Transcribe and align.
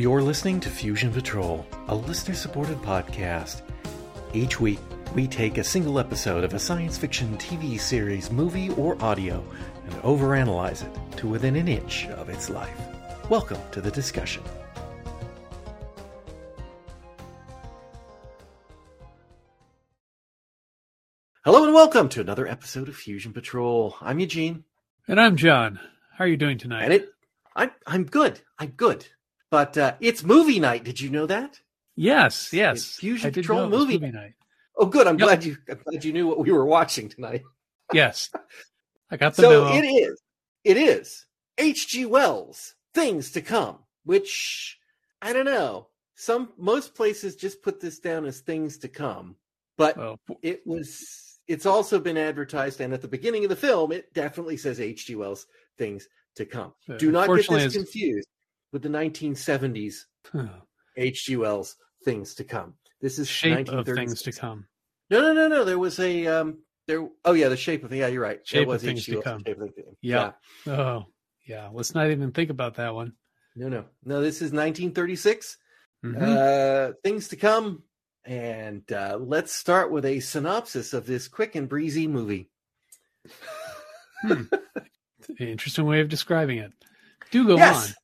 You're 0.00 0.22
listening 0.22 0.60
to 0.60 0.70
Fusion 0.70 1.12
Patrol, 1.12 1.66
a 1.88 1.94
listener 1.94 2.34
supported 2.34 2.78
podcast. 2.78 3.60
Each 4.32 4.58
week, 4.58 4.78
we 5.14 5.28
take 5.28 5.58
a 5.58 5.62
single 5.62 5.98
episode 5.98 6.42
of 6.42 6.54
a 6.54 6.58
science 6.58 6.96
fiction 6.96 7.36
TV 7.36 7.78
series, 7.78 8.30
movie, 8.30 8.70
or 8.76 8.96
audio 9.04 9.44
and 9.84 9.92
overanalyze 9.96 10.86
it 10.86 11.18
to 11.18 11.28
within 11.28 11.54
an 11.54 11.68
inch 11.68 12.06
of 12.06 12.30
its 12.30 12.48
life. 12.48 12.80
Welcome 13.28 13.58
to 13.72 13.82
the 13.82 13.90
discussion. 13.90 14.42
Hello 21.44 21.64
and 21.64 21.74
welcome 21.74 22.08
to 22.08 22.22
another 22.22 22.48
episode 22.48 22.88
of 22.88 22.96
Fusion 22.96 23.34
Patrol. 23.34 23.96
I'm 24.00 24.18
Eugene. 24.18 24.64
And 25.06 25.20
I'm 25.20 25.36
John. 25.36 25.78
How 26.16 26.24
are 26.24 26.28
you 26.28 26.38
doing 26.38 26.56
tonight? 26.56 26.84
And 26.84 26.94
it 26.94 27.10
I'm 27.54 27.70
I'm 27.86 28.04
good. 28.04 28.40
I'm 28.58 28.70
good. 28.70 29.04
But 29.50 29.76
uh, 29.76 29.94
it's 30.00 30.22
movie 30.22 30.60
night. 30.60 30.84
Did 30.84 31.00
you 31.00 31.10
know 31.10 31.26
that? 31.26 31.60
Yes, 31.96 32.52
yes. 32.52 32.78
It's 32.78 32.96
Fusion 32.96 33.32
Patrol 33.32 33.60
know 33.60 33.66
it 33.66 33.70
was 33.70 33.80
movie. 33.86 33.98
movie 33.98 34.12
night. 34.12 34.34
Oh, 34.76 34.86
good. 34.86 35.06
I'm 35.06 35.18
Yep. 35.18 35.26
glad 35.26 35.44
you. 35.44 35.56
I'm 35.68 35.80
glad 35.84 36.04
you 36.04 36.12
knew 36.12 36.26
what 36.26 36.38
we 36.38 36.50
were 36.52 36.64
watching 36.64 37.08
tonight. 37.08 37.42
Yes. 37.92 38.30
I 39.10 39.16
got 39.16 39.34
the 39.34 39.42
So 39.42 39.50
memo. 39.64 39.76
it 39.76 39.84
is. 39.86 40.22
It 40.62 40.76
is 40.76 41.26
H.G. 41.58 42.06
Wells' 42.06 42.74
Things 42.94 43.32
to 43.32 43.42
Come, 43.42 43.80
which 44.04 44.78
I 45.20 45.32
don't 45.32 45.44
know. 45.44 45.88
Some 46.14 46.50
most 46.56 46.94
places 46.94 47.34
just 47.34 47.62
put 47.62 47.80
this 47.80 47.98
down 47.98 48.24
as 48.26 48.40
Things 48.40 48.78
to 48.78 48.88
Come, 48.88 49.34
but 49.76 49.96
Well, 49.96 50.18
it 50.42 50.64
was. 50.66 51.26
It's 51.48 51.66
also 51.66 51.98
been 51.98 52.16
advertised, 52.16 52.80
and 52.80 52.94
at 52.94 53.02
the 53.02 53.08
beginning 53.08 53.42
of 53.44 53.50
the 53.50 53.56
film, 53.56 53.90
it 53.90 54.14
definitely 54.14 54.56
says 54.56 54.80
H.G. 54.80 55.16
Wells' 55.16 55.46
Things 55.76 56.06
to 56.36 56.46
Come. 56.46 56.72
Do 56.98 57.10
not 57.10 57.26
get 57.26 57.48
this 57.48 57.74
confused 57.74 58.28
with 58.72 58.82
the 58.82 58.88
1970s 58.88 60.04
H.G. 60.96 61.36
Wells' 61.36 61.76
Things 62.04 62.34
to 62.36 62.44
Come. 62.44 62.74
This 63.00 63.18
is 63.18 63.28
shape 63.28 63.68
of 63.68 63.86
things 63.86 64.22
to 64.22 64.32
come. 64.32 64.66
No, 65.08 65.20
no, 65.20 65.32
no, 65.32 65.48
no. 65.48 65.64
There 65.64 65.78
was 65.78 65.98
a 65.98 66.26
um. 66.26 66.58
There. 66.86 67.08
Oh 67.24 67.32
yeah, 67.32 67.48
the 67.48 67.56
shape 67.56 67.84
of. 67.84 67.92
Yeah, 67.92 68.08
you're 68.08 68.22
right. 68.22 68.40
Shape 68.46 68.68
of 68.68 68.80
Things 68.80 69.00
H.G. 69.00 69.12
to 69.12 69.22
Come. 69.22 69.42
Shape 69.46 69.60
of 69.60 69.74
Things 69.74 69.86
Come. 69.86 69.96
Yeah. 70.02 70.32
Oh, 70.66 71.06
yeah. 71.46 71.70
Let's 71.72 71.94
not 71.94 72.10
even 72.10 72.32
think 72.32 72.50
about 72.50 72.74
that 72.74 72.94
one. 72.94 73.14
No, 73.56 73.68
no, 73.68 73.84
no. 74.04 74.20
This 74.20 74.36
is 74.36 74.52
1936. 74.52 75.56
Mhm. 76.04 76.16
Uh, 76.16 76.94
things 77.04 77.28
to 77.28 77.36
come, 77.36 77.82
and 78.24 78.90
uh, 78.90 79.18
let's 79.20 79.52
start 79.52 79.90
with 79.90 80.06
a 80.06 80.20
synopsis 80.20 80.94
of 80.94 81.06
this 81.06 81.28
quick 81.28 81.54
and 81.54 81.68
breezy 81.68 82.06
movie. 82.06 82.50
Interesting 85.38 85.84
way 85.84 86.00
of 86.00 86.08
describing 86.08 86.58
it. 86.58 86.72
Do 87.30 87.46
go 87.46 87.56
yes, 87.56 87.88
on. 87.88 87.94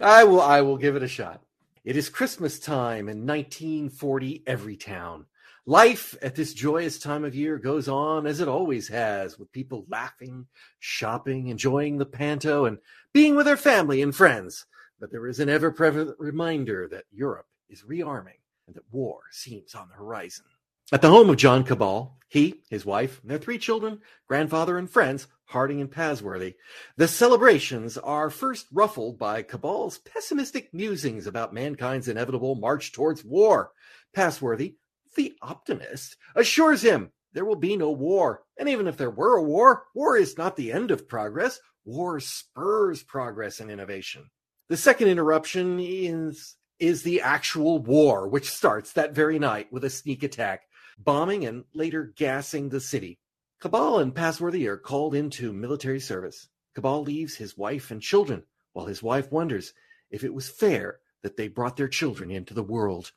I 0.00 0.24
will. 0.24 0.42
I 0.42 0.60
will 0.60 0.76
give 0.76 0.94
it 0.94 1.02
a 1.02 1.08
shot. 1.08 1.42
It 1.84 1.96
is 1.96 2.10
Christmas 2.10 2.58
time 2.58 3.08
in 3.08 3.26
1940 3.26 4.42
Everytown. 4.46 5.24
Life 5.64 6.14
at 6.20 6.34
this 6.34 6.52
joyous 6.52 6.98
time 6.98 7.24
of 7.24 7.34
year 7.34 7.58
goes 7.58 7.88
on 7.88 8.26
as 8.26 8.40
it 8.40 8.46
always 8.46 8.88
has, 8.88 9.38
with 9.38 9.50
people 9.52 9.86
laughing, 9.88 10.46
shopping, 10.80 11.48
enjoying 11.48 11.96
the 11.96 12.06
panto, 12.06 12.66
and 12.66 12.78
being 13.12 13.36
with 13.36 13.46
their 13.46 13.56
family 13.56 14.02
and 14.02 14.14
friends. 14.14 14.66
But 15.00 15.10
there 15.10 15.26
is 15.26 15.40
an 15.40 15.48
ever 15.48 15.70
present 15.70 16.14
reminder 16.18 16.88
that 16.88 17.04
Europe 17.10 17.46
is 17.70 17.82
rearming 17.82 18.38
and 18.66 18.76
that 18.76 18.92
war 18.92 19.20
seems 19.30 19.74
on 19.74 19.88
the 19.88 19.94
horizon. 19.94 20.44
At 20.92 21.02
the 21.02 21.10
home 21.10 21.30
of 21.30 21.36
John 21.36 21.64
Cabal, 21.64 22.16
he, 22.28 22.62
his 22.70 22.86
wife, 22.86 23.20
their 23.24 23.38
three 23.38 23.58
children, 23.58 24.02
grandfather, 24.28 24.78
and 24.78 24.88
friends, 24.88 25.26
Harding 25.46 25.80
and 25.80 25.90
Passworthy, 25.90 26.54
the 26.96 27.08
celebrations 27.08 27.98
are 27.98 28.30
first 28.30 28.66
ruffled 28.72 29.18
by 29.18 29.42
Cabal's 29.42 29.98
pessimistic 29.98 30.72
musings 30.72 31.26
about 31.26 31.52
mankind's 31.52 32.06
inevitable 32.06 32.54
march 32.54 32.92
towards 32.92 33.24
war. 33.24 33.72
Passworthy, 34.14 34.76
the 35.16 35.36
optimist, 35.42 36.16
assures 36.36 36.82
him 36.82 37.10
there 37.32 37.44
will 37.44 37.56
be 37.56 37.76
no 37.76 37.90
war. 37.90 38.44
And 38.56 38.68
even 38.68 38.86
if 38.86 38.96
there 38.96 39.10
were 39.10 39.36
a 39.36 39.42
war, 39.42 39.86
war 39.92 40.16
is 40.16 40.38
not 40.38 40.54
the 40.54 40.70
end 40.70 40.92
of 40.92 41.08
progress. 41.08 41.58
War 41.84 42.20
spurs 42.20 43.02
progress 43.02 43.58
and 43.58 43.72
innovation. 43.72 44.30
The 44.68 44.76
second 44.76 45.08
interruption 45.08 45.80
is, 45.80 46.54
is 46.78 47.02
the 47.02 47.22
actual 47.22 47.80
war, 47.80 48.28
which 48.28 48.50
starts 48.50 48.92
that 48.92 49.16
very 49.16 49.40
night 49.40 49.72
with 49.72 49.84
a 49.84 49.90
sneak 49.90 50.22
attack, 50.22 50.62
bombing 50.98 51.44
and 51.44 51.64
later 51.74 52.12
gassing 52.16 52.68
the 52.68 52.80
city. 52.80 53.18
Cabal 53.60 53.98
and 53.98 54.14
Passworthy 54.14 54.66
are 54.66 54.76
called 54.76 55.14
into 55.14 55.52
military 55.52 56.00
service. 56.00 56.48
Cabal 56.74 57.02
leaves 57.02 57.36
his 57.36 57.56
wife 57.56 57.90
and 57.90 58.02
children, 58.02 58.44
while 58.72 58.86
his 58.86 59.02
wife 59.02 59.32
wonders 59.32 59.72
if 60.10 60.24
it 60.24 60.34
was 60.34 60.48
fair 60.48 61.00
that 61.22 61.36
they 61.36 61.48
brought 61.48 61.76
their 61.76 61.88
children 61.88 62.30
into 62.30 62.54
the 62.54 62.62
world. 62.62 63.12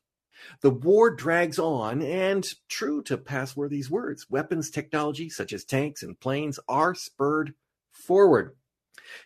The 0.61 0.69
war 0.69 1.13
drags 1.13 1.59
on, 1.59 2.01
and 2.01 2.47
true 2.69 3.03
to 3.03 3.17
Passworthy's 3.17 3.89
words, 3.89 4.29
weapons 4.29 4.69
technology 4.69 5.29
such 5.29 5.51
as 5.51 5.65
tanks 5.65 6.01
and 6.01 6.19
planes 6.19 6.59
are 6.67 6.95
spurred 6.95 7.53
forward. 7.91 8.55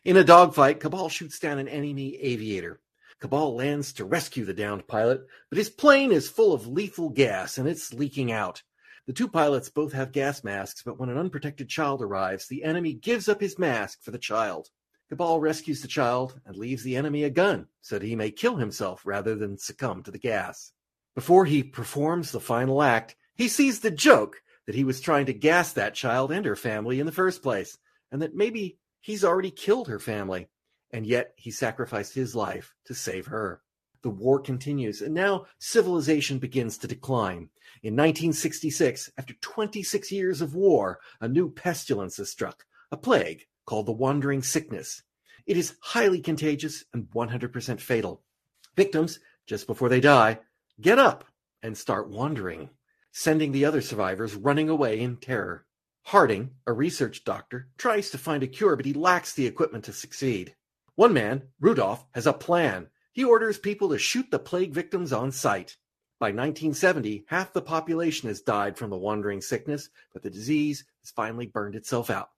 In 0.03 0.17
a 0.17 0.23
dogfight, 0.23 0.79
Cabal 0.79 1.09
shoots 1.09 1.39
down 1.39 1.59
an 1.59 1.67
enemy 1.67 2.15
aviator. 2.15 2.79
Cabal 3.19 3.55
lands 3.55 3.93
to 3.93 4.05
rescue 4.05 4.45
the 4.45 4.53
downed 4.53 4.87
pilot, 4.87 5.21
but 5.49 5.57
his 5.57 5.69
plane 5.69 6.11
is 6.11 6.29
full 6.29 6.53
of 6.53 6.67
lethal 6.67 7.09
gas 7.09 7.57
and 7.57 7.67
it's 7.67 7.93
leaking 7.93 8.31
out. 8.31 8.63
The 9.05 9.13
two 9.13 9.27
pilots 9.27 9.69
both 9.69 9.93
have 9.93 10.11
gas 10.11 10.43
masks, 10.43 10.81
but 10.83 10.97
when 10.97 11.09
an 11.09 11.17
unprotected 11.17 11.69
child 11.69 12.01
arrives, 12.01 12.47
the 12.47 12.63
enemy 12.63 12.93
gives 12.93 13.27
up 13.27 13.41
his 13.41 13.59
mask 13.59 14.01
for 14.01 14.11
the 14.11 14.17
child. 14.17 14.69
Cabal 15.09 15.39
rescues 15.39 15.81
the 15.81 15.87
child 15.87 16.39
and 16.45 16.55
leaves 16.55 16.83
the 16.83 16.95
enemy 16.95 17.23
a 17.23 17.29
gun 17.29 17.67
so 17.81 17.99
that 17.99 18.05
he 18.05 18.15
may 18.15 18.31
kill 18.31 18.55
himself 18.55 19.05
rather 19.05 19.35
than 19.35 19.57
succumb 19.57 20.03
to 20.03 20.11
the 20.11 20.17
gas. 20.17 20.71
Before 21.15 21.45
he 21.45 21.63
performs 21.63 22.31
the 22.31 22.39
final 22.39 22.81
act, 22.81 23.15
he 23.35 23.47
sees 23.47 23.81
the 23.81 23.91
joke 23.91 24.41
that 24.65 24.75
he 24.75 24.83
was 24.83 25.01
trying 25.01 25.25
to 25.27 25.33
gas 25.33 25.73
that 25.73 25.93
child 25.93 26.31
and 26.31 26.45
her 26.45 26.55
family 26.55 26.99
in 26.99 27.05
the 27.05 27.11
first 27.11 27.43
place, 27.43 27.77
and 28.11 28.21
that 28.21 28.35
maybe 28.35 28.77
he's 29.01 29.23
already 29.23 29.51
killed 29.51 29.87
her 29.87 29.99
family, 29.99 30.47
and 30.93 31.05
yet 31.07 31.33
he 31.35 31.51
sacrificed 31.51 32.13
his 32.13 32.35
life 32.35 32.73
to 32.85 32.93
save 32.93 33.25
her. 33.25 33.61
The 34.03 34.09
war 34.09 34.39
continues, 34.39 35.01
and 35.01 35.13
now 35.13 35.47
civilization 35.59 36.37
begins 36.37 36.77
to 36.77 36.87
decline. 36.87 37.49
In 37.81 37.95
1966, 37.95 39.11
after 39.17 39.33
26 39.41 40.11
years 40.11 40.41
of 40.41 40.53
war, 40.53 40.99
a 41.19 41.27
new 41.27 41.49
pestilence 41.49 42.19
is 42.19 42.29
struck, 42.29 42.65
a 42.91 42.97
plague 42.97 43.45
called 43.65 43.87
the 43.87 43.91
wandering 43.91 44.43
sickness. 44.43 45.01
It 45.45 45.57
is 45.57 45.75
highly 45.81 46.19
contagious 46.19 46.85
and 46.93 47.05
100% 47.05 47.79
fatal. 47.79 48.21
Victims, 48.75 49.19
just 49.47 49.67
before 49.67 49.89
they 49.89 49.99
die, 49.99 50.39
get 50.79 50.99
up 50.99 51.25
and 51.61 51.77
start 51.77 52.09
wandering, 52.09 52.69
sending 53.11 53.51
the 53.51 53.65
other 53.65 53.81
survivors 53.81 54.35
running 54.35 54.69
away 54.69 54.99
in 54.99 55.17
terror. 55.17 55.65
Harding, 56.03 56.51
a 56.67 56.73
research 56.73 57.23
doctor, 57.23 57.69
tries 57.77 58.09
to 58.09 58.17
find 58.17 58.43
a 58.43 58.47
cure, 58.47 58.75
but 58.75 58.85
he 58.85 58.93
lacks 58.93 59.33
the 59.33 59.47
equipment 59.47 59.85
to 59.85 59.93
succeed. 59.93 60.55
One 60.95 61.13
man, 61.13 61.43
Rudolph, 61.59 62.05
has 62.13 62.27
a 62.27 62.33
plan. 62.33 62.87
He 63.13 63.23
orders 63.23 63.57
people 63.57 63.89
to 63.89 63.97
shoot 63.97 64.29
the 64.29 64.37
plague 64.37 64.73
victims 64.73 65.11
on 65.11 65.31
sight. 65.31 65.77
By 66.19 66.27
1970, 66.27 67.25
half 67.27 67.51
the 67.51 67.63
population 67.63 68.29
has 68.29 68.41
died 68.41 68.77
from 68.77 68.91
the 68.91 68.97
wandering 68.97 69.41
sickness, 69.41 69.89
but 70.13 70.21
the 70.21 70.29
disease 70.29 70.85
has 71.01 71.09
finally 71.09 71.47
burned 71.47 71.75
itself 71.75 72.11
out. 72.11 72.29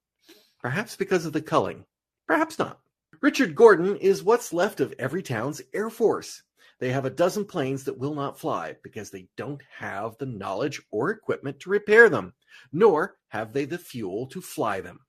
Perhaps 0.62 0.96
because 0.96 1.26
of 1.26 1.34
the 1.34 1.42
culling. 1.42 1.86
Perhaps 2.28 2.58
not. 2.58 2.80
Richard 3.22 3.56
Gordon 3.56 3.98
is 3.98 4.24
what's 4.24 4.54
left 4.54 4.80
of 4.80 4.94
Everytown's 4.98 5.62
Air 5.74 5.90
Force. 5.90 6.42
They 6.80 6.92
have 6.92 7.06
a 7.06 7.10
dozen 7.10 7.46
planes 7.46 7.84
that 7.84 7.98
will 7.98 8.16
not 8.16 8.40
fly 8.40 8.78
because 8.84 9.10
they 9.10 9.28
don't 9.36 9.62
have 9.78 10.18
the 10.18 10.26
knowledge 10.26 10.82
or 10.92 11.10
equipment 11.10 11.60
to 11.60 11.70
repair 11.70 12.10
them, 12.10 12.34
nor 12.72 13.18
have 13.28 13.52
they 13.52 13.66
the 13.66 13.78
fuel 13.78 14.28
to 14.28 14.42
fly 14.42 14.80
them. 14.82 15.02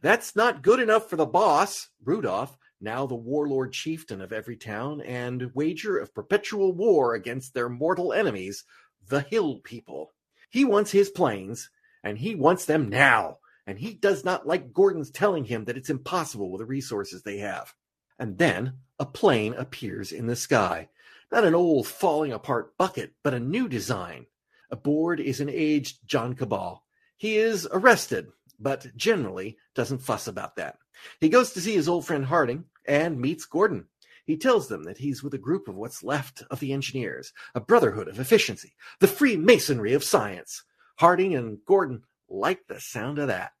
That's 0.00 0.36
not 0.36 0.62
good 0.62 0.78
enough 0.78 1.10
for 1.10 1.16
the 1.16 1.26
boss, 1.26 1.88
Rudolph, 2.04 2.56
now 2.82 3.06
the 3.06 3.14
warlord 3.14 3.72
chieftain 3.72 4.20
of 4.20 4.30
Everytown 4.30 5.02
and 5.06 5.50
wager 5.54 5.98
of 5.98 6.14
perpetual 6.14 6.72
war 6.72 7.14
against 7.14 7.54
their 7.54 7.68
mortal 7.68 8.12
enemies, 8.12 8.64
the 9.08 9.20
hill 9.20 9.60
people. 9.60 10.12
He 10.50 10.64
wants 10.64 10.90
his 10.90 11.08
planes, 11.08 11.70
and 12.02 12.18
he 12.18 12.34
wants 12.34 12.64
them 12.64 12.88
now, 12.88 13.38
and 13.66 13.78
he 13.78 13.94
does 13.94 14.24
not 14.24 14.46
like 14.46 14.72
Gordon's 14.72 15.10
telling 15.10 15.44
him 15.44 15.64
that 15.64 15.76
it's 15.76 15.90
impossible 15.90 16.50
with 16.50 16.60
the 16.60 16.66
resources 16.66 17.22
they 17.22 17.38
have. 17.38 17.72
And 18.18 18.36
then 18.36 18.78
a 18.98 19.06
plane 19.06 19.54
appears 19.54 20.12
in 20.12 20.26
the 20.26 20.36
sky. 20.36 20.88
Not 21.30 21.44
an 21.44 21.54
old 21.54 21.86
falling 21.86 22.32
apart 22.32 22.76
bucket, 22.76 23.14
but 23.22 23.34
a 23.34 23.40
new 23.40 23.68
design. 23.68 24.26
Aboard 24.70 25.20
is 25.20 25.40
an 25.40 25.48
aged 25.48 26.06
John 26.06 26.34
Cabal. 26.34 26.84
He 27.16 27.36
is 27.36 27.68
arrested, 27.72 28.28
but 28.58 28.94
generally 28.96 29.56
doesn't 29.74 30.02
fuss 30.02 30.26
about 30.26 30.56
that. 30.56 30.78
He 31.20 31.28
goes 31.28 31.52
to 31.52 31.60
see 31.60 31.74
his 31.74 31.88
old 31.88 32.06
friend 32.06 32.24
Harding 32.24 32.64
and 32.86 33.20
meets 33.20 33.44
Gordon. 33.44 33.86
He 34.24 34.36
tells 34.36 34.68
them 34.68 34.84
that 34.84 34.98
he's 34.98 35.22
with 35.22 35.34
a 35.34 35.38
group 35.38 35.68
of 35.68 35.74
what's 35.74 36.02
left 36.02 36.42
of 36.50 36.60
the 36.60 36.72
engineers, 36.72 37.32
a 37.54 37.60
brotherhood 37.60 38.08
of 38.08 38.20
efficiency, 38.20 38.74
the 39.00 39.08
Freemasonry 39.08 39.94
of 39.94 40.04
science. 40.04 40.62
Harding 40.98 41.34
and 41.34 41.58
Gordon 41.64 42.04
like 42.28 42.66
the 42.68 42.80
sound 42.80 43.18
of 43.18 43.28
that. 43.28 43.52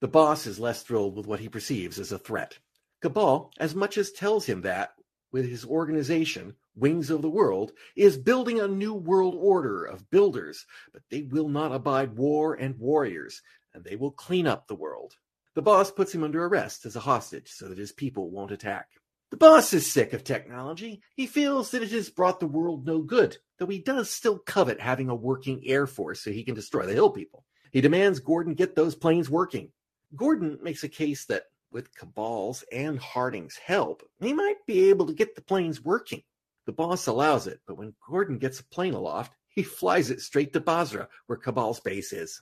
The 0.00 0.08
boss 0.08 0.46
is 0.46 0.58
less 0.58 0.82
thrilled 0.82 1.16
with 1.16 1.26
what 1.26 1.40
he 1.40 1.48
perceives 1.48 1.98
as 1.98 2.12
a 2.12 2.18
threat. 2.18 2.58
Cabal 3.00 3.52
as 3.58 3.74
much 3.74 3.96
as 3.96 4.12
tells 4.12 4.44
him 4.44 4.62
that 4.62 4.94
with 5.32 5.48
his 5.48 5.64
organization, 5.64 6.54
Wings 6.74 7.10
of 7.10 7.22
the 7.22 7.30
World, 7.30 7.72
is 7.96 8.16
building 8.16 8.60
a 8.60 8.68
new 8.68 8.94
world 8.94 9.34
order 9.36 9.84
of 9.84 10.10
builders, 10.10 10.66
but 10.92 11.02
they 11.10 11.22
will 11.22 11.48
not 11.48 11.72
abide 11.72 12.16
war 12.16 12.54
and 12.54 12.78
warriors, 12.78 13.42
and 13.74 13.84
they 13.84 13.96
will 13.96 14.12
clean 14.12 14.46
up 14.46 14.66
the 14.66 14.74
world. 14.74 15.16
The 15.58 15.62
boss 15.62 15.90
puts 15.90 16.14
him 16.14 16.22
under 16.22 16.44
arrest 16.44 16.86
as 16.86 16.94
a 16.94 17.00
hostage 17.00 17.50
so 17.50 17.66
that 17.66 17.78
his 17.78 17.90
people 17.90 18.30
won't 18.30 18.52
attack. 18.52 18.90
The 19.32 19.36
boss 19.36 19.72
is 19.72 19.90
sick 19.90 20.12
of 20.12 20.22
technology. 20.22 21.02
He 21.16 21.26
feels 21.26 21.72
that 21.72 21.82
it 21.82 21.90
has 21.90 22.10
brought 22.10 22.38
the 22.38 22.46
world 22.46 22.86
no 22.86 23.02
good, 23.02 23.38
though 23.58 23.66
he 23.66 23.80
does 23.80 24.08
still 24.08 24.38
covet 24.38 24.80
having 24.80 25.08
a 25.08 25.16
working 25.16 25.60
air 25.66 25.88
force 25.88 26.20
so 26.20 26.30
he 26.30 26.44
can 26.44 26.54
destroy 26.54 26.86
the 26.86 26.92
hill 26.92 27.10
people. 27.10 27.44
He 27.72 27.80
demands 27.80 28.20
Gordon 28.20 28.54
get 28.54 28.76
those 28.76 28.94
planes 28.94 29.28
working. 29.28 29.72
Gordon 30.14 30.60
makes 30.62 30.84
a 30.84 30.88
case 30.88 31.24
that 31.24 31.46
with 31.72 31.92
Cabal's 31.92 32.62
and 32.70 32.96
Harding's 32.96 33.56
help, 33.56 34.08
he 34.20 34.32
might 34.32 34.64
be 34.64 34.90
able 34.90 35.06
to 35.06 35.12
get 35.12 35.34
the 35.34 35.42
planes 35.42 35.84
working. 35.84 36.22
The 36.66 36.72
boss 36.72 37.08
allows 37.08 37.48
it, 37.48 37.58
but 37.66 37.76
when 37.76 37.94
Gordon 38.08 38.38
gets 38.38 38.60
a 38.60 38.64
plane 38.64 38.94
aloft, 38.94 39.34
he 39.48 39.64
flies 39.64 40.10
it 40.10 40.20
straight 40.20 40.52
to 40.52 40.60
Basra, 40.60 41.08
where 41.26 41.36
Cabal's 41.36 41.80
base 41.80 42.12
is. 42.12 42.40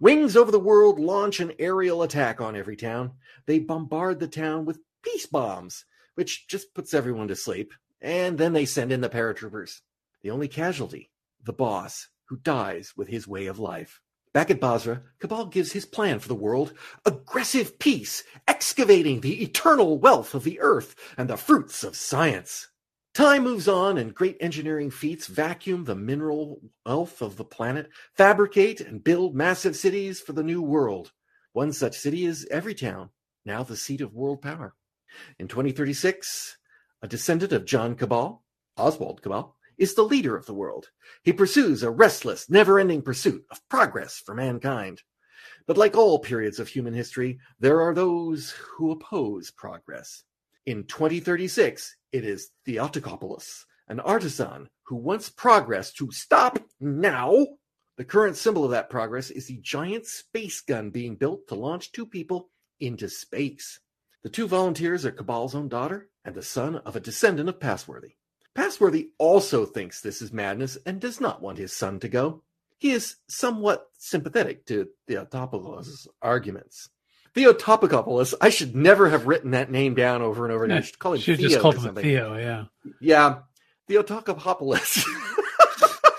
Wings 0.00 0.36
over 0.36 0.50
the 0.50 0.58
world 0.58 0.98
launch 0.98 1.40
an 1.40 1.52
aerial 1.58 2.02
attack 2.02 2.40
on 2.40 2.54
Everytown. 2.54 3.12
They 3.46 3.58
bombard 3.58 4.20
the 4.20 4.28
town 4.28 4.64
with 4.64 4.80
peace 5.02 5.26
bombs, 5.26 5.84
which 6.14 6.48
just 6.48 6.74
puts 6.74 6.94
everyone 6.94 7.28
to 7.28 7.36
sleep. 7.36 7.72
And 8.00 8.38
then 8.38 8.52
they 8.52 8.64
send 8.64 8.92
in 8.92 9.00
the 9.00 9.08
paratroopers. 9.08 9.80
The 10.22 10.30
only 10.30 10.48
casualty, 10.48 11.10
the 11.42 11.52
boss, 11.52 12.08
who 12.26 12.36
dies 12.36 12.92
with 12.96 13.08
his 13.08 13.28
way 13.28 13.46
of 13.46 13.58
life. 13.58 14.00
Back 14.32 14.50
at 14.50 14.60
Basra, 14.60 15.02
Cabal 15.20 15.46
gives 15.46 15.72
his 15.72 15.86
plan 15.86 16.18
for 16.18 16.28
the 16.28 16.34
world 16.34 16.72
aggressive 17.06 17.78
peace, 17.78 18.24
excavating 18.48 19.20
the 19.20 19.42
eternal 19.42 19.98
wealth 19.98 20.34
of 20.34 20.42
the 20.42 20.58
earth 20.60 20.96
and 21.16 21.30
the 21.30 21.36
fruits 21.36 21.84
of 21.84 21.94
science. 21.94 22.68
Time 23.14 23.44
moves 23.44 23.68
on, 23.68 23.96
and 23.96 24.12
great 24.12 24.36
engineering 24.40 24.90
feats 24.90 25.28
vacuum 25.28 25.84
the 25.84 25.94
mineral 25.94 26.60
wealth 26.84 27.22
of 27.22 27.36
the 27.36 27.44
planet, 27.44 27.88
fabricate 28.16 28.80
and 28.80 29.04
build 29.04 29.36
massive 29.36 29.76
cities 29.76 30.20
for 30.20 30.32
the 30.32 30.42
new 30.42 30.60
world. 30.60 31.12
One 31.52 31.72
such 31.72 31.96
city 31.96 32.24
is 32.24 32.44
Everytown, 32.50 33.10
now 33.44 33.62
the 33.62 33.76
seat 33.76 34.00
of 34.00 34.14
world 34.14 34.42
power. 34.42 34.74
In 35.38 35.46
2036, 35.46 36.56
a 37.02 37.06
descendant 37.06 37.52
of 37.52 37.64
John 37.64 37.94
Cabal, 37.94 38.42
Oswald 38.76 39.22
Cabal, 39.22 39.56
is 39.78 39.94
the 39.94 40.02
leader 40.02 40.36
of 40.36 40.46
the 40.46 40.54
world. 40.54 40.90
He 41.22 41.32
pursues 41.32 41.84
a 41.84 41.92
restless, 41.92 42.50
never 42.50 42.80
ending 42.80 43.00
pursuit 43.00 43.44
of 43.48 43.60
progress 43.68 44.18
for 44.18 44.34
mankind. 44.34 45.02
But 45.68 45.78
like 45.78 45.96
all 45.96 46.18
periods 46.18 46.58
of 46.58 46.66
human 46.66 46.94
history, 46.94 47.38
there 47.60 47.80
are 47.80 47.94
those 47.94 48.50
who 48.50 48.90
oppose 48.90 49.52
progress. 49.52 50.24
In 50.66 50.84
2036, 50.84 51.96
it 52.12 52.24
is 52.24 52.50
Theotokopoulos, 52.66 53.64
an 53.86 54.00
artisan 54.00 54.70
who 54.84 54.96
wants 54.96 55.28
progress 55.28 55.92
to 55.92 56.10
stop 56.10 56.58
now. 56.80 57.46
The 57.98 58.04
current 58.04 58.36
symbol 58.36 58.64
of 58.64 58.70
that 58.70 58.88
progress 58.88 59.30
is 59.30 59.46
the 59.46 59.58
giant 59.58 60.06
space 60.06 60.62
gun 60.62 60.88
being 60.88 61.16
built 61.16 61.48
to 61.48 61.54
launch 61.54 61.92
two 61.92 62.06
people 62.06 62.48
into 62.80 63.10
space. 63.10 63.78
The 64.22 64.30
two 64.30 64.48
volunteers 64.48 65.04
are 65.04 65.12
Cabal's 65.12 65.54
own 65.54 65.68
daughter 65.68 66.08
and 66.24 66.34
the 66.34 66.42
son 66.42 66.76
of 66.76 66.96
a 66.96 67.00
descendant 67.00 67.50
of 67.50 67.60
Passworthy. 67.60 68.16
Passworthy 68.54 69.10
also 69.18 69.66
thinks 69.66 70.00
this 70.00 70.22
is 70.22 70.32
madness 70.32 70.78
and 70.86 70.98
does 70.98 71.20
not 71.20 71.42
want 71.42 71.58
his 71.58 71.74
son 71.74 72.00
to 72.00 72.08
go. 72.08 72.42
He 72.78 72.92
is 72.92 73.16
somewhat 73.28 73.88
sympathetic 73.98 74.64
to 74.66 74.88
Theotopoulos' 75.08 76.06
arguments. 76.22 76.88
Theotopoulos, 77.34 78.34
I 78.40 78.50
should 78.50 78.76
never 78.76 79.08
have 79.10 79.26
written 79.26 79.50
that 79.52 79.70
name 79.70 79.94
down 79.94 80.22
over 80.22 80.44
and 80.44 80.52
over 80.54 80.64
again. 80.64 80.78
I 80.78 80.82
should 80.82 80.98
call 80.98 81.14
him 81.14 81.20
Should 81.20 81.38
Theo 81.38 81.48
just 81.48 81.60
called 81.60 81.78
him. 81.78 81.94
Theo, 81.96 82.36
yeah. 82.36 82.64
Yeah, 83.00 83.40
Theotokopoulos. 83.90 85.04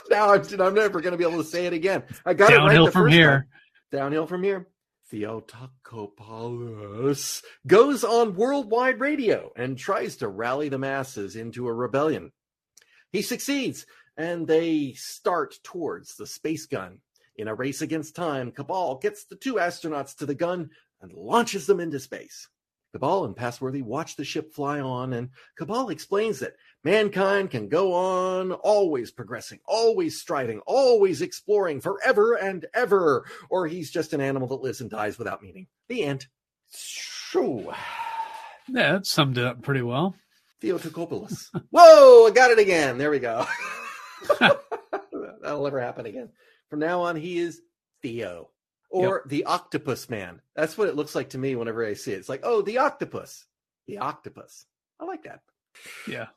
now 0.10 0.34
I'm, 0.34 0.42
I'm 0.62 0.74
never 0.74 1.00
going 1.02 1.14
to 1.14 1.18
be 1.18 1.24
able 1.24 1.42
to 1.42 1.50
say 1.50 1.66
it 1.66 1.72
again. 1.74 2.04
I 2.26 2.34
got 2.34 2.52
it 2.52 2.58
right 2.58 2.66
Downhill 2.66 2.86
the 2.88 2.92
from 2.92 3.06
first 3.06 3.14
here. 3.14 3.32
time. 3.32 3.46
Downhill 3.92 4.28
from 4.28 4.44
here. 4.44 4.68
Theotokopoulos 5.14 7.44
goes 7.66 8.04
on 8.04 8.36
worldwide 8.36 9.00
radio 9.00 9.52
and 9.56 9.78
tries 9.78 10.18
to 10.18 10.28
rally 10.28 10.68
the 10.70 10.78
masses 10.80 11.36
into 11.38 11.68
a 11.68 11.74
rebellion. 11.74 12.32
He 13.12 13.22
succeeds, 13.22 13.86
and 14.18 14.48
they 14.48 14.94
start 14.94 15.60
towards 15.64 16.16
the 16.16 16.28
space 16.28 16.66
gun. 16.66 17.00
In 17.38 17.48
a 17.48 17.56
race 17.56 17.82
against 17.82 18.16
time, 18.16 18.52
Cabal 18.52 18.98
gets 18.98 19.26
the 19.26 19.36
two 19.36 19.56
astronauts 19.56 20.16
to 20.18 20.26
the 20.26 20.36
gun 20.36 20.70
and 21.06 21.13
launches 21.13 21.68
them 21.68 21.80
into 21.80 22.00
space. 22.00 22.48
Cabal 22.94 23.25
and 23.25 23.36
Passworthy 23.36 23.81
watch 23.81 24.16
the 24.16 24.24
ship 24.24 24.54
fly 24.54 24.80
on, 24.80 25.12
and 25.12 25.30
Cabal 25.57 25.90
explains 25.90 26.40
that 26.40 26.56
mankind 26.84 27.52
can 27.52 27.68
go 27.68 27.94
on 27.94 28.54
always 28.54 29.12
progressing, 29.12 29.60
always 29.66 30.22
striving, 30.22 30.62
always 30.66 31.22
exploring 31.22 31.81
forever 31.81 32.36
and 32.36 32.66
ever, 32.74 33.25
or 33.50 33.68
he's 33.68 33.92
just 33.92 34.13
an 34.13 34.22
animal 34.22 34.48
that 34.48 34.62
lives 34.62 34.80
and 34.80 34.90
dies 34.90 35.18
without 35.18 35.44
meaning. 35.44 35.68
The 35.90 36.04
end. 36.04 36.28
Shoo. 36.74 37.74
Yeah, 38.69 38.94
that 38.94 39.06
summed 39.06 39.38
it 39.38 39.44
up 39.46 39.62
pretty 39.62 39.81
well. 39.81 40.16
Theotokopoulos. 40.63 41.50
Whoa, 41.72 42.28
I 42.28 42.31
got 42.34 42.51
it 42.51 42.60
again. 42.60 42.98
There 42.98 43.12
we 43.12 43.19
go. 43.19 43.46
That'll 44.40 45.63
never 45.66 45.81
happen 45.81 46.06
again. 46.06 46.30
From 46.69 46.80
now 46.80 47.01
on, 47.01 47.18
he 47.18 47.40
is 47.40 47.62
Theo 48.01 48.51
or 48.96 49.24
the 49.26 49.44
octopus 49.46 50.10
man. 50.10 50.42
That's 50.56 50.78
what 50.78 50.88
it 50.88 50.96
looks 50.96 51.16
like 51.16 51.30
to 51.30 51.38
me 51.38 51.56
whenever 51.56 51.86
I 51.86 51.94
see 51.94 52.14
it. 52.14 52.20
It's 52.20 52.30
like, 52.30 52.42
oh, 52.44 52.62
the 52.62 52.78
octopus. 52.78 53.46
The 53.88 54.00
octopus. 54.00 54.66
I 55.00 55.06
like 55.06 55.24
that. 55.24 55.42
Yeah. 56.08 56.28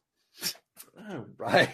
All 1.09 1.27
right. 1.37 1.71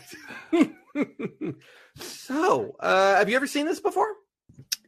so, 1.97 2.77
uh, 2.81 3.17
have 3.17 3.29
you 3.29 3.37
ever 3.37 3.47
seen 3.47 3.67
this 3.67 3.81
before? 3.81 4.09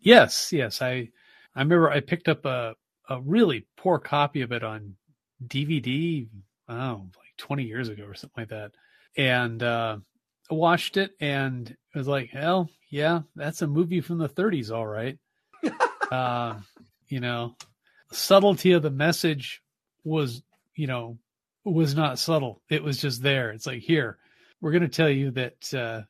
Yes, 0.01 0.53
yes. 0.53 0.83
I 0.83 1.09
I 1.55 1.61
remember 1.61 1.91
I 1.91 2.01
picked 2.01 2.29
up 2.29 2.45
a 2.45 2.75
a 3.09 3.21
really 3.21 3.67
poor 3.77 3.99
copy 3.99 4.43
of 4.43 4.53
it 4.53 4.63
on 4.63 4.95
DVD. 5.47 6.29
Oh, 6.69 7.07
like 7.17 7.37
20 7.39 7.63
years 7.65 7.89
ago 7.89 8.05
or 8.05 8.15
something 8.15 8.43
like 8.43 8.49
that, 8.51 8.73
and 9.17 9.63
uh, 9.63 9.99
I 10.51 10.55
watched 10.55 10.97
it 10.97 11.13
and 11.21 11.69
it 11.69 11.99
was 11.99 12.09
like, 12.09 12.31
hell, 12.31 12.69
yeah, 12.91 13.23
that's 13.35 13.63
a 13.63 13.67
movie 13.67 14.01
from 14.01 14.19
the 14.19 14.29
30s, 14.29 14.71
all 14.71 14.87
right. 14.87 15.19
Uh, 16.11 16.55
you 17.09 17.21
know, 17.21 17.57
subtlety 18.13 18.73
of 18.73 18.83
the 18.83 18.91
message 18.91 19.63
was, 20.05 20.43
you 20.75 20.87
know, 20.87 21.19
was 21.65 21.95
not 21.95 22.19
subtle. 22.19 22.63
It 22.71 22.83
was 22.83 23.01
just 23.01 23.23
there. 23.23 23.51
It's 23.51 23.67
like, 23.67 23.83
here, 23.83 24.19
we're 24.61 24.71
going 24.73 24.83
to 24.83 24.89
tell 24.89 25.11
you 25.11 25.31
that 25.33 25.75
uh, 25.75 26.03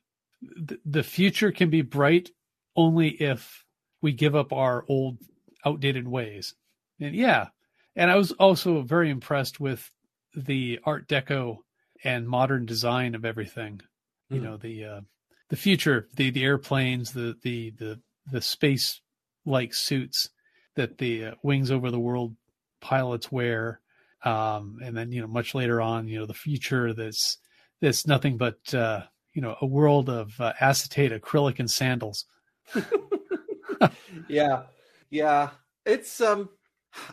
th- 0.68 0.80
the 0.84 1.02
future 1.02 1.52
can 1.52 1.70
be 1.70 1.82
bright 1.82 2.30
only 2.76 3.08
if 3.08 3.64
we 4.02 4.12
give 4.12 4.34
up 4.36 4.52
our 4.52 4.84
old, 4.88 5.18
outdated 5.64 6.06
ways. 6.06 6.54
And 7.00 7.14
yeah, 7.14 7.48
and 7.94 8.10
I 8.10 8.16
was 8.16 8.32
also 8.32 8.82
very 8.82 9.10
impressed 9.10 9.58
with 9.60 9.90
the 10.34 10.80
Art 10.84 11.08
Deco 11.08 11.58
and 12.04 12.28
modern 12.28 12.66
design 12.66 13.14
of 13.14 13.24
everything. 13.24 13.80
You 14.28 14.40
Hmm. 14.40 14.44
know, 14.44 14.56
the 14.58 14.84
uh, 14.84 15.00
the 15.48 15.56
future, 15.56 16.08
the 16.16 16.30
the 16.30 16.44
airplanes, 16.44 17.12
the 17.12 17.36
the 17.42 17.70
the 17.70 18.00
the 18.30 18.42
space 18.42 19.00
like 19.46 19.72
suits 19.72 20.30
that 20.74 20.98
the 20.98 21.26
uh, 21.26 21.34
wings 21.42 21.70
over 21.70 21.90
the 21.90 22.00
world 22.00 22.34
pilots 22.80 23.32
wear 23.32 23.80
um 24.24 24.78
and 24.82 24.96
then 24.96 25.12
you 25.12 25.20
know 25.20 25.26
much 25.26 25.54
later 25.54 25.80
on 25.80 26.08
you 26.08 26.18
know 26.18 26.26
the 26.26 26.34
future 26.34 26.92
that's 26.92 27.38
that's 27.80 28.06
nothing 28.06 28.36
but 28.36 28.58
uh 28.74 29.02
you 29.32 29.42
know 29.42 29.56
a 29.60 29.66
world 29.66 30.08
of 30.08 30.38
uh, 30.40 30.52
acetate 30.60 31.12
acrylic 31.12 31.58
and 31.58 31.70
sandals 31.70 32.26
yeah. 34.28 34.62
Yeah. 35.10 35.50
It's, 35.84 36.20
um, 36.20 36.48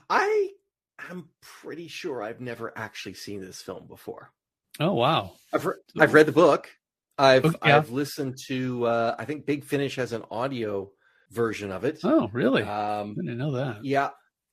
I 0.10 0.50
am 1.10 1.30
pretty 1.42 1.88
sure 1.88 2.24
I've 2.24 2.42
never 2.42 2.74
actually 2.78 3.13
seen 3.13 3.42
this 3.42 3.62
film 3.62 3.88
before. 3.88 4.32
oh 4.80 4.94
wow 4.94 5.34
I've 5.54 5.66
re- 5.66 5.75
I've 6.00 6.13
read 6.13 6.25
the 6.25 6.32
book. 6.32 6.70
I've 7.18 7.46
Okay, 7.46 7.58
yeah. 7.66 7.78
I've 7.78 7.92
listened 7.92 8.38
to 8.48 8.86
uh, 8.86 9.16
I 9.20 9.25
think 9.25 9.46
Big 9.46 9.63
Finish 9.63 9.98
has 9.98 10.13
an 10.13 10.24
audio 10.32 10.90
version 11.34 11.72
of 11.72 11.84
it. 11.84 12.00
oh 12.04 12.30
really 12.34 12.62
Um, 12.63 13.16
i 13.20 13.22
didn't 13.22 13.38
know 13.38 13.52
that 13.54 13.84
yeah, 13.84 14.10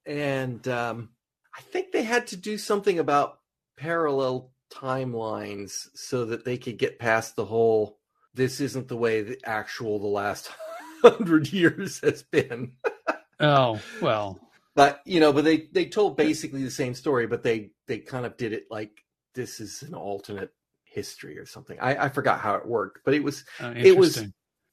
and 0.06 0.66
um, 0.68 1.10
I 1.56 1.60
think 1.60 1.92
they 1.92 2.02
had 2.02 2.26
to 2.28 2.36
do 2.36 2.58
something 2.58 2.98
about 2.98 3.38
parallel 3.76 4.52
timelines 4.72 5.88
so 5.94 6.24
that 6.26 6.44
they 6.44 6.56
could 6.58 6.78
get 6.78 6.98
past 6.98 7.36
the 7.36 7.44
whole. 7.44 7.98
This 8.34 8.60
isn't 8.60 8.88
the 8.88 8.96
way 8.96 9.22
the 9.22 9.38
actual 9.44 9.98
the 9.98 10.06
last 10.06 10.50
hundred 11.02 11.52
years 11.52 12.00
has 12.00 12.22
been. 12.22 12.72
oh 13.40 13.80
well 14.00 14.38
But 14.74 15.00
you 15.04 15.20
know, 15.20 15.32
but 15.32 15.44
they 15.44 15.68
they 15.72 15.86
told 15.86 16.16
basically 16.16 16.62
the 16.62 16.70
same 16.70 16.94
story, 16.94 17.26
but 17.26 17.42
they 17.42 17.70
they 17.86 17.98
kind 17.98 18.24
of 18.26 18.36
did 18.36 18.52
it 18.52 18.66
like 18.70 19.04
this 19.34 19.60
is 19.60 19.82
an 19.82 19.94
alternate 19.94 20.52
history 20.84 21.38
or 21.38 21.46
something. 21.46 21.78
I 21.80 22.04
I 22.06 22.08
forgot 22.08 22.40
how 22.40 22.54
it 22.54 22.66
worked, 22.66 23.00
but 23.04 23.14
it 23.14 23.22
was 23.22 23.44
uh, 23.60 23.72
It 23.76 23.96
was- 23.96 24.24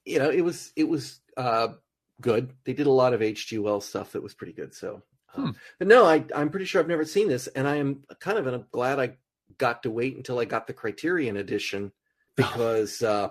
you 0.06 0.20
know, 0.20 0.30
it 0.30 0.42
was 0.42 0.72
it 0.76 0.88
was 0.88 1.20
uh 1.36 1.70
good. 2.22 2.52
They 2.66 2.74
did 2.74 2.88
a 2.88 2.92
lot 2.92 3.14
of 3.14 3.22
H.G. 3.22 3.60
Wells 3.60 3.86
stuff 3.88 4.12
that 4.14 4.24
was 4.24 4.34
pretty 4.34 4.54
good. 4.54 4.74
So, 4.74 5.04
um, 5.36 5.44
Hmm. 5.46 5.52
but 5.80 5.88
no, 5.88 6.06
I 6.06 6.26
I'm 6.36 6.50
pretty 6.50 6.66
sure 6.66 6.82
I've 6.82 6.88
never 6.88 7.06
seen 7.06 7.28
this, 7.28 7.48
and 7.48 7.68
I 7.68 7.76
am 7.78 8.04
kind 8.20 8.38
of 8.38 8.48
uh, 8.48 8.60
glad 8.72 9.00
I 9.00 9.18
got 9.58 9.84
to 9.84 9.90
wait 9.92 10.16
until 10.18 10.40
I 10.40 10.46
got 10.46 10.68
the 10.68 10.74
Criterion 10.74 11.38
edition 11.38 11.92
because 12.36 13.02
uh, 13.02 13.30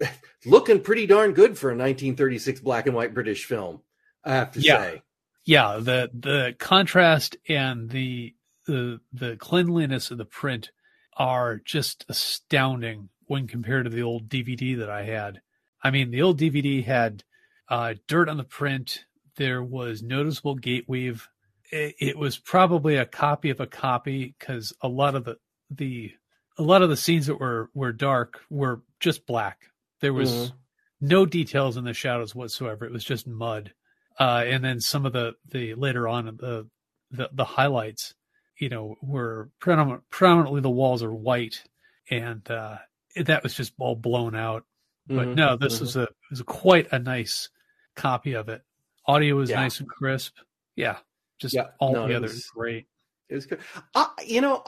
looking 0.46 0.80
pretty 0.80 1.06
darn 1.06 1.32
good 1.32 1.58
for 1.58 1.68
a 1.70 1.74
1936 1.76 2.60
black 2.60 2.86
and 2.86 2.94
white 2.94 3.14
British 3.14 3.44
film. 3.44 3.80
I 4.24 4.32
have 4.34 4.52
to 4.52 4.60
Yeah. 4.60 4.78
say. 4.82 5.02
yeah 5.46 5.78
the 5.80 6.10
the 6.12 6.54
contrast 6.58 7.36
and 7.48 7.88
the 7.90 8.34
the 8.66 9.00
the 9.12 9.36
cleanliness 9.36 10.10
of 10.10 10.18
the 10.18 10.24
print 10.26 10.70
are 11.16 11.60
just 11.64 12.04
astounding 12.08 13.08
when 13.26 13.46
compared 13.46 13.84
to 13.84 13.90
the 13.90 14.02
old 14.02 14.28
dvd 14.28 14.78
that 14.78 14.90
i 14.90 15.02
had 15.04 15.40
i 15.82 15.90
mean 15.90 16.10
the 16.10 16.20
old 16.20 16.38
dvd 16.38 16.84
had 16.84 17.24
uh, 17.70 17.94
dirt 18.08 18.28
on 18.28 18.36
the 18.36 18.44
print 18.44 19.04
there 19.36 19.62
was 19.62 20.02
noticeable 20.02 20.54
gate 20.56 20.84
weave 20.88 21.28
it, 21.72 21.94
it 22.00 22.18
was 22.18 22.36
probably 22.38 22.96
a 22.96 23.06
copy 23.06 23.50
of 23.50 23.60
a 23.60 23.66
copy 23.66 24.34
because 24.38 24.72
a 24.82 24.88
lot 24.88 25.14
of 25.14 25.24
the 25.24 25.36
the 25.70 26.12
a 26.58 26.62
lot 26.62 26.82
of 26.82 26.90
the 26.90 26.96
scenes 26.96 27.26
that 27.26 27.38
were 27.40 27.70
were 27.74 27.92
dark 27.92 28.40
were 28.50 28.82
just 28.98 29.26
black 29.26 29.70
there 30.00 30.12
was 30.12 30.30
Mhm. 30.30 30.52
no 31.00 31.24
details 31.26 31.76
in 31.76 31.84
the 31.84 31.94
shadows 31.94 32.34
whatsoever 32.34 32.84
it 32.84 32.92
was 32.92 33.04
just 33.04 33.26
mud 33.26 33.72
uh, 34.18 34.42
and 34.46 34.62
then 34.64 34.80
some 34.80 35.06
of 35.06 35.12
the 35.12 35.34
the 35.48 35.74
later 35.74 36.06
on 36.08 36.26
the 36.26 36.68
the, 37.12 37.28
the 37.32 37.44
highlights, 37.44 38.14
you 38.58 38.68
know, 38.68 38.94
were 39.02 39.50
predominant, 39.60 40.04
predominantly 40.10 40.60
the 40.60 40.70
walls 40.70 41.02
are 41.02 41.12
white, 41.12 41.64
and 42.08 42.48
uh, 42.50 42.76
that 43.16 43.42
was 43.42 43.54
just 43.54 43.72
all 43.78 43.96
blown 43.96 44.36
out. 44.36 44.64
But 45.08 45.28
Mhm. 45.28 45.34
no, 45.34 45.56
this 45.56 45.78
Mhm. 45.78 45.80
was 45.80 45.96
a 45.96 46.08
was 46.30 46.42
quite 46.42 46.86
a 46.92 46.98
nice 47.00 47.48
copy 47.96 48.34
of 48.34 48.48
it. 48.48 48.62
Audio 49.06 49.36
was 49.36 49.50
Yeah. 49.50 49.56
nice 49.60 49.80
and 49.80 49.88
crisp. 49.88 50.36
Yeah, 50.76 50.98
just 51.40 51.54
Yeah, 51.54 51.68
all 51.78 51.92
no, 51.92 52.04
it 52.04 52.08
together 52.08 52.26
was- 52.28 52.46
great. 52.54 52.86
It 53.28 53.34
was 53.34 53.46
good. 53.46 53.60
Uh, 53.94 54.08
you 54.26 54.40
know, 54.40 54.64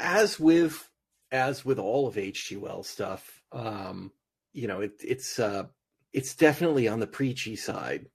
as 0.00 0.38
with 0.38 0.88
as 1.32 1.64
with 1.64 1.78
all 1.78 2.06
of 2.06 2.16
H.G. 2.18 2.56
Wells 2.56 2.88
stuff, 2.88 3.42
um, 3.52 4.12
you 4.52 4.68
know, 4.68 4.80
it, 4.82 4.92
it's 5.00 5.38
uh, 5.38 5.64
it's 6.12 6.34
definitely 6.36 6.86
on 6.88 7.00
the 7.00 7.06
preachy 7.06 7.56
side 7.56 8.06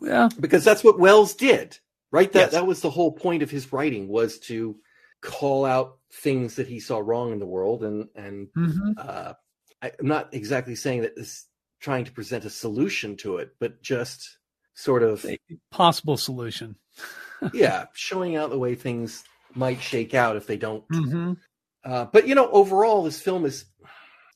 Yeah, 0.00 0.28
because 0.38 0.64
that's 0.64 0.84
what 0.84 0.98
Wells 0.98 1.34
did, 1.34 1.78
right? 2.12 2.30
That 2.32 2.38
Yes. 2.38 2.52
that 2.52 2.66
was 2.66 2.80
the 2.80 2.90
whole 2.90 3.12
point 3.12 3.42
of 3.42 3.50
his 3.50 3.72
writing 3.72 4.06
was 4.08 4.38
to 4.40 4.78
call 5.20 5.64
out 5.64 5.98
things 6.12 6.56
that 6.56 6.68
he 6.68 6.78
saw 6.80 6.98
wrong 6.98 7.32
in 7.32 7.38
the 7.38 7.46
world, 7.46 7.82
and 7.84 8.08
and 8.14 8.48
hmm 8.54 8.92
uh, 8.96 9.32
I, 9.82 9.92
I'm 9.98 10.06
not 10.06 10.32
exactly 10.34 10.74
saying 10.76 11.02
that 11.02 11.16
this 11.16 11.46
trying 11.80 12.04
to 12.04 12.12
present 12.12 12.44
a 12.44 12.50
solution 12.50 13.16
to 13.16 13.38
it, 13.38 13.54
but 13.58 13.82
just 13.82 14.38
sort 14.74 15.02
of 15.02 15.24
a 15.24 15.38
possible 15.70 16.16
solution. 16.16 16.76
yeah, 17.52 17.86
showing 17.94 18.36
out 18.36 18.50
the 18.50 18.58
way 18.58 18.74
things 18.74 19.24
might 19.54 19.80
shake 19.80 20.14
out 20.14 20.36
if 20.36 20.46
they 20.46 20.56
don't 20.56 20.84
hmm 20.90 21.32
Uh, 21.84 22.04
but 22.06 22.28
you 22.28 22.34
know, 22.34 22.50
overall, 22.50 23.02
this 23.02 23.20
film 23.20 23.44
is 23.44 23.64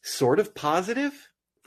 sort 0.03 0.39
of 0.39 0.55
positive. 0.55 1.13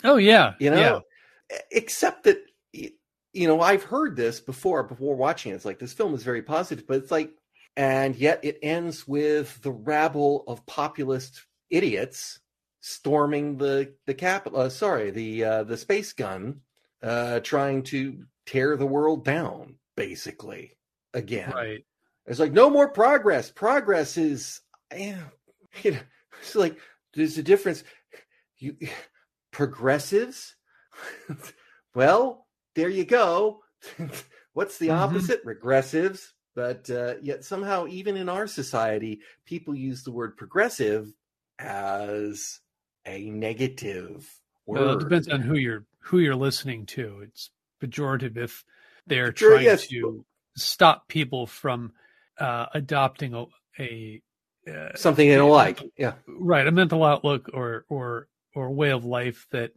Oh 0.04 0.18
yeah, 0.18 0.54
You 0.60 0.72
know, 0.72 1.04
yeah. 1.50 1.58
Except 1.72 2.24
that 2.24 2.40
you 2.74 3.48
know 3.48 3.62
I've 3.62 3.84
heard 3.84 4.16
this 4.16 4.40
before 4.40 4.84
before 4.84 5.16
watching 5.16 5.52
it. 5.52 5.56
It's 5.56 5.66
like 5.66 5.80
this 5.80 5.94
film 5.94 6.14
is 6.14 6.24
very 6.24 6.42
positive, 6.42 6.86
but 6.88 6.98
it's 6.98 7.12
like, 7.12 7.32
and 7.76 8.16
yet 8.16 8.40
it 8.44 8.58
ends 8.62 9.08
with 9.08 9.62
the 9.62 9.72
rabble 9.72 10.44
of 10.48 10.66
populist 10.66 11.46
idiots 11.70 12.40
storming 12.80 13.58
the 13.58 13.94
the 14.06 14.14
capital. 14.14 14.60
Uh, 14.60 14.70
sorry, 14.70 15.12
the 15.12 15.44
uh, 15.44 15.64
the 15.64 15.78
space 15.78 16.14
gun, 16.14 16.62
uh, 17.04 17.40
trying 17.42 17.84
to 17.84 18.26
tear 18.46 18.78
the 18.78 18.86
world 18.86 19.26
down, 19.26 19.76
basically. 19.96 20.78
Again, 21.14 21.52
right. 21.52 21.86
it's 22.26 22.40
like 22.40 22.52
no 22.52 22.70
more 22.70 22.90
progress. 22.90 23.50
Progress 23.50 24.18
is, 24.18 24.62
eh, 24.92 25.16
you 25.84 25.92
know, 25.92 26.00
it's 26.42 26.56
like 26.56 26.78
there's 27.14 27.38
a 27.38 27.44
difference. 27.44 27.84
You 28.58 28.76
progressives. 29.52 30.56
well, 31.96 32.48
there 32.76 32.90
you 32.90 33.06
go. 33.06 33.62
What's 34.54 34.78
the 34.78 34.88
Mhm. 34.90 34.98
opposite? 34.98 35.46
Regressives. 35.46 36.32
But 36.56 36.90
uh, 36.90 37.16
yet 37.22 37.44
somehow, 37.46 37.86
even 37.88 38.18
in 38.18 38.30
our 38.30 38.48
society, 38.48 39.22
people 39.46 39.76
use 39.76 40.04
the 40.04 40.12
word 40.12 40.36
progressive 40.38 41.14
as 41.60 42.60
a 43.08 43.30
negative 43.30 44.30
word. 44.66 44.80
Well, 44.82 44.94
it 44.98 45.00
depends 45.00 45.28
on 45.30 45.42
who 45.42 45.56
you're 45.56 45.86
who 46.00 46.20
you're 46.20 46.36
listening 46.36 46.86
to. 46.88 47.22
It's 47.24 47.50
pejorative 47.82 48.38
if 48.38 48.64
they're 49.08 49.36
Sure, 49.36 49.54
trying 49.54 49.66
yes. 49.66 49.88
to 49.88 50.26
stop 50.56 51.08
people 51.08 51.48
from 51.48 51.94
uh, 52.40 52.68
adopting 52.74 53.34
a, 53.34 53.46
a 53.80 54.22
uh, 54.70 54.96
Something 54.96 55.30
they 55.30 55.36
don't 55.36 55.50
like. 55.50 55.82
Yeah. 55.98 56.14
right 56.28 56.68
a 56.68 56.72
mental 56.72 57.04
outlook 57.04 57.50
or 57.54 57.86
or 57.90 58.28
or 58.54 58.72
way 58.72 58.90
of 58.92 59.06
life 59.06 59.48
that 59.52 59.72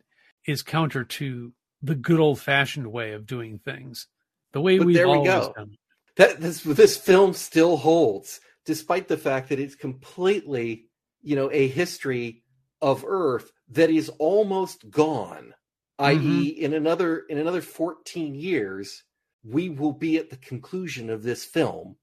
is 0.47 0.63
counter 0.63 1.05
to 1.05 1.53
the 1.83 1.95
good 1.95 2.19
old 2.21 2.41
fashioned 2.41 2.91
way 2.91 3.13
of 3.13 3.27
doing 3.27 3.59
things. 3.59 4.07
The 4.53 4.61
way 4.61 4.79
we've 4.79 4.87
we 4.97 5.03
always 5.03 5.29
go. 5.31 5.53
done. 5.57 5.77
that 6.17 6.41
this 6.41 6.63
this 6.63 6.97
film 6.97 7.35
still 7.35 7.77
holds 7.77 8.41
despite 8.65 9.07
the 9.09 9.17
fact 9.17 9.49
that 9.51 9.61
it's 9.61 9.75
completely 9.77 10.87
you 11.23 11.37
know 11.37 11.51
a 11.53 11.69
history 11.69 12.43
of 12.83 13.05
earth 13.07 13.53
that 13.69 13.91
is 13.91 14.09
almost 14.19 14.91
gone 14.91 15.55
i.e 15.99 16.49
in 16.49 16.75
another 16.75 17.21
in 17.29 17.39
another 17.39 17.61
14 17.63 18.35
years 18.35 19.05
we 19.45 19.71
will 19.71 19.93
be 19.93 20.19
at 20.19 20.29
the 20.31 20.37
conclusion 20.37 21.09
of 21.11 21.23
this 21.23 21.45
film. 21.45 21.97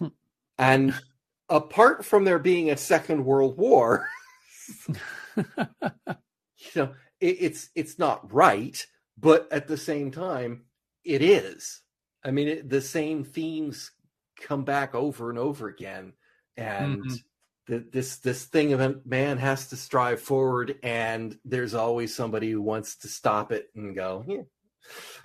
And 0.58 0.94
apart 1.48 2.04
from 2.04 2.24
there 2.24 2.38
being 2.38 2.70
a 2.70 2.76
second 2.76 3.24
world 3.24 3.56
war 3.56 4.06
you 5.36 5.44
know 6.76 6.94
it, 7.20 7.36
it's 7.40 7.70
it's 7.74 7.98
not 7.98 8.32
right 8.32 8.86
but 9.18 9.50
at 9.52 9.68
the 9.68 9.76
same 9.76 10.10
time 10.10 10.64
it 11.04 11.22
is. 11.22 11.82
I 12.24 12.30
mean 12.30 12.48
it, 12.48 12.68
the 12.70 12.80
same 12.82 13.24
themes 13.24 13.90
come 14.40 14.64
back 14.64 14.94
over 14.94 15.30
and 15.30 15.38
over 15.38 15.68
again 15.68 16.12
and 16.56 17.04
Mhm. 17.04 17.18
This 17.92 18.18
this 18.18 18.44
thing 18.44 18.72
of 18.72 18.80
a 18.80 18.96
man 19.04 19.38
has 19.38 19.68
to 19.68 19.76
strive 19.76 20.20
forward 20.20 20.76
and 20.82 21.38
there's 21.44 21.74
always 21.74 22.14
somebody 22.14 22.50
who 22.50 22.60
wants 22.60 22.96
to 22.96 23.08
stop 23.08 23.52
it 23.52 23.70
and 23.74 23.94
go 23.94 24.24
yeah 24.26 24.42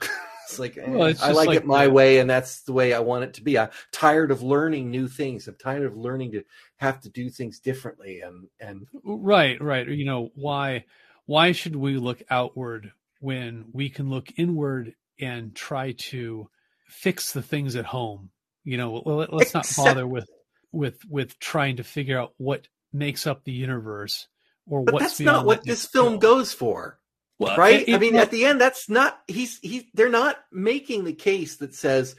it's 0.48 0.60
like 0.60 0.78
eh, 0.78 0.84
Well, 0.88 1.08
it's 1.08 1.24
i 1.24 1.32
like, 1.32 1.48
like 1.48 1.58
it 1.58 1.66
my 1.66 1.88
way 1.88 2.20
and 2.20 2.30
that's 2.30 2.62
the 2.64 2.74
way 2.74 2.94
i 2.94 3.00
want 3.00 3.24
it 3.24 3.34
to 3.36 3.42
be 3.42 3.58
i'm 3.58 3.70
tired 3.92 4.32
of 4.32 4.44
learning 4.44 4.92
new 4.92 5.08
things 5.08 5.48
i'm 5.48 5.56
tired 5.56 5.86
of 5.86 5.98
learning 5.98 6.34
to 6.34 6.44
have 6.78 7.00
to 7.02 7.10
do 7.10 7.30
things 7.30 7.60
differently 7.60 8.22
and 8.22 8.48
and 8.60 8.88
Right, 9.04 9.62
right. 9.62 9.88
You 9.88 10.06
know, 10.06 10.32
why 10.36 10.86
why 11.26 11.52
should 11.52 11.76
we 11.76 11.98
look 11.98 12.22
outward 12.30 12.92
when 13.20 13.66
we 13.72 13.90
can 13.90 14.10
look 14.10 14.28
inward 14.38 14.94
and 15.20 15.56
try 15.56 15.94
to 15.94 16.50
fix 16.88 17.32
the 17.32 17.42
things 17.42 17.76
at 17.76 17.86
home? 17.86 18.30
You 18.64 18.78
know, 18.78 18.94
let- 19.06 19.34
let's 19.34 19.54
not 19.54 19.68
bother 19.78 20.08
with 20.08 20.28
with 20.76 21.04
with 21.10 21.40
trying 21.40 21.78
to 21.78 21.84
figure 21.84 22.20
out 22.20 22.34
what 22.38 22.68
makes 22.94 23.26
up 23.28 23.44
the 23.44 23.52
universe 23.52 24.28
or 24.68 24.84
but 24.84 24.94
what's 24.94 25.04
that's 25.06 25.20
not 25.22 25.46
what 25.46 25.64
this 25.64 25.86
film 25.86 26.14
film. 26.14 26.20
goes 26.20 26.54
for 26.54 27.00
Well, 27.40 27.58
right? 27.58 27.88
It- 27.88 27.96
i 27.96 27.98
mean 27.98 28.16
at 28.16 28.32
the 28.32 28.46
end 28.46 28.60
that's 28.62 28.90
not 28.90 29.20
he's 29.28 29.60
he 29.60 29.90
they're 29.94 30.10
not 30.10 30.38
making 30.52 31.04
the 31.04 31.14
case 31.14 31.58
that 31.58 31.74
says 31.76 32.16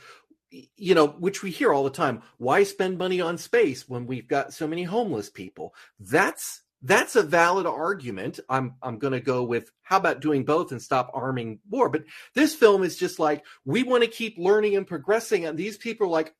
you 0.77 0.95
know 0.95 1.09
which 1.09 1.43
we 1.43 1.51
hear 1.51 1.73
all 1.73 1.85
the 1.85 1.91
time 1.91 2.23
why 2.39 2.63
spend 2.63 2.99
money 2.99 3.21
on 3.21 3.39
space 3.39 3.89
when 3.89 4.07
we've 4.07 4.29
got 4.29 4.53
so 4.55 4.67
many 4.67 4.85
homeless 4.85 5.29
people? 5.31 5.75
That's 6.01 6.63
that's 6.83 7.17
a 7.17 7.23
valid 7.23 7.67
argument. 7.67 8.39
I'm 8.49 8.75
i'm 8.83 8.99
going 8.99 9.13
to 9.13 9.21
go 9.21 9.43
with 9.45 9.71
how 9.83 9.97
about 9.99 10.21
doing 10.21 10.45
both 10.45 10.73
and 10.73 10.81
stop 10.81 11.11
arming 11.15 11.59
war? 11.69 11.89
But 11.89 12.05
this 12.35 12.55
film 12.55 12.83
is 12.83 12.97
just 12.97 13.19
like 13.19 13.45
we 13.65 13.83
want 13.83 14.05
to 14.05 14.09
keep 14.09 14.37
learning 14.39 14.77
and 14.77 14.87
progressing 14.87 15.45
and 15.45 15.59
these 15.59 15.77
people 15.77 16.07
are 16.07 16.11
like 16.11 16.35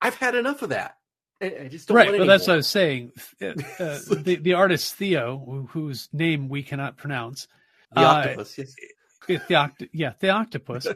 i've 0.00 0.14
had 0.16 0.34
enough 0.34 0.62
of 0.62 0.70
that 0.70 0.96
i, 1.42 1.68
just 1.70 1.88
don't 1.88 1.96
right, 1.96 2.18
but 2.18 2.26
that's 2.26 2.46
what 2.46 2.54
I 2.54 2.56
was 2.56 2.66
saying. 2.66 3.12
Uh, 3.40 3.46
uh, 3.78 3.98
the 4.10 4.38
the 4.40 4.54
artist 4.54 4.94
Theo, 4.94 5.42
who- 5.44 5.66
whose 5.66 6.08
name 6.12 6.48
we 6.48 6.62
cannot 6.62 6.96
pronounce, 6.96 7.48
the 7.92 8.00
uh, 8.00 8.04
octopus 8.04 8.58
yes. 8.58 8.74
the 9.26 9.54
oct- 9.54 9.88
yeah, 9.92 10.12
the 10.20 10.30
octopus. 10.30 10.86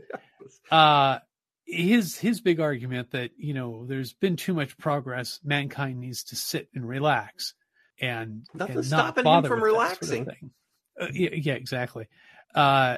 uh 0.70 1.18
his 1.66 2.18
his 2.18 2.40
big 2.40 2.58
argument 2.60 3.12
that 3.12 3.30
you 3.36 3.54
know 3.54 3.86
there's 3.86 4.12
been 4.12 4.36
too 4.36 4.54
much 4.54 4.76
progress 4.78 5.38
mankind 5.44 6.00
needs 6.00 6.24
to 6.24 6.36
sit 6.36 6.68
and 6.74 6.88
relax 6.88 7.54
and, 8.00 8.46
Nothing's 8.54 8.90
and 8.90 8.90
not 8.90 9.14
stopping 9.14 9.26
him 9.26 9.42
from 9.42 9.42
that 9.42 9.48
sort 9.48 9.58
of 9.58 9.62
relaxing. 9.64 10.50
Uh, 11.00 11.06
yeah, 11.12 11.30
yeah 11.32 11.52
exactly 11.54 12.08
uh 12.54 12.96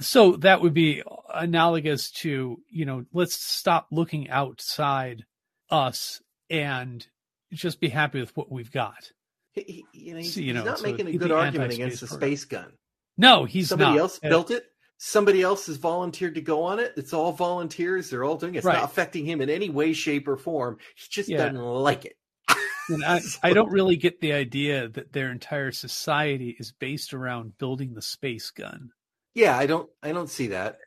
so 0.00 0.36
that 0.36 0.60
would 0.60 0.74
be 0.74 1.02
analogous 1.32 2.10
to 2.10 2.60
you 2.68 2.84
know 2.84 3.04
let's 3.12 3.34
stop 3.34 3.86
looking 3.90 4.28
outside 4.28 5.24
us 5.70 6.20
and 6.52 7.04
just 7.52 7.80
be 7.80 7.88
happy 7.88 8.20
with 8.20 8.36
what 8.36 8.50
we've 8.52 8.70
got 8.70 9.10
He, 9.52 9.84
he- 9.92 10.06
you 10.06 10.12
know, 10.12 10.18
he's, 10.20 10.34
So, 10.34 10.40
you 10.40 10.46
he's 10.46 10.54
know, 10.54 10.64
not 10.64 10.78
so 10.78 10.84
making 10.84 11.08
a 11.08 11.12
good 11.18 11.32
argument 11.32 11.72
against 11.72 12.00
the 12.00 12.06
space 12.06 12.44
gun. 12.44 12.72
no 13.16 13.44
he's 13.44 13.68
Somebody 13.70 13.92
not 13.92 13.98
else 13.98 14.18
built 14.20 14.50
it. 14.50 14.64
Somebody 14.98 15.42
else 15.42 15.66
has 15.66 15.78
volunteered 15.78 16.36
to 16.36 16.40
go 16.40 16.62
on 16.62 16.78
it. 16.78 16.92
It's 16.96 17.12
all 17.12 17.32
volunteers. 17.32 18.08
They're 18.08 18.22
all 18.22 18.36
doing 18.36 18.54
it. 18.54 18.58
It's 18.58 18.64
Right. 18.64 18.76
not 18.76 18.84
affecting 18.84 19.26
him 19.26 19.40
in 19.40 19.50
any 19.50 19.68
way, 19.68 19.92
shape, 19.94 20.28
or 20.28 20.36
form. 20.36 20.76
He 20.94 21.06
just 21.10 21.28
Yeah. 21.28 21.38
doesn't 21.38 21.58
like 21.60 22.04
it. 22.04 22.16
And 22.88 23.04
I, 23.04 23.20
I 23.42 23.52
don't 23.52 23.70
really 23.70 23.96
get 23.96 24.20
the 24.20 24.32
idea 24.32 24.88
that 24.88 25.12
their 25.12 25.30
entire 25.30 25.70
society 25.72 26.56
is 26.58 26.72
based 26.72 27.14
around 27.14 27.56
building 27.58 27.94
the 27.94 28.02
space 28.02 28.50
gun. 28.50 28.90
Yeah, 29.34 29.56
I 29.56 29.66
don't 29.66 29.88
I 30.02 30.12
don't 30.12 30.28
see 30.28 30.48
that. 30.48 30.78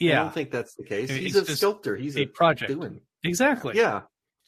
Yeah, 0.00 0.20
I 0.20 0.24
don't 0.24 0.34
think 0.34 0.50
that's 0.50 0.74
the 0.74 0.84
case. 0.84 1.10
I 1.10 1.14
mean, 1.14 1.22
He's 1.22 1.36
a 1.36 1.44
sculptor. 1.56 1.94
He's 1.96 2.16
a 2.16 2.22
a 2.22 2.26
project. 2.26 2.72
doing. 2.72 3.00
exactly. 3.22 3.76
Yeah. 3.76 4.02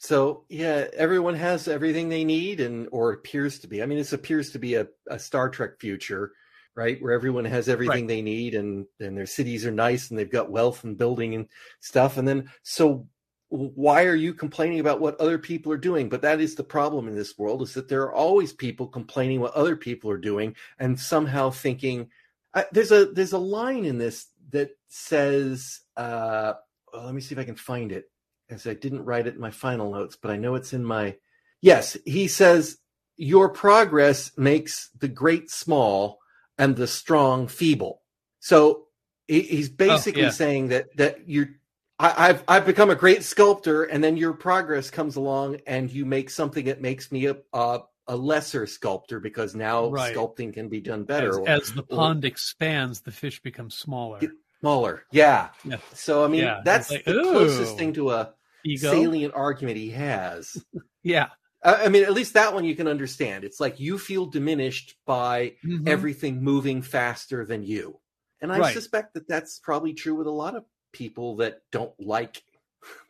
So 0.05 0.45
yeah, 0.51 0.89
everyone 0.93 1.35
has 1.37 1.67
everything 1.67 2.11
they 2.11 2.25
need, 2.25 2.61
and 2.61 2.89
or 2.93 3.15
appears 3.15 3.59
to 3.61 3.67
be. 3.67 3.83
I 3.83 3.87
mean, 3.87 3.97
this 3.97 4.13
appears 4.13 4.51
to 4.51 4.59
be 4.59 4.75
a, 4.75 4.87
a 5.09 5.19
Star 5.19 5.49
Trek 5.49 5.81
future, 5.81 6.33
right? 6.75 7.01
Where 7.01 7.15
everyone 7.15 7.47
has 7.47 7.71
everything 7.71 8.07
they 8.07 8.21
need, 8.21 8.55
and 8.55 8.85
and 9.01 9.17
their 9.17 9.25
cities 9.25 9.65
are 9.65 9.71
nice, 9.71 10.11
and 10.11 10.19
they've 10.19 10.31
got 10.31 10.51
wealth 10.51 10.85
and 10.85 10.99
building 10.99 11.35
and 11.35 11.49
stuff. 11.81 12.19
And 12.19 12.29
then 12.29 12.51
so 12.63 13.09
why 13.49 14.05
are 14.05 14.15
you 14.15 14.35
complaining 14.35 14.81
about 14.81 15.01
what 15.01 15.19
other 15.19 15.39
people 15.39 15.73
are 15.73 15.79
doing? 15.79 16.11
But 16.11 16.21
that 16.21 16.39
is 16.39 16.55
the 16.55 16.65
problem 16.65 17.09
in 17.09 17.15
this 17.15 17.39
world: 17.39 17.63
is 17.63 17.73
that 17.73 17.89
there 17.89 18.03
are 18.03 18.13
always 18.13 18.53
people 18.53 18.89
complaining 18.89 19.41
what 19.41 19.55
other 19.55 19.75
people 19.75 20.11
are 20.11 20.19
doing, 20.19 20.55
and 20.79 21.01
somehow 21.01 21.49
thinking. 21.49 22.11
I, 22.53 22.67
there's 22.73 22.93
a 22.93 23.07
there's 23.07 23.33
a 23.33 23.39
line 23.39 23.87
in 23.87 23.97
this 23.97 24.27
that 24.51 24.77
says, 24.87 25.81
uh, 25.97 26.53
well, 26.93 27.07
let 27.07 27.15
me 27.15 27.23
see 27.23 27.35
if 27.35 27.39
I 27.39 27.45
can 27.45 27.57
find 27.57 27.91
it 27.91 28.11
as 28.55 28.67
I 28.67 28.75
didn't 28.75 29.05
write 29.05 29.27
it 29.27 29.35
in 29.35 29.41
my 29.41 29.51
final 29.51 29.91
notes, 29.93 30.17
but 30.21 30.31
I 30.31 30.37
know 30.37 30.55
it's 30.55 30.73
in 30.73 30.85
my. 30.85 31.17
Yes, 31.61 31.97
he 32.05 32.29
says, 32.29 32.79
Your 33.17 33.49
progress 33.49 34.33
makes 34.37 34.91
the 34.99 35.09
great 35.09 35.51
small 35.51 36.19
and 36.59 36.77
the 36.77 36.87
strong 36.87 37.49
feeble. 37.49 38.03
So 38.41 38.87
he, 39.27 39.41
he's 39.43 39.71
oh, 39.71 39.75
basically 39.77 40.23
yeah. 40.23 40.31
saying 40.31 40.69
that 40.69 40.97
that 40.97 41.29
you're. 41.29 41.49
I, 41.99 42.29
I've 42.29 42.45
I've 42.49 42.67
become 42.67 42.91
a 42.91 42.97
great 42.97 43.23
sculptor, 43.23 43.85
and 43.85 44.03
then 44.03 44.17
your 44.17 44.33
progress 44.33 44.91
comes 44.91 45.17
along, 45.17 45.61
and 45.67 45.91
you 45.91 46.05
make 46.05 46.29
something 46.29 46.65
that 46.67 46.81
makes 46.81 47.13
me 47.13 47.27
a 47.27 47.37
a, 47.53 47.81
a 48.09 48.17
lesser 48.17 48.67
sculptor 48.67 49.21
because 49.21 49.55
now 49.55 49.89
Right. 49.89 50.15
sculpting 50.15 50.53
can 50.53 50.69
be 50.69 50.81
done 50.81 51.05
better. 51.05 51.49
As, 51.49 51.69
as 51.69 51.73
the 51.73 51.83
or- 51.83 51.97
pond 51.97 52.25
expands, 52.25 53.01
the 53.01 53.13
fish 53.13 53.41
becomes 53.41 53.77
smaller. 53.77 54.21
Smaller. 54.61 55.05
Yeah. 55.11 55.51
Yeah. 55.65 55.77
So 55.93 56.25
I 56.25 56.29
mean, 56.29 56.41
Yeah, 56.41 56.61
that's 56.65 56.91
like, 56.91 57.05
the 57.05 57.13
closest 57.13 57.77
thing 57.77 57.93
to 57.95 58.11
a 58.13 58.33
Ego. 58.65 58.91
salient 58.91 59.35
argument 59.35 59.77
he 59.77 59.91
has. 59.91 60.65
Yeah. 61.07 61.29
I 61.63 61.91
mean, 61.91 62.03
at 62.03 62.15
least 62.15 62.33
that 62.33 62.55
one 62.55 62.65
you 62.65 62.75
can 62.75 62.89
understand. 62.89 63.45
It's 63.45 63.61
like 63.61 63.79
you 63.79 63.99
feel 63.99 64.25
diminished 64.25 64.97
by 65.05 65.57
Mhm. 65.63 65.87
everything 65.87 66.43
moving 66.43 66.81
faster 66.81 67.45
than 67.45 67.63
you. 67.63 68.01
And 68.41 68.51
I 68.51 68.59
Right. 68.59 68.75
suspect 68.75 69.13
that 69.15 69.29
that's 69.29 69.59
probably 69.59 69.93
true 69.93 70.15
with 70.15 70.27
a 70.27 70.31
lot 70.31 70.57
of 70.57 70.65
people 70.93 71.37
that 71.37 71.61
don't 71.71 71.93
like 71.99 72.43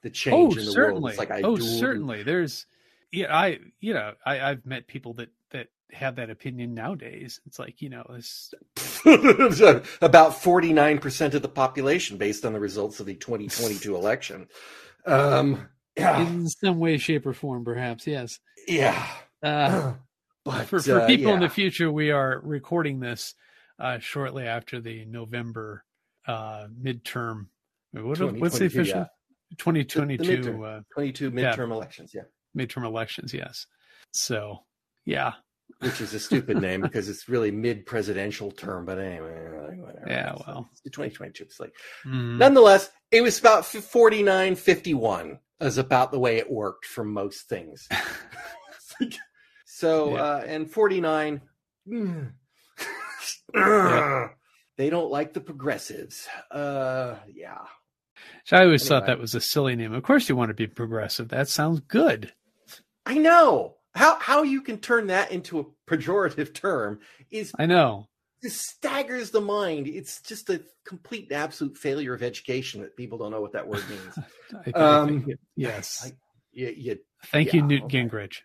the 0.02 0.08
oh, 0.08 0.12
change 0.12 0.56
in 0.56 0.64
the 0.64 0.72
world. 0.72 0.74
certainly. 0.74 1.10
It's 1.10 1.18
like 1.20 1.30
I 1.30 1.42
oh, 1.42 1.56
do 1.56 1.62
certainly. 1.62 2.24
There's, 2.24 2.66
yeah, 3.12 3.32
I, 3.36 3.60
you 3.80 3.94
know, 3.94 4.14
I, 4.26 4.40
I've 4.40 4.66
met 4.66 4.88
people 4.88 5.14
that 5.14 5.30
that 5.50 5.68
have 5.92 6.16
that 6.16 6.30
opinion 6.30 6.74
nowadays. 6.74 7.40
It's 7.46 7.58
like, 7.60 7.80
you 7.80 7.90
know, 7.90 8.04
this. 8.10 8.52
about 10.02 10.32
49% 10.32 11.34
of 11.34 11.42
the 11.42 11.48
population 11.48 12.16
based 12.18 12.44
on 12.44 12.52
the 12.52 12.60
results 12.60 12.98
of 13.00 13.06
the 13.06 13.14
2022 13.14 13.94
election. 13.94 14.48
Um, 15.06 15.68
yeah. 15.96 16.20
in 16.26 16.48
some 16.48 16.78
way, 16.78 16.98
shape, 16.98 17.26
or 17.26 17.32
form, 17.32 17.64
perhaps. 17.64 18.06
Yes. 18.06 18.38
Yeah. 18.66 19.06
Uh, 19.42 19.92
but 20.44 20.66
for 20.66 20.80
for 20.80 21.00
uh, 21.02 21.06
people 21.06 21.32
in 21.34 21.40
the 21.40 21.48
future, 21.48 21.90
we 21.92 22.10
are 22.10 22.40
recording 22.44 23.00
this 23.00 23.34
uh, 23.78 23.98
shortly 23.98 24.46
after 24.46 24.80
the 24.80 25.04
November 25.04 25.84
uh, 26.26 26.66
midterm. 26.82 27.46
What, 27.92 28.18
what's 28.38 28.58
the 28.58 28.66
official? 28.66 29.00
yeah. 29.00 29.06
2022 29.58 30.22
midterm. 30.24 30.78
uh, 30.78 30.82
22 30.92 31.24
Yeah. 31.34 31.54
midterm 31.54 31.70
elections, 31.70 32.12
yeah. 32.14 32.22
midterm 32.56 32.84
elections. 32.84 33.32
Yes. 33.32 33.66
So, 34.12 34.64
yeah, 35.04 35.32
which 35.80 36.00
is 36.00 36.14
a 36.14 36.18
stupid 36.20 36.60
name 36.60 36.80
because 36.80 37.08
it's 37.08 37.28
really 37.28 37.50
mid-presidential 37.50 38.50
term. 38.52 38.84
But 38.84 38.98
anyway, 38.98 39.76
whatever. 39.78 40.04
Yeah, 40.08 40.34
well. 40.46 40.68
it's 40.72 40.80
2022. 40.82 41.44
It's 41.44 41.60
like, 41.60 41.72
Mm, 42.06 42.38
nonetheless, 42.38 42.90
it 43.14 43.22
was 43.22 43.38
about 43.38 43.64
49, 43.64 44.56
51 44.56 45.38
is 45.60 45.78
about 45.78 46.10
the 46.10 46.18
way 46.18 46.36
it 46.38 46.50
worked 46.50 46.84
for 46.84 47.04
most 47.04 47.48
things. 47.48 47.88
so, 49.64 50.14
Yeah. 50.14 50.22
uh, 50.22 50.44
and 50.46 50.70
49, 50.70 51.40
mm, 51.88 52.32
Yeah. 53.54 54.28
they 54.76 54.90
don't 54.90 55.10
like 55.10 55.32
the 55.32 55.40
progressives. 55.40 56.26
Uh, 56.50 57.14
yeah. 57.32 57.58
so 58.44 58.56
I 58.56 58.64
always 58.64 58.86
thought 58.86 59.06
that 59.06 59.20
was 59.20 59.34
a 59.34 59.40
silly 59.40 59.76
name. 59.76 59.92
Of 59.92 60.02
course, 60.02 60.28
you 60.28 60.34
want 60.36 60.48
to 60.50 60.54
be 60.54 60.66
progressive. 60.66 61.28
That 61.28 61.48
sounds 61.48 61.80
good. 61.80 62.32
I 63.06 63.18
know 63.18 63.76
how 63.94 64.18
how 64.18 64.42
you 64.42 64.60
can 64.62 64.78
turn 64.78 65.06
that 65.06 65.30
into 65.30 65.60
a 65.60 65.64
pejorative 65.88 66.52
term 66.52 66.98
is 67.30 67.52
I 67.58 67.66
know. 67.66 68.08
Just 68.44 68.60
staggers 68.68 69.30
the 69.30 69.40
mind. 69.40 69.88
It's 69.88 70.20
just 70.22 70.50
a 70.50 70.62
complete 70.86 71.24
and 71.30 71.40
absolute 71.42 71.76
failure 71.76 72.14
of 72.14 72.22
education 72.22 72.82
that 72.82 72.96
people 72.96 73.18
don't 73.18 73.30
know 73.30 73.40
what 73.40 73.52
that 73.52 73.66
word 73.66 73.82
means. 73.88 74.18
I 74.74 74.78
I 74.78 74.98
Um, 75.00 75.24
it- 75.28 75.40
yes. 75.56 76.02
I- 76.06 76.16
you, 76.52 76.68
you, 76.76 76.98
Thank 77.26 77.52
you, 77.52 77.62
Newt 77.62 77.82
okay. 77.84 78.02
Gingrich. 78.04 78.42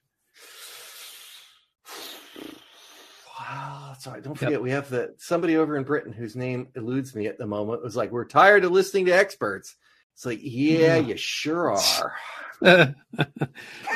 wow, 3.40 3.94
sorry, 4.00 4.22
don't 4.22 4.32
Yep. 4.34 4.38
forget 4.50 4.62
we 4.62 4.72
have 4.72 4.90
the 4.90 5.14
somebody 5.18 5.58
over 5.58 5.78
in 5.78 5.84
Britain 5.84 6.12
whose 6.14 6.36
name 6.36 6.70
eludes 6.76 7.16
me 7.16 7.28
at 7.28 7.38
the 7.38 7.46
moment 7.46 7.84
was 7.84 7.96
like, 7.96 8.12
"We're 8.12 8.26
tired 8.26 8.64
of 8.64 8.72
listening 8.72 9.06
to 9.06 9.12
experts." 9.12 9.76
It's 10.16 10.26
like, 10.26 10.40
yeah, 10.42 10.96
Yeah. 10.96 11.08
you 11.08 11.18
sure 11.18 11.72
are. 11.78 12.16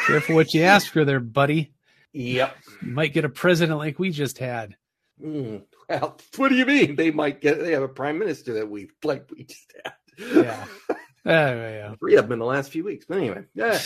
Careful 0.07 0.35
what 0.35 0.53
you 0.53 0.61
ask 0.63 0.91
for 0.91 1.03
there, 1.03 1.19
buddy. 1.19 1.73
Yep. 2.13 2.55
You 2.83 2.91
might 2.93 3.13
get 3.13 3.25
a 3.25 3.29
president 3.29 3.77
like 3.79 3.99
we 3.99 4.09
just 4.11 4.37
had. 4.37 4.75
Mm, 5.21 5.63
well, 5.89 6.19
what 6.37 6.49
do 6.49 6.55
you 6.55 6.65
mean? 6.65 6.95
They 6.95 7.11
might 7.11 7.41
get. 7.41 7.59
They 7.59 7.71
have 7.73 7.83
a 7.83 7.87
prime 7.87 8.19
minister 8.19 8.53
that 8.55 8.69
we 8.69 8.89
like 9.03 9.29
we 9.35 9.43
just 9.45 9.73
had. 9.83 9.93
Yeah. 10.17 10.65
Anyway, 11.25 11.95
Three 11.99 12.17
of 12.17 12.25
them 12.25 12.33
in 12.33 12.39
the 12.39 12.45
last 12.45 12.69
few 12.69 12.83
weeks. 12.83 13.05
But 13.07 13.19
anyway, 13.19 13.45
yeah. 13.55 13.79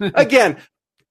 yeah. 0.00 0.10
again, 0.16 0.56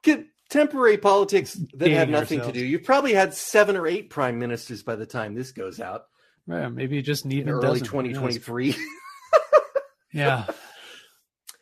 contemporary 0.03 0.97
politics 0.97 1.57
that 1.75 1.89
have 1.91 2.09
nothing 2.09 2.39
ourselves. 2.39 2.53
to 2.57 2.59
do. 2.59 2.65
You've 2.65 2.83
probably 2.83 3.13
had 3.13 3.33
seven 3.33 3.77
or 3.77 3.88
eight 3.88 4.09
prime 4.09 4.39
ministers 4.39 4.83
by 4.83 4.97
the 4.97 5.05
time 5.05 5.36
this 5.36 5.53
goes 5.53 5.79
out 5.79 6.03
Well, 6.47 6.69
maybe 6.69 6.97
you 6.97 7.01
just 7.01 7.25
need 7.25 7.47
early 7.47 7.79
dozen. 7.79 7.86
2023. 7.86 8.75
Yeah. 10.12 10.45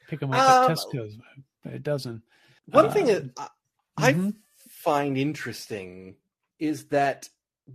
Pick 0.10 0.20
them 0.20 0.32
up 0.34 0.40
at 0.40 0.72
Um, 0.72 0.76
Tesco's 0.76 1.18
by 1.64 1.72
a 1.72 1.80
dozen. 1.80 2.24
One 2.66 2.88
Uh, 2.88 2.92
thing 2.92 3.06
that 3.06 3.30
I, 3.38 3.48
I 3.98 4.14
mhm. 4.14 4.36
find 4.68 5.16
interesting 5.16 6.16
is 6.60 6.86
that 6.88 7.30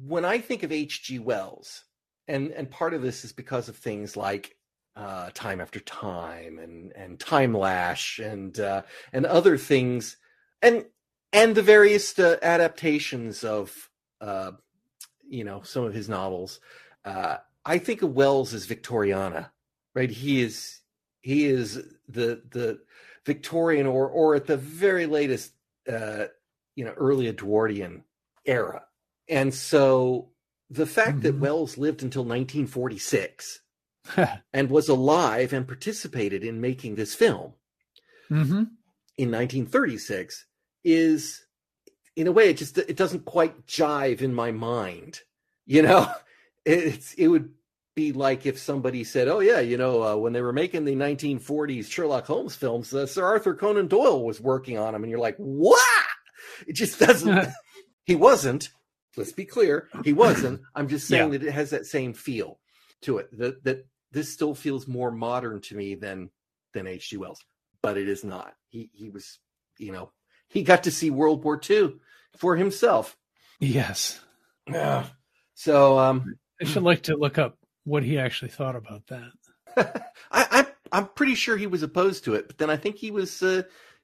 when 0.05 0.25
I 0.25 0.39
think 0.39 0.63
of 0.63 0.73
H.G. 0.73 1.19
Wells, 1.19 1.85
and 2.29 2.51
and 2.53 2.71
part 2.71 2.95
of 2.95 3.03
this 3.03 3.25
is 3.25 3.33
because 3.33 3.69
of 3.69 3.77
things 3.77 4.17
like 4.17 4.57
uh, 4.97 5.31
Time 5.35 5.61
After 5.61 5.81
Time 5.81 6.59
and 6.59 6.93
and 6.97 7.19
Timelash 7.19 8.25
and 8.25 8.59
uh, 8.59 8.83
and 9.13 9.27
other 9.27 9.57
things, 9.59 10.17
and 10.63 10.85
and 11.33 11.55
the 11.55 11.63
various 11.63 12.19
uh, 12.19 12.37
adaptations 12.43 13.45
of 13.45 13.91
uh, 14.21 14.53
you 15.29 15.45
know 15.45 15.63
some 15.63 15.85
of 15.85 15.95
his 15.95 16.09
novels. 16.09 16.61
Uh, 17.05 17.37
I 17.65 17.79
think 17.79 18.03
of 18.03 18.15
Wells 18.15 18.55
as 18.55 18.67
Victoriana, 18.67 19.51
right? 19.95 20.11
He 20.11 20.43
is 20.43 20.81
he 21.21 21.47
is 21.47 21.75
the 22.09 22.43
the 22.51 22.81
Victorian 23.25 23.87
or 23.87 24.09
or 24.09 24.35
at 24.35 24.47
the 24.47 24.57
very 24.57 25.07
latest 25.07 25.53
uh, 25.91 26.27
you 26.75 26.85
know 26.85 26.93
early 26.93 27.29
Edwardian 27.29 28.05
era, 28.45 28.85
and 29.29 29.53
so 29.55 30.31
the 30.71 30.87
fact 30.87 31.23
that 31.23 31.37
Mhm. 31.37 31.41
Wells 31.41 31.79
lived 31.79 32.03
until 32.03 32.25
1946 32.25 33.61
and 34.53 34.71
was 34.71 34.89
alive 34.89 35.53
and 35.53 35.67
participated 35.67 36.43
in 36.45 36.61
making 36.61 36.95
this 36.95 37.15
film 37.15 37.55
hmm 38.29 38.65
in 39.19 39.31
1936 39.31 40.45
is 40.85 41.47
in 42.17 42.27
a 42.27 42.33
way 42.33 42.51
it 42.51 42.57
just 42.57 42.77
it 42.79 42.97
doesn't 42.97 43.25
quite 43.25 43.67
jive 43.67 44.21
in 44.21 44.35
my 44.35 44.51
mind 44.53 45.21
you 45.67 45.83
know? 45.83 46.11
It's 46.69 47.15
it 47.15 47.29
would 47.29 47.51
be 47.95 48.13
like 48.13 48.45
if 48.45 48.59
somebody 48.59 49.05
said 49.05 49.29
oh 49.29 49.39
yeah 49.39 49.61
you 49.61 49.77
know 49.77 50.03
uh, 50.03 50.17
when 50.17 50.33
they 50.33 50.43
were 50.43 50.53
making 50.53 50.85
the 50.85 50.97
1940s 50.97 51.89
sherlock 51.91 52.27
holmes 52.27 52.57
films 52.57 52.93
uh, 52.93 53.07
sir 53.07 53.25
arthur 53.25 53.55
conan 53.55 53.87
doyle 53.87 54.25
was 54.25 54.41
working 54.41 54.77
on 54.77 54.93
them 54.93 55.05
and 55.05 55.11
you're 55.11 55.21
like 55.21 55.37
what? 55.39 56.07
It 56.67 56.73
just 56.75 56.99
doesn't 56.99 57.49
he 58.05 58.17
wasn't 58.17 58.71
let's 59.17 59.33
be 59.33 59.45
clear 59.45 59.89
he 60.05 60.13
wasn't 60.13 60.61
i'm 60.75 60.89
just 60.89 61.07
saying 61.09 61.31
that 61.31 61.43
it 61.43 61.53
has 61.53 61.71
that 61.71 61.87
same 61.87 62.13
feel 62.13 62.59
to 63.03 63.19
it 63.19 63.29
that 63.39 63.63
that 63.65 63.87
this 64.13 64.33
still 64.33 64.55
feels 64.55 64.87
more 64.87 65.11
modern 65.11 65.61
to 65.61 65.75
me 65.77 65.95
than 65.95 66.31
than 66.75 66.87
hg 66.87 67.17
wells 67.19 67.41
but 67.83 67.97
it 67.97 68.09
is 68.09 68.25
not 68.25 68.55
he 68.69 68.91
he 68.93 69.11
was 69.11 69.39
you 69.79 69.93
know 69.93 70.11
he 70.49 70.63
got 70.63 70.85
to 70.85 70.91
see 70.91 71.11
world 71.11 71.43
war 71.45 71.61
ii 71.71 71.95
for 72.37 72.57
himself 72.57 73.17
Yes. 73.61 74.21
yeah 74.69 75.07
so 75.55 75.99
um 75.99 76.37
I 76.61 76.65
should 76.65 76.83
like 76.83 77.03
to 77.05 77.17
look 77.17 77.39
up 77.39 77.59
what 77.85 78.03
he 78.03 78.19
actually 78.19 78.51
thought 78.51 78.77
about 78.77 79.07
that. 79.09 79.31
I, 80.31 80.47
I 80.51 80.67
i'm 80.93 81.07
pretty 81.09 81.35
sure 81.35 81.57
he 81.57 81.67
was 81.67 81.83
opposed 81.83 82.25
to 82.25 82.35
it 82.35 82.47
but 82.47 82.59
then 82.59 82.71
i 82.71 82.77
think 82.77 82.97
he 82.97 83.11
was 83.11 83.43
uh 83.43 83.63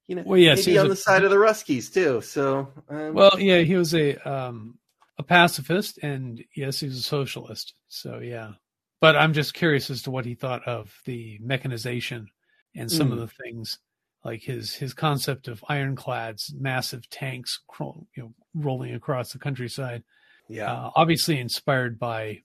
you 0.09 0.17
know, 0.17 0.23
Well, 0.27 0.39
yes, 0.39 0.67
maybe 0.67 0.79
on 0.79 0.87
a- 0.87 0.89
the 0.91 0.97
side 0.97 1.23
of 1.23 1.31
the 1.31 1.37
Ruskies 1.37 1.93
too. 1.95 2.21
So, 2.23 2.69
um, 2.89 3.15
Well, 3.15 3.39
yeah, 3.39 3.61
he 3.61 3.77
was 3.77 3.95
a 3.95 4.17
um, 4.29 4.77
a 5.19 5.23
pacifist, 5.23 5.99
and 6.03 6.43
yes, 6.57 6.81
he's 6.81 6.99
a 6.99 7.03
socialist. 7.03 7.75
So 7.89 8.19
yeah, 8.19 8.53
but 9.01 9.17
I'm 9.17 9.33
just 9.33 9.55
curious 9.55 9.91
as 9.91 10.03
to 10.03 10.11
what 10.11 10.25
he 10.25 10.35
thought 10.35 10.67
of 10.67 10.93
the 11.05 11.39
mechanization 11.41 12.29
and 12.75 12.91
some 12.91 13.09
Hmm. 13.09 13.13
of 13.15 13.19
the 13.21 13.29
things, 13.45 13.79
like 14.25 14.43
his 14.43 14.75
his 14.75 14.95
concept 14.95 15.49
of 15.49 15.63
ironclads, 15.69 16.55
massive 16.59 17.09
tanks, 17.11 17.61
you 17.81 18.07
know, 18.17 18.33
rolling 18.55 18.95
across 18.95 19.33
the 19.33 19.39
countryside. 19.39 20.03
yeah, 20.49 20.73
Uh, 20.73 20.91
obviously 20.97 21.39
inspired 21.39 21.99
by 21.99 22.43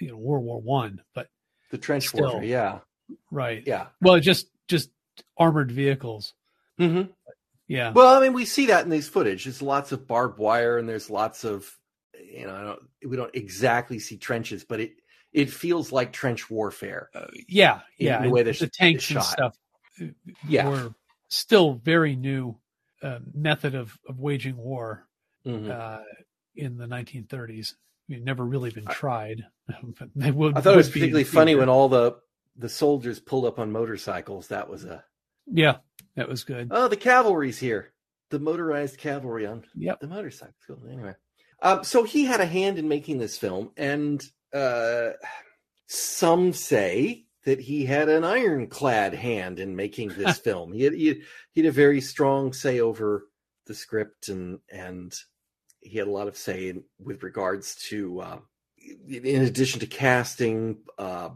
you 0.00 0.08
know 0.08 0.16
World 0.16 0.44
War 0.44 0.60
One, 0.60 1.02
but 1.14 1.28
the 1.70 1.78
trench 1.78 2.08
still. 2.08 2.22
warfare. 2.22 2.44
Yeah, 2.44 2.78
right. 3.30 3.62
yeah. 3.66 3.86
Well, 4.00 4.18
just 4.20 4.48
just 4.68 4.90
armored 5.38 5.70
vehicles. 5.70 6.34
hmm 6.78 7.02
Yeah. 7.68 7.92
Well, 7.92 8.14
I 8.16 8.20
mean, 8.20 8.32
we 8.32 8.44
see 8.44 8.66
that 8.66 8.84
in 8.84 8.90
these 8.90 9.08
footage. 9.08 9.44
There's 9.44 9.62
lots 9.62 9.92
of 9.92 10.06
barbed 10.06 10.38
wire, 10.38 10.78
and 10.78 10.88
there's 10.88 11.10
lots 11.10 11.44
of, 11.44 11.70
you 12.22 12.46
know, 12.46 12.54
I 12.54 12.62
don't, 12.62 12.80
we 13.08 13.16
don't 13.16 13.34
exactly 13.34 13.98
see 13.98 14.16
trenches, 14.16 14.64
but 14.64 14.80
it 14.80 14.92
it 15.32 15.50
feels 15.50 15.92
like 15.92 16.12
trench 16.12 16.50
warfare. 16.50 17.08
Uh, 17.14 17.26
yeah, 17.48 17.80
in 17.98 18.06
yeah. 18.06 18.22
the 18.22 18.30
way 18.30 18.42
the 18.42 18.50
it's 18.50 18.76
tanks 18.76 19.10
and 19.10 19.22
stuff 19.22 19.56
uh, 20.00 20.06
Yeah. 20.46 20.68
were 20.68 20.94
still 21.28 21.74
very 21.74 22.16
new 22.16 22.56
uh, 23.02 23.18
method 23.34 23.74
of, 23.74 23.98
of 24.08 24.20
waging 24.20 24.56
war 24.56 25.06
Mhm. 25.46 25.70
uh, 25.70 26.02
in 26.54 26.76
the 26.76 26.86
1930s. 26.86 27.72
I 27.72 28.12
mean, 28.12 28.24
never 28.24 28.44
really 28.44 28.70
been 28.70 28.86
tried. 28.86 29.44
but 29.98 30.08
they 30.14 30.30
would. 30.30 30.56
I 30.56 30.60
thought 30.60 30.74
it 30.74 30.76
was 30.76 30.88
would 30.88 30.94
be 30.94 31.00
in 31.00 31.02
particularly 31.04 31.24
funny 31.24 31.54
when 31.54 31.68
all 31.68 31.88
the 31.88 32.16
the 32.56 32.68
soldiers 32.68 33.18
pulled 33.18 33.46
up 33.46 33.58
on 33.58 33.72
motorcycles. 33.72 34.48
That 34.48 34.68
was 34.68 34.84
a 34.84 35.02
Yeah, 35.46 35.78
that 36.16 36.28
was 36.28 36.44
good. 36.44 36.68
oh, 36.70 36.88
the 36.88 36.96
cavalry's 36.96 37.58
here. 37.58 37.92
The 38.30 38.38
motorized 38.38 38.98
cavalry 38.98 39.46
on 39.46 39.64
Yep. 39.74 40.00
the 40.00 40.06
motorcycle. 40.08 40.54
Anyway, 40.90 41.14
um, 41.62 41.84
so 41.84 42.02
he 42.02 42.24
had 42.24 42.40
a 42.40 42.46
hand 42.46 42.78
in 42.78 42.88
making 42.88 43.18
this 43.18 43.38
film, 43.38 43.70
and 43.76 44.22
uh, 44.52 45.10
some 45.86 46.52
say 46.52 47.24
that 47.44 47.60
he 47.60 47.84
had 47.84 48.08
an 48.08 48.24
ironclad 48.24 49.14
hand 49.14 49.60
in 49.60 49.76
making 49.76 50.08
this 50.16 50.38
film. 50.38 50.72
He 50.72 50.82
had, 50.82 50.92
he 50.92 51.06
had 51.06 51.18
he 51.52 51.62
had 51.62 51.68
a 51.68 51.72
very 51.72 52.00
strong 52.00 52.52
say 52.52 52.80
over 52.80 53.28
the 53.66 53.74
script, 53.74 54.28
and 54.28 54.58
and 54.70 55.14
he 55.80 55.98
had 55.98 56.08
a 56.08 56.12
lot 56.12 56.28
of 56.28 56.36
say 56.36 56.68
in, 56.68 56.84
with 56.98 57.22
regards 57.22 57.76
to, 57.88 58.20
uh, 58.20 58.38
in 59.08 59.42
addition 59.42 59.80
to 59.80 59.86
casting, 59.86 60.78
uh, 60.98 61.30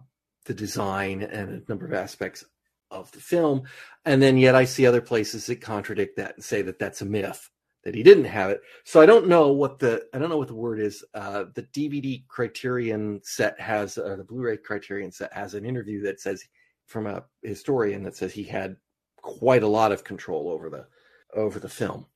the 0.46 0.54
design, 0.54 1.22
and 1.22 1.50
a 1.50 1.68
number 1.68 1.86
of 1.86 1.92
aspects 1.92 2.44
of 2.90 3.10
the 3.12 3.20
film. 3.20 3.62
And 4.04 4.22
then 4.22 4.38
yet 4.38 4.54
I 4.54 4.64
see 4.64 4.86
other 4.86 5.00
places 5.00 5.46
that 5.46 5.60
contradict 5.60 6.16
that 6.16 6.36
and 6.36 6.44
say 6.44 6.62
that 6.62 6.78
that's 6.78 7.00
a 7.00 7.04
myth 7.04 7.50
that 7.86 7.94
he 7.94 8.02
didn't 8.02 8.24
have 8.24 8.50
it. 8.50 8.60
So 8.84 9.00
I 9.00 9.06
don't 9.06 9.28
know 9.28 9.52
what 9.52 9.78
the 9.78 10.04
I 10.12 10.18
don't 10.18 10.28
know 10.28 10.36
what 10.38 10.48
the 10.48 10.54
word 10.54 10.80
is. 10.80 11.04
Uh, 11.14 11.44
the 11.54 11.62
DVD 11.62 12.26
Criterion 12.26 13.20
set 13.22 13.58
has 13.60 13.96
or 13.96 14.16
the 14.16 14.24
Blu-ray 14.24 14.56
Criterion 14.58 15.12
set 15.12 15.32
has 15.32 15.54
an 15.54 15.64
interview 15.64 16.02
that 16.02 16.20
says 16.20 16.44
from 16.86 17.06
a 17.06 17.24
historian 17.42 18.02
that 18.02 18.16
says 18.16 18.32
he 18.32 18.42
had 18.42 18.76
quite 19.22 19.62
a 19.62 19.68
lot 19.68 19.92
of 19.92 20.02
control 20.04 20.48
over 20.48 20.68
the 20.68 20.86
over 21.34 21.58
the 21.60 21.68
film. 21.68 22.06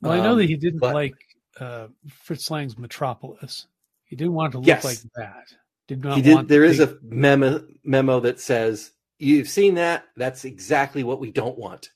Well, 0.00 0.12
I 0.12 0.20
know 0.20 0.32
Um, 0.32 0.38
that 0.38 0.44
he 0.48 0.56
didn't 0.56 0.78
but- 0.80 0.94
like 0.94 1.14
uh, 1.58 1.88
Fritz 2.08 2.48
Lang's 2.52 2.78
Metropolis. 2.78 3.66
He 4.04 4.14
didn't 4.14 4.34
want 4.34 4.50
it 4.50 4.52
to 4.52 4.58
look 4.58 4.66
Yes. 4.68 4.84
like 4.84 4.98
that. 5.16 5.52
Did 5.88 6.04
not 6.04 6.16
he 6.16 6.22
did. 6.22 6.34
want 6.34 6.48
There 6.48 6.60
the 6.60 6.66
is 6.68 6.78
a 6.80 6.96
memo 7.02 7.66
memo 7.82 8.20
that 8.20 8.38
says 8.38 8.92
you've 9.18 9.48
seen 9.48 9.74
that. 9.74 10.04
That's 10.16 10.44
exactly 10.44 11.02
what 11.02 11.18
we 11.18 11.32
don't 11.32 11.58
want. 11.58 11.90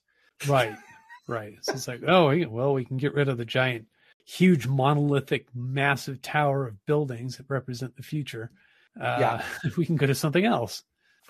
right, 0.49 0.75
right. 1.27 1.55
So 1.63 1.73
it's 1.73 1.89
like, 1.89 2.03
oh, 2.07 2.35
well, 2.49 2.75
we 2.75 2.85
can 2.85 2.97
get 2.97 3.15
rid 3.15 3.29
of 3.29 3.39
the 3.39 3.45
giant, 3.45 3.87
huge, 4.25 4.67
monolithic, 4.67 5.47
massive 5.55 6.23
tower 6.23 6.67
of 6.67 6.85
buildings 6.87 7.37
that 7.37 7.47
represent 7.49 7.97
the 7.97 8.03
future. 8.03 8.51
Uh, 9.01 9.17
Yeah. 9.21 9.45
we 9.77 9.87
can 9.87 9.97
go 9.97 10.07
to 10.07 10.15
something 10.15 10.45
else. 10.45 10.83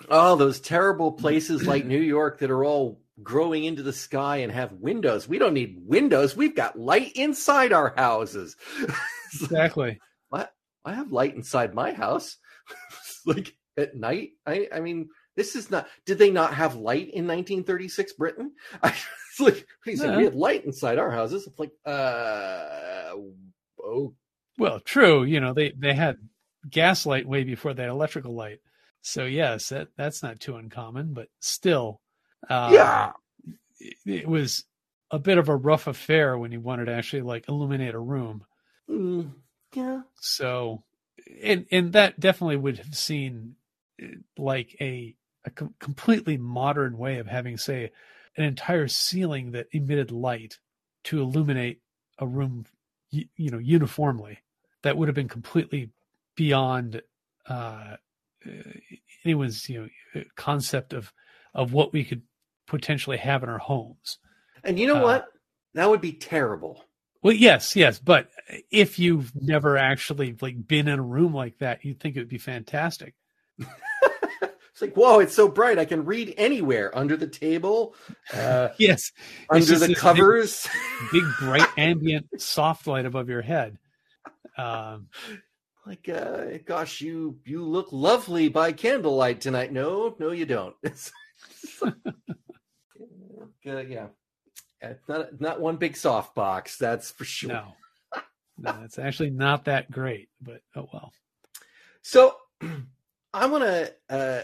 Oh, 0.09 0.35
those 0.35 0.59
terrible 0.59 1.11
places 1.11 1.65
like 1.65 1.85
New 1.85 2.01
York 2.01 2.39
that 2.39 2.51
are 2.51 2.65
all 2.65 2.99
growing 3.21 3.63
into 3.63 3.83
the 3.83 3.93
sky 3.93 4.37
and 4.37 4.51
have 4.51 4.71
windows. 4.73 5.27
We 5.27 5.37
don't 5.37 5.53
need 5.53 5.83
windows. 5.85 6.35
We've 6.35 6.55
got 6.55 6.77
light 6.77 7.11
inside 7.15 7.71
our 7.73 7.93
houses. 7.95 8.55
Exactly. 9.41 9.99
I 10.85 10.93
have 10.93 11.11
light 11.11 11.35
inside 11.35 11.73
my 11.73 11.93
house. 11.93 12.37
like 13.25 13.55
at 13.77 13.95
night. 13.95 14.31
I 14.45 14.67
I 14.73 14.79
mean, 14.79 15.09
this 15.35 15.55
is 15.55 15.71
not 15.71 15.87
did 16.05 16.17
they 16.17 16.31
not 16.31 16.53
have 16.53 16.75
light 16.75 17.09
in 17.09 17.27
1936 17.27 18.13
Britain? 18.13 18.51
I 18.83 18.89
it's 18.89 19.39
like 19.39 19.67
he 19.83 19.95
said 19.95 20.17
we 20.17 20.25
had 20.25 20.35
light 20.35 20.65
inside 20.65 20.99
our 20.99 21.11
houses. 21.11 21.47
It's 21.47 21.59
like 21.59 21.71
uh 21.85 23.13
oh 23.83 24.13
Well, 24.57 24.79
true. 24.79 25.23
You 25.23 25.39
know, 25.39 25.53
they 25.53 25.73
they 25.77 25.93
had 25.93 26.17
gaslight 26.69 27.27
way 27.27 27.43
before 27.43 27.73
they 27.73 27.83
had 27.83 27.91
electrical 27.91 28.35
light. 28.35 28.59
So 29.01 29.25
yes, 29.25 29.69
that 29.69 29.89
that's 29.97 30.23
not 30.23 30.39
too 30.39 30.55
uncommon, 30.55 31.13
but 31.13 31.27
still, 31.39 31.99
uh, 32.49 32.69
yeah. 32.71 33.11
it, 33.79 33.97
it 34.05 34.27
was 34.27 34.65
a 35.11 35.19
bit 35.19 35.37
of 35.37 35.49
a 35.49 35.55
rough 35.55 35.87
affair 35.87 36.37
when 36.37 36.51
you 36.51 36.61
wanted 36.61 36.85
to 36.85 36.93
actually 36.93 37.21
like 37.21 37.49
illuminate 37.49 37.95
a 37.95 37.99
room. 37.99 38.45
Mm, 38.89 39.31
yeah. 39.73 40.01
So, 40.19 40.83
and 41.41 41.65
and 41.71 41.93
that 41.93 42.19
definitely 42.19 42.57
would 42.57 42.77
have 42.77 42.95
seen 42.95 43.55
uh, 44.01 44.07
like 44.37 44.75
a 44.79 45.15
a 45.45 45.51
com- 45.51 45.75
completely 45.79 46.37
modern 46.37 46.97
way 46.97 47.17
of 47.19 47.27
having, 47.27 47.57
say, 47.57 47.91
an 48.37 48.43
entire 48.45 48.87
ceiling 48.87 49.51
that 49.51 49.67
emitted 49.71 50.11
light 50.11 50.59
to 51.05 51.19
illuminate 51.21 51.81
a 52.19 52.27
room, 52.27 52.65
y- 53.11 53.27
you 53.35 53.49
know, 53.51 53.59
uniformly. 53.59 54.39
That 54.83 54.97
would 54.97 55.07
have 55.07 55.15
been 55.15 55.29
completely 55.29 55.91
beyond 56.35 57.01
uh, 57.47 57.95
uh, 58.45 58.49
anyone's 59.23 59.69
you 59.69 59.89
know 60.15 60.23
concept 60.35 60.93
of 60.93 61.13
of 61.53 61.71
what 61.73 61.93
we 61.93 62.03
could 62.03 62.23
potentially 62.67 63.17
have 63.17 63.43
in 63.43 63.49
our 63.49 63.59
homes. 63.59 64.17
And 64.63 64.79
you 64.79 64.87
know 64.87 64.97
Uh, 64.97 65.03
what? 65.03 65.25
That 65.75 65.89
would 65.89 66.01
be 66.01 66.13
terrible. 66.13 66.83
Well, 67.21 67.33
yes, 67.33 67.75
yes, 67.75 67.99
but 67.99 68.29
if 68.69 68.99
you've 68.99 69.31
never 69.35 69.77
actually 69.77 70.35
like 70.41 70.67
been 70.67 70.87
in 70.89 70.99
a 70.99 71.03
room 71.03 71.33
like 71.33 71.57
that, 71.59 71.85
you'd 71.85 71.99
think 71.99 72.15
it 72.15 72.19
would 72.19 72.27
be 72.27 72.37
fantastic. 72.37 73.13
it's 74.73 74.81
like, 74.81 74.95
whoa, 74.95 75.19
it's 75.19 75.35
so 75.35 75.47
bright. 75.47 75.77
I 75.77 75.85
can 75.85 76.03
read 76.03 76.33
anywhere 76.35 76.95
under 76.97 77.15
the 77.15 77.27
table, 77.27 77.93
uh, 78.33 78.69
Yes, 78.79 79.11
under 79.49 79.63
the 79.63 79.75
this 79.75 79.87
big- 79.89 79.97
covers. 79.97 80.67
big 81.11 81.23
bright 81.39 81.67
ambient 81.77 82.41
soft 82.41 82.87
light 82.87 83.05
above 83.05 83.29
your 83.29 83.43
head. 83.43 83.77
Um, 84.57 85.09
like, 85.85 86.09
uh, 86.09 86.57
gosh, 86.65 87.01
you 87.01 87.37
you 87.45 87.63
look 87.63 87.89
lovely 87.91 88.49
by 88.49 88.71
candlelight 88.71 89.41
tonight. 89.41 89.71
No, 89.71 90.15
no, 90.17 90.31
you 90.31 90.45
don't. 90.47 90.75
uh, 91.83 91.91
yeah, 93.63 94.07
it's 94.81 95.07
not 95.07 95.39
not 95.39 95.61
one 95.61 95.77
big 95.77 95.95
soft 95.95 96.33
box. 96.35 96.77
That's 96.77 97.11
for 97.11 97.25
sure. 97.25 97.49
no, 97.49 97.73
no, 98.57 98.81
it's 98.83 98.97
actually 98.97 99.29
not 99.31 99.65
that 99.65 99.91
great, 99.91 100.29
but 100.41 100.61
oh 100.75 100.87
well. 100.91 101.13
So 102.01 102.37
I 103.33 103.45
want 103.47 103.63
to 103.63 103.93
uh, 104.09 104.41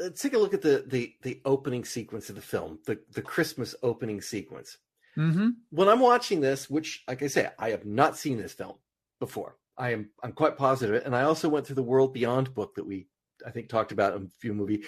let's 0.00 0.22
take 0.22 0.34
a 0.34 0.38
look 0.38 0.54
at 0.54 0.62
the, 0.62 0.84
the 0.86 1.14
the 1.22 1.40
opening 1.44 1.84
sequence 1.84 2.28
of 2.28 2.36
the 2.36 2.42
film, 2.42 2.78
the 2.86 2.98
the 3.12 3.22
Christmas 3.22 3.74
opening 3.82 4.20
sequence. 4.20 4.78
Mm-hmm. 5.16 5.48
When 5.70 5.88
I'm 5.88 6.00
watching 6.00 6.40
this, 6.40 6.70
which, 6.70 7.02
like 7.08 7.22
I 7.22 7.26
say, 7.26 7.50
I 7.58 7.70
have 7.70 7.84
not 7.84 8.16
seen 8.16 8.38
this 8.38 8.52
film 8.52 8.76
before. 9.18 9.56
I 9.76 9.92
am 9.92 10.10
I'm 10.22 10.32
quite 10.32 10.56
positive, 10.56 11.04
and 11.04 11.14
I 11.14 11.22
also 11.22 11.48
went 11.48 11.66
through 11.66 11.76
the 11.76 11.82
World 11.82 12.12
Beyond 12.12 12.54
book 12.54 12.74
that 12.76 12.86
we 12.86 13.06
I 13.46 13.50
think 13.50 13.68
talked 13.68 13.92
about 13.92 14.16
in 14.16 14.24
a 14.24 14.40
few 14.40 14.54
movie. 14.54 14.84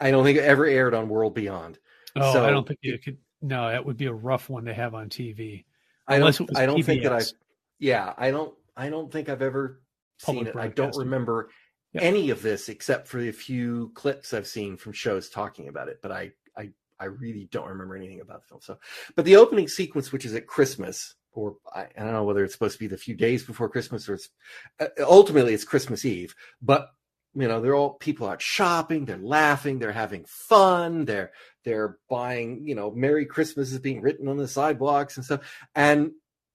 I 0.00 0.10
don't 0.10 0.24
think 0.24 0.38
it 0.38 0.44
ever 0.44 0.66
aired 0.66 0.94
on 0.94 1.08
World 1.08 1.34
Beyond. 1.34 1.78
Oh, 2.16 2.32
So- 2.32 2.44
I 2.44 2.50
don't 2.50 2.66
think 2.66 2.80
you 2.82 2.98
could. 2.98 3.18
No, 3.42 3.70
that 3.70 3.84
would 3.86 3.96
be 3.96 4.06
a 4.06 4.12
rough 4.12 4.50
one 4.50 4.66
to 4.66 4.74
have 4.74 4.94
on 4.94 5.08
TV. 5.08 5.64
I 6.06 6.18
don't 6.18 6.56
I 6.56 6.66
don't 6.66 6.82
think 6.82 7.04
that 7.04 7.12
I 7.12 7.22
yeah 7.78 8.12
I 8.18 8.30
don't 8.30 8.54
I 8.76 8.90
don't 8.90 9.10
think 9.10 9.28
I've 9.28 9.42
ever 9.42 9.80
Public 10.22 10.48
seen 10.48 10.54
it. 10.54 10.60
I 10.60 10.68
don't 10.68 10.94
remember 10.96 11.50
Yeah. 11.92 12.02
any 12.02 12.30
of 12.30 12.40
this 12.40 12.68
except 12.68 13.08
for 13.08 13.20
the 13.20 13.32
few 13.32 13.90
clips 13.94 14.32
I've 14.32 14.46
seen 14.46 14.76
from 14.76 14.92
shows 14.92 15.28
talking 15.28 15.68
about 15.68 15.88
it. 15.88 15.98
But 16.02 16.12
I 16.12 16.32
I 16.56 16.70
I 16.98 17.06
really 17.06 17.48
don't 17.50 17.68
remember 17.68 17.96
anything 17.96 18.20
about 18.20 18.42
the 18.42 18.48
film. 18.48 18.60
So, 18.60 18.78
but 19.16 19.24
the 19.24 19.36
opening 19.36 19.66
sequence, 19.68 20.12
which 20.12 20.24
is 20.24 20.34
at 20.34 20.46
Christmas, 20.46 21.14
or 21.32 21.56
I, 21.74 21.86
I 21.96 22.04
don't 22.04 22.12
know 22.12 22.24
whether 22.24 22.44
it's 22.44 22.52
supposed 22.52 22.74
to 22.74 22.78
be 22.78 22.86
the 22.86 22.96
few 22.96 23.16
days 23.16 23.44
before 23.44 23.68
Christmas 23.68 24.08
or 24.08 24.14
it's 24.14 24.28
uh, 24.78 24.86
ultimately 25.00 25.54
it's 25.54 25.64
Christmas 25.64 26.04
Eve, 26.04 26.34
but 26.62 26.90
you 27.34 27.46
know 27.46 27.60
they're 27.60 27.74
all 27.74 27.94
people 27.94 28.28
out 28.28 28.42
shopping 28.42 29.04
they're 29.04 29.16
laughing 29.18 29.78
they're 29.78 29.92
having 29.92 30.24
fun 30.26 31.04
they're 31.04 31.30
they're 31.64 31.98
buying 32.08 32.66
you 32.66 32.74
know 32.74 32.90
merry 32.90 33.24
christmas 33.24 33.72
is 33.72 33.78
being 33.78 34.00
written 34.00 34.26
on 34.28 34.36
the 34.36 34.48
sidewalks 34.48 35.16
and 35.16 35.24
stuff 35.24 35.40
and 35.74 36.10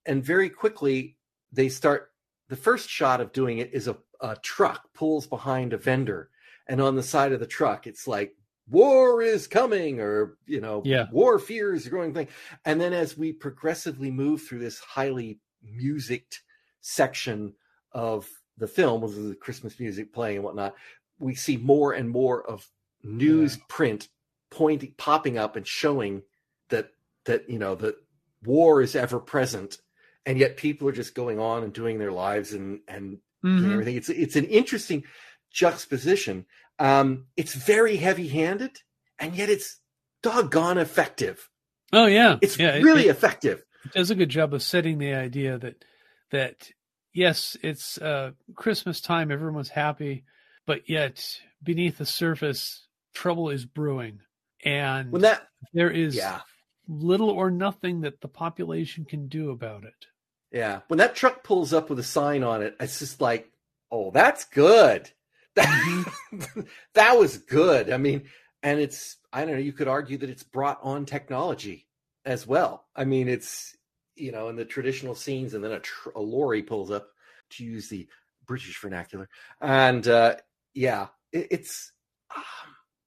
and 0.05 0.23
very 0.23 0.49
quickly 0.49 1.15
they 1.51 1.69
start 1.69 2.11
the 2.49 2.55
first 2.55 2.89
shot 2.89 3.21
of 3.21 3.31
doing 3.31 3.57
it 3.57 3.73
is 3.73 3.87
a, 3.87 3.97
a 4.21 4.35
truck 4.37 4.93
pulls 4.93 5.27
behind 5.27 5.73
a 5.73 5.77
vendor 5.77 6.29
and 6.67 6.81
on 6.81 6.95
the 6.95 7.03
side 7.03 7.31
of 7.31 7.39
the 7.39 7.47
truck 7.47 7.87
it's 7.87 8.07
like 8.07 8.33
war 8.69 9.21
is 9.21 9.47
coming 9.47 9.99
or 9.99 10.37
you 10.47 10.59
know 10.61 10.81
Yeah. 10.85 11.05
war 11.11 11.37
fears 11.39 11.85
are 11.85 11.89
growing 11.91 12.13
thing 12.13 12.27
and 12.65 12.79
then 12.81 12.93
as 12.93 13.17
we 13.17 13.31
progressively 13.31 14.09
move 14.11 14.41
through 14.41 14.59
this 14.59 14.79
highly 14.79 15.39
musicked 15.63 16.41
section 16.81 17.53
of 17.91 18.27
the 18.57 18.67
film 18.67 19.01
with 19.01 19.15
the 19.29 19.35
christmas 19.35 19.79
music 19.79 20.13
playing 20.13 20.37
and 20.37 20.45
whatnot 20.45 20.73
we 21.19 21.35
see 21.35 21.57
more 21.57 21.93
and 21.93 22.09
more 22.09 22.47
of 22.49 22.67
news 23.03 23.57
print 23.69 24.07
pointing 24.51 24.93
popping 24.97 25.37
up 25.37 25.55
and 25.55 25.67
showing 25.67 26.21
that 26.69 26.89
that 27.25 27.47
you 27.49 27.59
know 27.59 27.75
that 27.75 27.95
war 28.43 28.81
is 28.81 28.95
ever 28.95 29.19
present 29.19 29.77
and 30.25 30.39
yet 30.39 30.57
people 30.57 30.87
are 30.87 30.91
just 30.93 31.13
going 31.15 31.39
on 31.39 31.63
and 31.63 31.73
doing 31.73 31.97
their 31.99 32.11
lives 32.11 32.53
and 32.53 32.79
and 32.87 33.17
and 33.45 33.65
Mhm. 33.65 33.71
everything. 33.73 33.95
It's 33.95 34.09
it's 34.09 34.35
an 34.35 34.45
interesting 34.45 35.03
juxtaposition. 35.51 36.45
Um, 36.79 37.27
it's 37.37 37.53
very 37.53 37.97
heavy 37.97 38.27
handed, 38.27 38.77
and 39.19 39.35
yet 39.35 39.49
it's 39.49 39.79
doggone 40.23 40.77
effective. 40.77 41.49
Oh 41.93 42.05
yeah, 42.07 42.37
It's 42.41 42.57
yeah. 42.59 42.73
really 42.77 43.07
it, 43.07 43.11
effective. 43.11 43.63
it 43.85 43.91
does 43.93 44.11
a 44.11 44.15
good 44.15 44.29
job 44.29 44.53
of 44.53 44.61
setting 44.63 44.97
the 44.97 45.13
idea 45.13 45.57
that 45.59 45.85
that 46.31 46.69
yes, 47.13 47.55
it's 47.61 47.97
uh, 47.99 48.31
Christmas 48.55 48.99
time, 48.99 49.31
everyone's 49.31 49.69
happy, 49.69 50.25
but 50.65 50.89
yet 50.89 51.23
beneath 51.63 51.97
the 51.97 52.05
surface, 52.05 52.87
trouble 53.13 53.49
is 53.49 53.65
brewing, 53.65 54.19
and 54.65 55.11
When 55.11 55.21
that, 55.21 55.47
there 55.73 55.91
is 55.91 56.15
yeah, 56.15 56.41
little 56.87 57.29
or 57.29 57.49
nothing 57.51 58.01
that 58.01 58.19
the 58.21 58.27
population 58.27 59.05
can 59.05 59.27
do 59.29 59.51
about 59.51 59.85
it. 59.85 60.07
Yeah, 60.55 60.79
when 60.87 60.99
that 60.99 61.17
truck 61.17 61.43
pulls 61.43 61.73
up 61.73 61.89
with 61.89 61.99
a 61.99 62.03
sign 62.03 62.41
on 62.41 62.61
it, 62.63 62.77
it's 62.79 62.99
just 62.99 63.19
like, 63.19 63.51
oh, 63.91 64.09
that's 64.11 64.45
good. 64.45 65.11
That, 65.55 66.65
that 66.95 67.13
was 67.17 67.37
good. 67.37 67.89
I 67.89 67.95
mean, 67.95 68.23
and 68.61 68.77
it's 68.77 69.15
I 69.31 69.45
don't 69.45 69.53
know. 69.53 69.59
You 69.61 69.71
could 69.71 69.87
argue 69.87 70.17
that 70.17 70.29
it's 70.29 70.43
brought 70.43 70.79
on 70.83 71.05
technology 71.05 71.87
as 72.25 72.45
well. 72.45 72.87
I 72.93 73.05
mean, 73.05 73.29
it's 73.29 73.73
you 74.17 74.33
know 74.33 74.49
in 74.49 74.57
the 74.57 74.65
traditional 74.65 75.15
scenes, 75.15 75.53
and 75.53 75.63
then 75.63 75.71
a, 75.71 75.79
tr- 75.79 76.09
a 76.13 76.19
lorry 76.19 76.61
pulls 76.61 76.91
up 76.91 77.07
to 77.51 77.63
use 77.63 77.87
the 77.87 78.05
British 78.45 78.77
vernacular, 78.81 79.29
and 79.61 80.05
uh, 80.09 80.35
yeah, 80.73 81.07
it, 81.31 81.47
it's 81.51 81.93
um, 82.35 82.43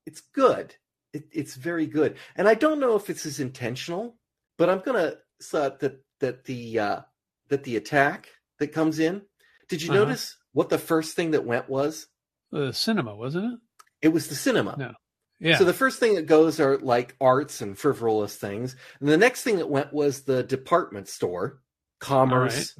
it's 0.07 0.21
good. 0.33 0.73
It, 1.13 1.25
it's 1.31 1.53
very 1.53 1.85
good, 1.85 2.17
and 2.35 2.47
I 2.47 2.55
don't 2.55 2.79
know 2.79 2.95
if 2.95 3.05
this 3.05 3.27
is 3.27 3.39
intentional, 3.39 4.17
but 4.57 4.71
I'm 4.71 4.79
gonna 4.79 5.17
say 5.39 5.69
that 5.79 5.99
that 6.19 6.45
the 6.45 6.79
uh, 6.79 7.01
that 7.49 7.63
the 7.63 7.75
attack 7.77 8.29
that 8.59 8.67
comes 8.73 8.99
in. 8.99 9.21
Did 9.67 9.81
you 9.81 9.91
Uh-huh. 9.91 9.99
notice 10.05 10.37
what 10.53 10.69
the 10.69 10.77
first 10.79 11.15
thing 11.15 11.31
that 11.31 11.45
went 11.45 11.69
was? 11.69 12.07
The 12.51 12.73
cinema, 12.73 13.15
wasn't 13.15 13.53
it? 13.53 13.59
It 14.01 14.07
was 14.09 14.27
the 14.27 14.35
cinema. 14.35 14.75
No. 14.77 14.93
Yeah. 15.39 15.57
So 15.57 15.63
the 15.63 15.73
first 15.73 15.99
thing 15.99 16.15
that 16.15 16.25
goes 16.25 16.59
are 16.59 16.77
like 16.79 17.15
arts 17.21 17.61
and 17.61 17.77
frivolous 17.77 18.35
things. 18.35 18.75
And 18.99 19.07
the 19.07 19.17
next 19.17 19.43
thing 19.43 19.57
that 19.57 19.69
went 19.69 19.93
was 19.93 20.23
the 20.23 20.43
department 20.43 21.07
store, 21.07 21.61
commerce, 21.99 22.75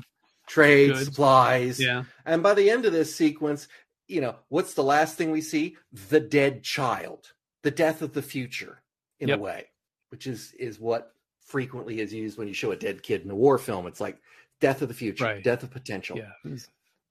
trade, 0.47 0.91
Goods. 0.93 1.05
supplies. 1.05 1.79
yeah. 1.79 2.03
And 2.25 2.41
by 2.43 2.53
the 2.53 2.69
end 2.69 2.86
of 2.86 2.91
this 2.93 3.15
sequence, 3.15 3.67
you 4.08 4.21
know, 4.21 4.36
what's 4.49 4.73
the 4.73 4.84
last 4.84 5.15
thing 5.17 5.32
we 5.32 5.41
see? 5.41 5.77
The 6.10 6.19
dead 6.19 6.63
child, 6.63 7.32
the 7.63 7.71
death 7.71 8.01
of 8.01 8.13
the 8.13 8.21
future, 8.23 8.82
in 9.19 9.29
Yep. 9.29 9.38
a 9.38 9.41
way, 9.41 9.67
which 10.10 10.25
is 10.27 10.53
is 10.53 10.79
what 10.79 11.13
frequently 11.45 11.99
is 11.99 12.13
used 12.13 12.38
when 12.38 12.47
you 12.47 12.53
show 12.53 12.71
a 12.71 12.75
dead 12.75 13.03
kid 13.03 13.21
in 13.23 13.32
a 13.32 13.36
war 13.36 13.58
film. 13.58 13.86
It's 13.88 14.01
like 14.01 14.19
death 14.59 14.81
of 14.81 14.87
the 14.87 14.93
future, 14.93 15.23
Right. 15.23 15.43
death 15.43 15.63
of 15.63 15.71
potential 15.71 16.17
Yeah. 16.17 16.57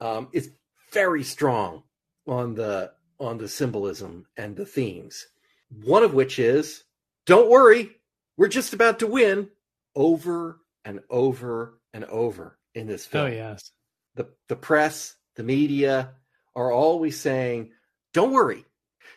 Um, 0.01 0.29
it's 0.33 0.49
very 0.93 1.23
strong 1.25 1.83
on 2.27 2.55
the 2.55 2.93
on 3.21 3.39
the 3.39 3.49
symbolism 3.49 4.27
and 4.37 4.55
the 4.57 4.65
themes. 4.67 5.27
One 5.83 6.03
of 6.05 6.15
which 6.15 6.39
is, 6.39 6.85
"Don't 7.27 7.49
worry, 7.51 8.01
we're 8.37 8.49
just 8.49 8.73
about 8.73 8.99
to 9.01 9.07
win." 9.07 9.51
Over 9.97 10.61
and 10.85 11.01
over 11.11 11.81
and 11.93 12.05
over 12.05 12.59
in 12.75 12.87
this 12.87 13.05
film. 13.07 13.27
Oh 13.27 13.31
film, 13.31 13.37
yes. 13.39 13.73
the 14.15 14.29
the 14.47 14.55
press, 14.57 15.17
the 15.35 15.43
media 15.43 16.15
are 16.55 16.71
always 16.71 17.19
saying, 17.19 17.73
"Don't 18.13 18.31
worry, 18.33 18.65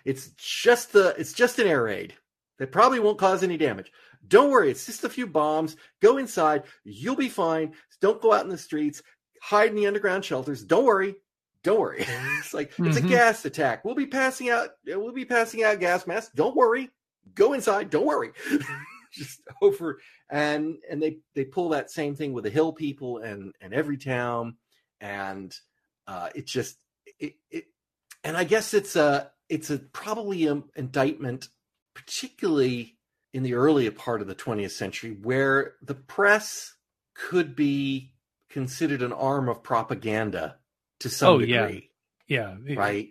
it's 0.05 0.29
just 0.37 0.93
the 0.93 1.13
it's 1.19 1.33
just 1.33 1.59
an 1.59 1.67
air 1.67 1.83
raid. 1.83 2.15
They 2.57 2.65
probably 2.65 2.99
won't 2.99 3.19
cause 3.19 3.43
any 3.43 3.57
damage. 3.57 3.91
Don't 4.27 4.51
worry, 4.51 4.71
it's 4.71 4.85
just 4.85 5.03
a 5.03 5.09
few 5.09 5.27
bombs. 5.27 5.75
Go 6.01 6.17
inside, 6.17 6.63
you'll 6.83 7.15
be 7.15 7.29
fine. 7.29 7.73
Don't 8.01 8.21
go 8.21 8.33
out 8.33 8.43
in 8.43 8.49
the 8.49 8.57
streets. 8.57 9.01
Hide 9.41 9.69
in 9.69 9.75
the 9.75 9.87
underground 9.87 10.23
shelters. 10.23 10.63
Don't 10.63 10.85
worry, 10.85 11.15
don't 11.63 11.79
worry. 11.79 12.05
it's 12.39 12.53
like 12.53 12.71
it's 12.79 12.97
a 12.97 13.01
Mhm. 13.01 13.09
gas 13.09 13.43
attack. 13.45 13.83
We'll 13.83 13.95
be 13.95 14.07
passing 14.07 14.49
out. 14.49 14.69
We'll 14.85 15.11
be 15.13 15.25
passing 15.25 15.63
out 15.63 15.79
gas 15.79 16.05
masks. 16.07 16.31
Don't 16.35 16.55
worry. 16.55 16.89
Go 17.35 17.53
inside. 17.53 17.89
Don't 17.89 18.05
worry. 18.05 18.31
just 19.11 19.41
over 19.61 19.99
and 20.29 20.77
and 20.89 21.01
they 21.03 21.17
they 21.35 21.43
pull 21.43 21.69
that 21.69 21.91
same 21.91 22.15
thing 22.15 22.31
with 22.31 22.45
the 22.45 22.49
hill 22.49 22.71
people 22.71 23.17
and 23.17 23.53
and 23.59 23.73
Everytown 23.73 24.53
and 25.01 25.53
uh 26.07 26.29
it 26.33 26.47
just 26.47 26.77
it, 27.19 27.33
it 27.49 27.65
and 28.23 28.37
i 28.37 28.45
guess 28.45 28.73
it's 28.73 28.95
a 28.95 29.29
it's 29.49 29.69
a 29.69 29.79
probably 29.79 30.47
an 30.47 30.63
indictment 30.77 31.49
particularly 31.93 32.97
in 33.33 33.43
the 33.43 33.53
earlier 33.53 33.91
part 33.91 34.21
of 34.21 34.27
the 34.27 34.35
20th 34.35 34.71
century 34.71 35.11
where 35.21 35.75
the 35.81 35.95
press 35.95 36.73
could 37.13 37.55
be 37.55 38.13
considered 38.49 39.01
an 39.01 39.13
arm 39.13 39.47
of 39.47 39.63
propaganda 39.63 40.57
to 40.99 41.09
some 41.09 41.29
Oh, 41.35 41.39
yeah. 41.39 41.61
degree 41.67 41.89
Yeah. 42.27 42.57
It- 42.65 42.77
right 42.77 43.09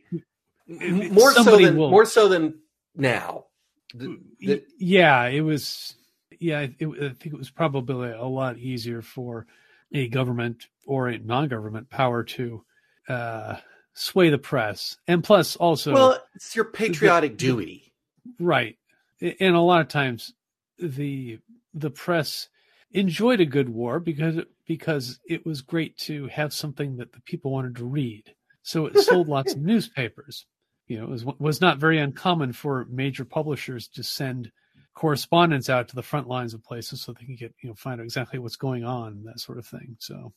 it- 0.68 1.12
more 1.12 1.32
so 1.32 1.56
than 1.56 1.76
will- 1.76 1.90
more 1.90 2.06
so 2.06 2.28
than 2.28 2.60
now 2.94 3.46
The- 3.94 4.20
the- 4.38 4.64
yeah, 4.78 5.26
it 5.26 5.40
was. 5.40 5.96
Yeah, 6.38 6.60
it, 6.60 6.76
I 6.80 7.08
think 7.10 7.26
it 7.34 7.38
was 7.38 7.50
probably 7.50 8.10
a 8.12 8.24
lot 8.24 8.56
easier 8.56 9.02
for 9.02 9.46
a 9.92 10.08
government 10.08 10.68
or 10.86 11.08
a 11.08 11.18
non-government 11.18 11.90
power 11.90 12.22
to 12.24 12.64
uh, 13.08 13.56
sway 13.94 14.30
the 14.30 14.38
press, 14.38 14.96
and 15.08 15.22
plus 15.24 15.56
also 15.56 15.92
well 15.92 16.24
it's 16.34 16.54
your 16.54 16.64
patriotic 16.66 17.36
duty 17.36 17.92
right. 18.38 18.78
And 19.20 19.54
a 19.54 19.60
lot 19.60 19.80
of 19.80 19.88
times, 19.88 20.32
the 20.78 21.38
the 21.74 21.90
press 21.90 22.48
enjoyed 22.92 23.40
a 23.40 23.46
good 23.46 23.68
war 23.68 24.00
because 24.00 24.36
because 24.66 25.20
it 25.28 25.44
was 25.44 25.62
great 25.62 25.96
to 25.98 26.26
have 26.28 26.52
something 26.52 26.96
that 26.96 27.12
the 27.12 27.20
people 27.22 27.50
wanted 27.50 27.76
to 27.76 27.84
read. 27.84 28.34
So 28.62 28.86
it 28.86 28.98
sold 29.00 29.28
lots 29.28 29.54
of 29.54 29.60
newspapers. 29.60 30.46
You 30.86 30.98
know, 30.98 31.04
it 31.04 31.10
was 31.10 31.24
was 31.38 31.60
not 31.60 31.78
very 31.78 31.98
uncommon 31.98 32.52
for 32.52 32.86
major 32.90 33.24
publishers 33.24 33.88
to 33.88 34.02
send 34.02 34.50
correspondence 34.94 35.70
out 35.70 35.88
to 35.88 35.94
the 35.94 36.02
front 36.02 36.28
lines 36.28 36.52
of 36.52 36.64
places 36.64 37.00
so 37.00 37.12
they 37.12 37.24
can 37.24 37.36
get 37.36 37.54
you 37.62 37.68
know 37.68 37.74
find 37.74 38.00
out 38.00 38.04
exactly 38.04 38.38
what's 38.38 38.56
going 38.56 38.84
on 38.84 39.22
that 39.24 39.40
sort 39.40 39.58
of 39.58 39.66
thing. 39.66 39.96
So 39.98 40.32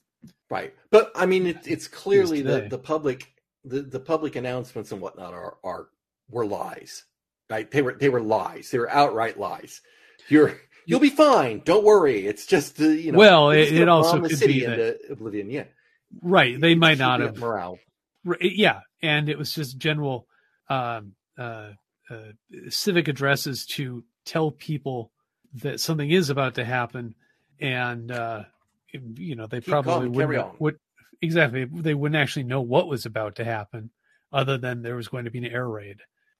Right. 0.50 0.74
But 0.90 1.12
I 1.16 1.26
mean, 1.26 1.48
it, 1.48 1.58
it's 1.66 1.88
clearly 1.88 2.42
the, 2.42 2.68
the 2.70 2.78
public, 2.78 3.34
the, 3.64 3.82
the 3.82 4.00
public 4.00 4.36
announcements 4.36 4.92
and 4.92 5.02
whatnot 5.02 5.34
are, 5.34 5.58
are, 5.64 5.88
were 6.30 6.46
lies, 6.46 7.06
right? 7.50 7.70
They 7.70 7.82
were, 7.82 7.94
they 7.94 8.10
were 8.10 8.22
lies. 8.22 8.70
They 8.72 8.80
were 8.80 8.90
outright 8.90 9.40
lies. 9.40 9.82
You're, 10.30 10.58
you'll 10.86 11.00
be 11.00 11.10
fine. 11.10 11.62
Don't 11.66 11.84
worry. 11.84 12.26
It's 12.26 12.46
just, 12.46 12.80
uh, 12.82 12.86
you 12.86 13.12
know, 13.12 13.18
Well, 13.18 13.50
it- 13.52 13.74
it 13.74 13.88
also 13.90 14.20
the 14.20 14.30
could 14.30 14.38
city 14.38 14.60
be 14.60 14.66
that- 14.66 14.80
into 15.02 15.12
oblivion. 15.14 15.50
Yeah. 15.50 15.66
right, 16.22 16.60
they 16.60 16.76
might 16.76 16.98
not 16.98 17.20
have 17.20 17.38
morale. 17.38 17.80
Right, 18.26 18.40
yeah, 18.42 18.82
and 19.02 19.28
it 19.30 19.38
was 19.38 19.54
just 19.54 19.78
general 19.78 20.28
um, 20.70 21.14
uh, 21.38 21.72
uh, 22.10 22.32
civic 22.70 23.08
addresses 23.08 23.66
to 23.66 24.04
tell 24.26 24.52
people 24.52 25.12
that 25.56 25.80
something 25.80 26.10
is 26.10 26.30
about 26.30 26.56
to 26.56 26.64
happen, 26.64 27.16
and 27.60 28.12
uh, 28.12 28.44
you 28.94 29.36
know 29.36 29.46
they 29.48 29.60
Keep 29.60 29.70
probably 29.72 30.08
calm, 30.08 30.12
wouldn't 30.14 30.62
would 30.62 30.78
exactly 31.22 31.66
they 31.66 31.94
wouldn't 31.94 32.16
actually 32.22 32.44
know 32.44 32.62
what 32.62 32.88
was 32.88 33.06
about 33.06 33.36
to 33.36 33.44
happen, 33.44 33.90
other 34.32 34.58
than 34.58 34.82
there 34.84 34.96
was 34.96 35.10
going 35.10 35.26
to 35.26 35.32
be 35.32 35.40
an 35.40 35.46
air 35.46 35.68
raid. 35.68 35.98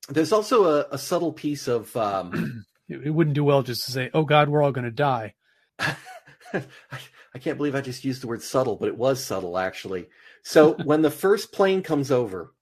There's 0.10 0.32
also 0.32 0.66
a, 0.66 0.88
a 0.92 0.98
subtle 0.98 1.32
piece 1.34 1.68
of, 1.68 1.96
um, 1.96 2.66
It, 2.94 3.08
it 3.08 3.10
wouldn't 3.10 3.36
do 3.36 3.44
well 3.44 3.64
just 3.64 3.86
to 3.86 3.92
say, 3.92 4.10
"Oh 4.14 4.24
God, 4.24 4.50
we're 4.50 4.62
all 4.62 4.72
going 4.72 4.86
to 4.86 4.92
die." 4.92 5.34
I, 5.80 7.40
can't 7.40 7.58
believe 7.58 7.76
I 7.76 7.82
just 7.82 8.06
used 8.06 8.22
the 8.22 8.28
word 8.28 8.44
subtle, 8.44 8.76
but 8.76 8.90
it 8.90 8.98
was 8.98 9.24
subtle 9.24 9.58
actually. 9.58 10.08
So 10.44 10.74
when 10.84 11.02
the 11.02 11.12
first 11.12 11.52
plane 11.52 11.82
comes 11.82 12.12
over 12.12 12.54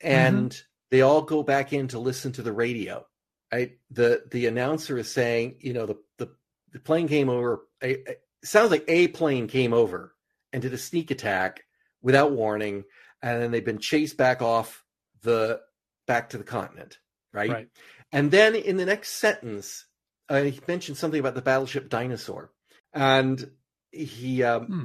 and 0.00 0.60
they 0.90 1.00
all 1.00 1.22
go 1.22 1.42
back 1.42 1.72
in 1.72 1.88
to 1.88 1.98
listen 1.98 2.32
to 2.32 2.42
the 2.42 2.52
radio, 2.52 3.06
right? 3.52 3.78
The 3.90 4.24
the 4.30 4.46
announcer 4.46 4.98
is 4.98 5.10
saying, 5.10 5.56
you 5.60 5.72
know, 5.72 5.86
the 5.86 5.96
the, 6.18 6.28
the 6.72 6.80
plane 6.80 7.08
came 7.08 7.28
over. 7.28 7.66
A, 7.82 8.10
a- 8.10 8.16
sounds 8.44 8.70
like 8.70 8.84
a 8.88 9.08
plane 9.08 9.46
came 9.46 9.72
over 9.72 10.14
and 10.52 10.60
did 10.60 10.74
a 10.74 10.78
sneak 10.78 11.10
attack 11.10 11.64
without 12.02 12.32
warning, 12.32 12.84
and 13.22 13.40
then 13.40 13.50
they've 13.52 13.64
been 13.64 13.78
chased 13.78 14.16
back 14.16 14.42
off 14.42 14.84
the 15.22 15.60
back 16.06 16.30
to 16.30 16.38
the 16.38 16.44
continent, 16.44 16.98
right? 17.32 17.50
Right. 17.50 17.68
And 18.12 18.30
then 18.30 18.54
in 18.54 18.76
the 18.76 18.84
next 18.86 19.10
sentence, 19.12 19.86
uh, 20.28 20.42
he 20.42 20.60
mentioned 20.68 20.96
something 20.98 21.20
about 21.20 21.34
the 21.34 21.42
battleship 21.42 21.88
Dinosaur, 21.88 22.52
and 22.92 23.50
he, 23.90 24.42
um, 24.42 24.66
Hmm. 24.66 24.84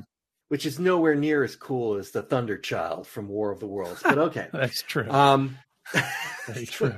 which 0.49 0.65
is 0.65 0.79
nowhere 0.79 1.15
near 1.15 1.43
as 1.43 1.55
cool 1.55 1.95
as 1.95 2.11
the 2.11 2.21
Thunder 2.23 2.57
Child 2.57 3.07
from 3.07 3.27
War 3.27 3.51
of 3.51 3.59
the 3.59 3.67
Worlds, 3.67 4.01
but 4.03 4.17
okay. 4.17 4.47
That's 4.53 4.81
true. 4.81 5.09
um, 5.09 5.57
Very 6.47 6.65
true. 6.77 6.93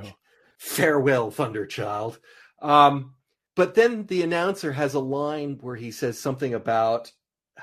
farewell, 0.57 1.31
Thunderchild. 1.31 2.19
Um, 2.61 3.15
but 3.55 3.75
then 3.75 4.05
the 4.05 4.21
announcer 4.23 4.71
has 4.71 4.93
a 4.93 4.99
line 4.99 5.57
where 5.61 5.75
he 5.75 5.91
says 5.91 6.19
something 6.19 6.53
about 6.53 7.11
I 7.57 7.61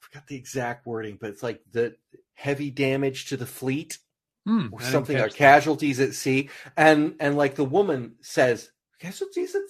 forgot 0.00 0.26
the 0.26 0.36
exact 0.36 0.86
wording, 0.86 1.18
but 1.20 1.30
it's 1.30 1.42
like 1.42 1.60
the 1.72 1.96
heavy 2.34 2.70
damage 2.70 3.26
to 3.26 3.36
the 3.36 3.46
fleet 3.46 3.98
Hmm, 4.46 4.68
or 4.70 4.80
something, 4.80 5.20
or 5.20 5.28
catch 5.28 5.38
that. 5.38 5.38
casualties 5.38 6.00
at 6.00 6.14
sea, 6.14 6.50
and 6.76 7.16
and 7.20 7.36
like 7.36 7.56
the 7.56 7.64
woman 7.64 8.16
says 8.22 8.70
casualties 9.00 9.54
at 9.54 9.62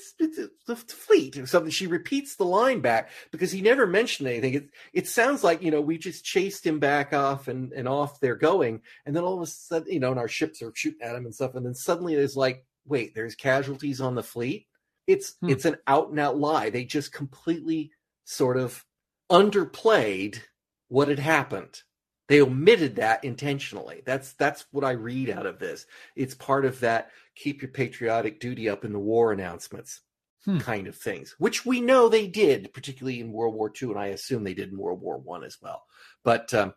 the 0.67 0.77
fleet 0.77 1.37
or 1.37 1.47
something. 1.47 1.71
She 1.73 1.89
repeats 1.89 2.37
the 2.37 2.45
line 2.45 2.81
back 2.81 3.11
because 3.33 3.51
he 3.53 3.61
never 3.62 3.87
mentioned 3.87 4.29
anything. 4.29 4.55
It 4.55 4.71
it 4.93 5.09
sounds 5.09 5.43
like 5.45 5.62
you 5.62 5.71
know 5.71 5.81
we 5.81 5.99
just 5.99 6.25
chased 6.25 6.67
him 6.67 6.79
back 6.79 7.12
off 7.12 7.49
and 7.49 7.73
and 7.73 7.89
off 7.89 8.21
they're 8.21 8.37
going, 8.37 8.83
and 9.07 9.17
then 9.17 9.25
all 9.25 9.37
of 9.37 9.43
a 9.43 9.47
sudden 9.47 9.93
you 9.93 10.01
know 10.01 10.11
and 10.11 10.21
our 10.21 10.29
ships 10.29 10.62
are 10.62 10.73
shooting 10.75 11.03
at 11.03 11.17
him 11.17 11.25
and 11.25 11.35
stuff, 11.35 11.55
and 11.55 11.67
then 11.67 11.75
suddenly 11.75 12.15
there's 12.15 12.37
like 12.37 12.65
wait, 12.87 13.15
there's 13.15 13.35
casualties 13.35 14.01
on 14.01 14.15
the 14.15 14.23
fleet. 14.23 14.67
It's 15.07 15.35
Hmm. 15.41 15.51
it's 15.51 15.65
an 15.65 15.77
out 15.87 16.11
and 16.11 16.21
out 16.21 16.39
lie. 16.39 16.71
They 16.71 16.85
just 16.85 17.12
completely 17.12 17.93
sort 18.25 18.57
of 18.59 18.85
underplayed 19.31 20.41
what 20.89 21.09
had 21.09 21.19
happened. 21.19 21.83
They 22.29 22.41
omitted 22.41 22.97
that 22.97 23.23
intentionally. 23.25 24.03
That's 24.05 24.33
that's 24.33 24.65
what 24.73 24.85
I 24.85 24.93
read 24.93 25.31
out 25.31 25.47
of 25.47 25.59
this. 25.59 25.87
It's 26.17 26.35
part 26.35 26.65
of 26.65 26.81
that 26.81 27.11
keep 27.35 27.62
your 27.62 27.71
patriotic 27.71 28.41
duty 28.41 28.69
up 28.69 28.85
in 28.85 28.93
the 28.93 28.99
war 28.99 29.33
announcements 29.33 30.01
Hmm. 30.45 30.59
kind 30.59 30.87
of 30.87 30.95
things, 30.95 31.35
which 31.39 31.67
we 31.67 31.81
know 31.81 32.09
they 32.09 32.29
did, 32.29 32.73
particularly 32.73 33.19
in 33.19 33.33
World 33.33 33.55
War 33.57 33.73
II, 33.83 33.89
and 33.91 33.99
I 33.99 34.07
assume 34.09 34.45
they 34.45 34.55
did 34.55 34.71
in 34.71 34.79
World 34.79 35.01
War 35.01 35.19
One 35.19 35.43
as 35.43 35.57
well. 35.61 35.83
But 36.23 36.55
um, 36.55 36.73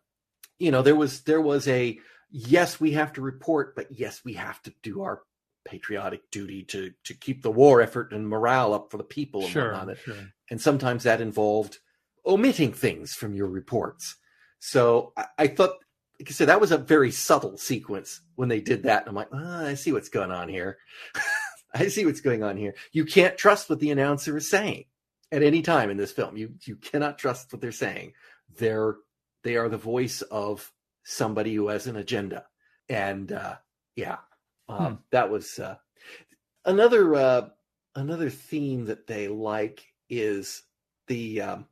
you 0.58 0.72
know, 0.72 0.82
there 0.82 0.96
was 0.96 1.22
there 1.22 1.42
was 1.42 1.68
a 1.68 2.00
yes, 2.32 2.80
we 2.80 2.94
have 2.94 3.14
to 3.14 3.22
report, 3.22 3.76
but 3.76 3.88
yes, 3.92 4.22
we 4.26 4.34
have 4.34 4.60
to 4.64 4.74
do 4.82 5.04
our 5.04 5.22
patriotic 5.66 6.32
duty 6.32 6.64
to 6.64 6.92
to 7.04 7.14
keep 7.14 7.44
the 7.44 7.52
war 7.52 7.80
effort 7.82 8.12
and 8.12 8.28
morale 8.28 8.74
up 8.74 8.90
for 8.90 8.98
the 8.98 9.04
people 9.04 9.42
and 9.42 9.52
Sure, 9.52 9.74
whatnot 9.74 9.98
sure. 10.00 10.16
and 10.50 10.60
sometimes 10.60 11.04
that 11.04 11.22
involved 11.22 11.78
omitting 12.26 12.74
things 12.74 13.14
from 13.14 13.36
your 13.36 13.48
reports. 13.48 14.16
So 14.60 15.14
I, 15.18 15.26
I 15.40 15.48
thought, 15.48 15.76
like 16.20 16.30
I 16.30 16.34
said, 16.34 16.50
that 16.50 16.62
was 16.62 16.72
a 16.72 16.78
very 16.78 17.12
subtle 17.12 17.58
sequence 17.58 18.22
when 18.36 18.50
they 18.50 18.62
did 18.62 18.84
that. 18.84 19.02
And 19.02 19.10
I'm 19.10 19.16
like, 19.16 19.30
oh, 19.34 19.68
I 19.68 19.76
see 19.76 19.92
what's 19.94 20.10
going 20.10 20.32
on 20.32 20.50
here. 20.50 20.78
I 21.74 21.88
see 21.90 22.06
what's 22.06 22.22
going 22.22 22.44
on 22.44 22.58
here. 22.58 22.76
You 22.92 23.06
can't 23.06 23.38
trust 23.38 23.70
what 23.70 23.80
the 23.80 23.92
announcer 23.92 24.38
is 24.38 24.50
saying 24.50 24.86
at 25.32 25.44
any 25.44 25.62
time 25.62 25.90
in 25.92 25.98
this 25.98 26.12
film. 26.12 26.38
You 26.38 26.56
you 26.66 26.76
cannot 26.78 27.20
trust 27.20 27.54
what 27.54 27.62
they're 27.62 27.72
saying. 27.72 28.14
They're 28.58 28.96
they 29.44 29.58
are 29.58 29.70
the 29.70 29.78
voice 29.78 30.22
of 30.24 30.72
somebody 31.04 31.56
who 31.56 31.70
has 31.70 31.88
an 31.88 31.96
agenda, 31.98 32.46
and 32.90 33.32
uh, 33.32 33.56
yeah, 33.96 34.18
um, 34.70 34.78
Hmm. 34.78 34.96
that 35.12 35.30
was 35.32 35.60
uh, 35.60 35.78
another 36.66 37.16
uh, 37.16 37.50
another 37.96 38.30
theme 38.30 38.86
that 38.86 39.08
they 39.08 39.28
like 39.28 39.86
is 40.10 40.64
the 41.08 41.42
um, 41.42 41.68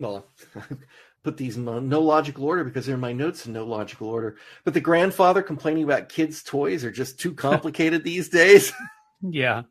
well 0.00 0.26
put 1.24 1.36
these 1.36 1.56
in 1.56 1.64
no 1.64 2.00
logical 2.00 2.44
order 2.44 2.64
because 2.64 2.84
they're 2.86 2.94
in 2.96 3.00
my 3.00 3.12
notes 3.12 3.46
in 3.46 3.52
no 3.52 3.64
logical 3.64 4.08
order 4.08 4.36
but 4.64 4.74
the 4.74 4.80
grandfather 4.80 5.42
complaining 5.42 5.84
about 5.84 6.08
kids 6.08 6.42
toys 6.42 6.84
are 6.84 6.90
just 6.90 7.18
too 7.20 7.32
complicated 7.34 8.02
these 8.04 8.28
days 8.28 8.72
Yeah. 9.22 9.62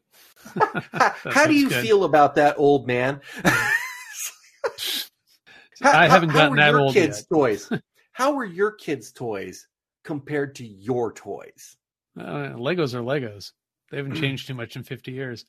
how, 1.25 1.45
do 1.45 1.53
you 1.53 1.67
good. 1.69 1.85
feel 1.85 2.03
about 2.05 2.35
that 2.35 2.55
old 2.57 2.87
man 2.87 3.19
How- 5.81 5.99
I 5.99 6.07
haven't 6.07 6.31
gotten 6.33 6.57
that 6.57 6.75
old 6.75 6.93
kids 6.93 7.19
yet. 7.19 7.25
toys 7.35 7.69
how 8.13 8.33
were 8.33 8.45
your 8.45 8.71
kids 8.71 9.11
toys 9.11 9.67
compared 10.03 10.55
to 10.55 10.65
your 10.65 11.11
toys 11.13 11.75
Uh, 12.19 12.53
Legos 12.55 12.93
are 12.93 13.01
Legos. 13.01 13.51
They 13.89 13.97
haven't 13.97 14.15
changed 14.21 14.47
too 14.47 14.53
much 14.53 14.75
in 14.75 14.83
50 14.83 15.11
years. 15.11 15.45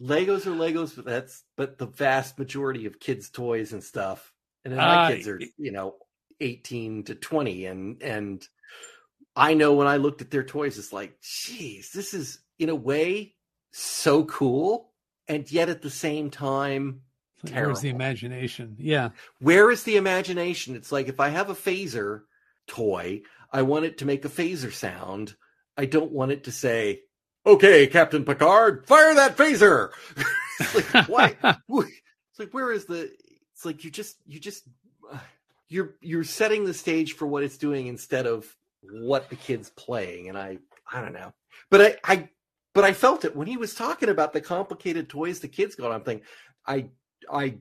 Legos 0.00 0.46
are 0.46 0.50
legos 0.50 0.94
but 0.96 1.04
that's 1.04 1.44
but 1.56 1.78
the 1.78 1.86
vast 1.86 2.38
majority 2.38 2.86
of 2.86 2.98
kids 3.00 3.30
toys 3.30 3.72
and 3.72 3.82
stuff 3.84 4.32
and 4.64 4.72
then 4.72 4.78
my 4.78 5.04
Uh, 5.06 5.08
kids 5.10 5.28
are 5.28 5.40
you 5.56 5.72
know 5.72 5.94
18 6.40 7.04
to 7.04 7.14
20 7.14 7.66
and 7.66 8.02
and 8.02 8.48
i 9.36 9.54
know 9.54 9.74
when 9.74 9.86
i 9.86 9.96
looked 9.98 10.20
at 10.20 10.30
their 10.30 10.42
toys 10.42 10.78
it's 10.78 10.92
like 10.92 11.16
geez 11.22 11.90
this 11.92 12.12
is 12.12 12.40
in 12.58 12.68
a 12.68 12.74
way 12.74 13.34
so 13.72 14.24
cool 14.24 14.92
and 15.28 15.50
yet 15.50 15.68
at 15.68 15.82
the 15.82 15.90
same 15.90 16.30
time 16.30 17.00
Where's 17.52 17.80
the 17.80 17.90
imagination? 17.90 18.76
Yeah. 18.78 19.10
where 19.38 19.70
is 19.70 19.82
the 19.84 19.96
imagination 19.96 20.74
it's 20.76 20.90
like 20.90 21.08
if 21.08 21.20
i 21.20 21.28
have 21.28 21.50
a 21.50 21.54
phaser 21.54 22.22
toy 22.66 23.22
i 23.52 23.62
want 23.62 23.84
it 23.84 23.98
to 23.98 24.06
make 24.06 24.24
a 24.24 24.28
phaser 24.30 24.72
sound 24.72 25.36
i 25.76 25.84
don't 25.86 26.10
want 26.10 26.32
it 26.32 26.44
to 26.44 26.52
say 26.52 27.02
okay 27.46 27.86
captain 27.86 28.24
picard 28.24 28.86
fire 28.86 29.14
that 29.14 29.36
phaser! 29.36 29.90
It's 30.60 30.74
like 30.94 31.08
why? 31.08 31.36
It's 31.40 32.38
like 32.38 32.52
where 32.52 32.72
is 32.72 32.86
the 32.86 33.10
it's 33.52 33.64
like 33.64 33.84
you 33.84 33.90
just 33.90 34.16
you 34.26 34.38
just 34.38 34.64
uh, 35.12 35.18
you're 35.68 35.94
you're 36.00 36.24
setting 36.24 36.64
the 36.64 36.74
stage 36.74 37.14
for 37.14 37.26
what 37.26 37.42
it's 37.42 37.58
doing 37.58 37.86
instead 37.86 38.26
of 38.26 38.54
what 38.82 39.30
the 39.30 39.36
kid's 39.36 39.70
playing 39.70 40.28
and 40.28 40.38
i 40.38 40.58
i 40.92 41.00
don't 41.00 41.12
know. 41.12 41.32
But 41.70 41.80
i 41.80 42.12
i 42.12 42.28
but 42.72 42.84
i 42.84 42.92
felt 42.92 43.24
it. 43.24 43.36
When 43.36 43.46
he 43.46 43.56
was 43.56 43.74
talking 43.74 44.08
about 44.08 44.32
the 44.32 44.40
complicated 44.40 45.08
toys 45.08 45.40
the 45.40 45.48
kids 45.48 45.74
got 45.74 45.92
i'm 45.92 46.02
thinking 46.02 46.26
i 46.66 46.86
i 47.30 47.54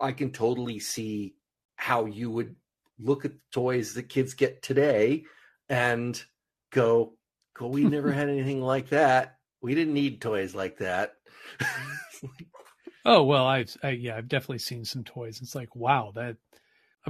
i 0.00 0.12
can 0.12 0.30
totally 0.30 0.78
see 0.78 1.34
how 1.76 2.06
you 2.06 2.30
would 2.30 2.54
look 2.98 3.24
at 3.24 3.32
the 3.32 3.40
toys 3.52 3.94
that 3.94 4.08
kids 4.08 4.34
get 4.34 4.62
today 4.62 5.24
and 5.68 6.22
go 6.70 7.12
go 7.58 7.66
we 7.66 7.84
never 7.84 8.12
had 8.12 8.28
anything 8.28 8.62
like 8.62 8.88
that 8.88 9.38
we 9.60 9.74
didn't 9.74 9.94
need 9.94 10.20
toys 10.20 10.54
like 10.54 10.78
that 10.78 11.14
Oh 13.04 13.22
well, 13.22 13.46
I've 13.46 13.74
I, 13.82 13.90
yeah, 13.90 14.16
I've 14.16 14.28
definitely 14.28 14.58
seen 14.58 14.84
some 14.84 15.04
toys. 15.04 15.40
It's 15.40 15.54
like 15.54 15.74
wow, 15.74 16.12
that. 16.14 16.36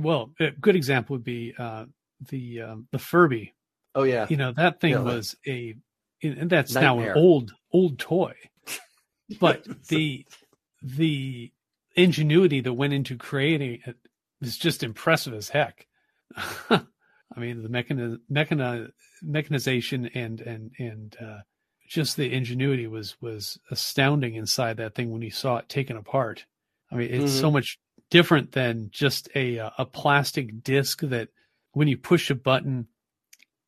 Well, 0.01 0.33
a 0.39 0.51
good 0.53 0.77
example 0.77 1.15
would 1.17 1.25
be 1.25 1.55
uh, 1.59 1.87
the 2.29 2.63
um, 2.63 2.89
the 2.93 2.99
Furby. 2.99 3.55
oh 3.95 4.05
yeah 4.05 4.27
You 4.31 4.37
know 4.37 4.53
that 4.53 4.81
thing 4.81 4.93
Yeah, 4.93 5.03
was 5.03 5.37
a, 5.47 5.75
and 6.23 6.51
that's 6.51 6.75
now 6.75 6.99
an 7.01 7.13
old 7.17 7.53
old 7.73 7.99
toy. 7.99 8.35
But 9.41 9.67
the 9.89 10.25
the 10.83 11.53
ingenuity 11.97 12.61
that 12.61 12.73
went 12.73 12.93
into 12.93 13.17
creating 13.17 13.81
it 13.87 13.97
is 14.41 14.57
just 14.57 14.83
impressive 14.83 15.35
as 15.35 15.49
heck. 15.49 15.87
I 17.37 17.41
mean, 17.41 17.63
the 17.63 17.69
mechani- 17.69 18.19
mechani- 18.31 18.91
mechanization 19.23 20.07
and 20.15 20.41
and 20.41 20.73
and 20.79 21.17
uh, 21.21 21.39
just 21.89 22.17
the 22.17 22.33
ingenuity 22.33 22.87
was 22.87 23.17
was 23.21 23.59
astounding 23.71 24.35
inside 24.35 24.77
that 24.79 24.95
thing 24.95 25.11
when 25.11 25.23
you 25.23 25.31
saw 25.31 25.59
it 25.59 25.69
taken 25.69 25.97
apart. 25.97 26.47
I 26.91 26.97
mean, 26.97 27.11
it's 27.13 27.33
so 27.33 27.51
much 27.51 27.79
different 28.11 28.53
than 28.53 28.89
just 28.91 29.29
a 29.35 29.59
a 29.79 29.85
plastic 29.85 30.63
disc 30.63 31.01
that 31.03 31.29
when 31.73 31.89
you 31.89 31.97
push 31.99 32.31
a 32.31 32.35
button, 32.35 32.89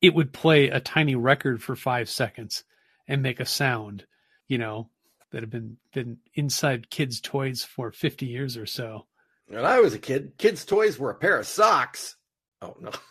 it 0.01 0.13
would 0.15 0.33
play 0.33 0.69
a 0.69 0.79
tiny 0.79 1.15
record 1.15 1.61
for 1.61 1.75
five 1.75 2.09
seconds 2.09 2.63
and 3.07 3.21
make 3.21 3.39
a 3.39 3.45
sound. 3.45 4.05
You 4.47 4.57
know, 4.57 4.89
that 5.31 5.41
have 5.43 5.49
been 5.51 5.77
been 5.93 6.17
inside 6.33 6.89
kids' 6.89 7.21
toys 7.21 7.63
for 7.63 7.91
fifty 7.91 8.25
years 8.25 8.57
or 8.57 8.65
so. 8.65 9.05
when 9.47 9.65
i 9.65 9.79
was 9.79 9.93
a 9.93 9.99
kid 9.99 10.33
kids 10.37 10.65
toys 10.65 10.97
were 10.99 11.11
a 11.11 11.15
pair 11.15 11.37
of 11.37 11.45
socks 11.47 12.15
oh 12.61 12.75
no 12.79 12.91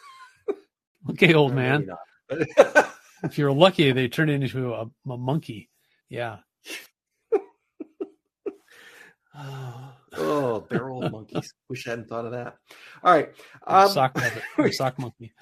Okay, 1.08 1.32
old 1.34 1.54
man. 1.54 1.88
maybe 2.28 2.44
not. 2.58 2.86
If 3.22 3.36
you're 3.36 3.52
lucky, 3.52 3.92
they 3.92 4.08
turn 4.08 4.30
into 4.30 4.72
a, 4.72 4.86
a 5.08 5.16
monkey. 5.18 5.68
Yeah. 6.08 6.38
oh, 9.36 9.92
oh 10.16 10.60
barrel 10.68 11.04
of 11.04 11.12
monkeys 11.12 11.52
wish 11.68 11.86
i 11.86 11.90
hadn't 11.90 12.08
thought 12.08 12.24
of 12.24 12.32
that 12.32 12.56
all 13.04 13.14
right 13.14 13.30
um, 13.66 13.88
sock 13.90 14.14
puppet, 14.14 14.74
sock 14.74 14.98
monkey. 14.98 15.32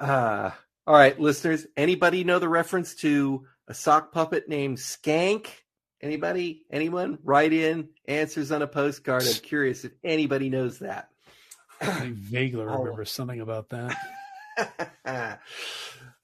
Uh, 0.00 0.52
all 0.86 0.94
right, 0.94 1.18
listeners. 1.18 1.66
Anybody 1.76 2.22
know 2.22 2.38
the 2.38 2.48
reference 2.48 2.94
to 2.96 3.44
a 3.66 3.74
sock 3.74 4.12
puppet 4.12 4.48
named 4.48 4.76
Skank? 4.78 5.48
Anybody? 6.00 6.62
Anyone? 6.70 7.18
Write 7.24 7.52
in 7.52 7.88
answers 8.06 8.52
on 8.52 8.62
a 8.62 8.68
postcard. 8.68 9.24
I'm 9.24 9.32
curious 9.42 9.84
if 9.84 9.90
anybody 10.04 10.50
knows 10.50 10.78
that. 10.78 11.08
I 11.80 12.12
vaguely 12.14 12.60
Oh. 12.62 12.78
remember 12.78 13.04
something 13.04 13.40
about 13.40 13.70
that. 13.70 13.96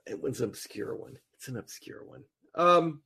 it 0.06 0.20
was 0.20 0.40
an 0.40 0.48
obscure 0.48 0.94
one. 0.94 1.18
It's 1.34 1.48
an 1.48 1.56
obscure 1.56 2.04
one. 2.04 2.24
Um. 2.54 3.02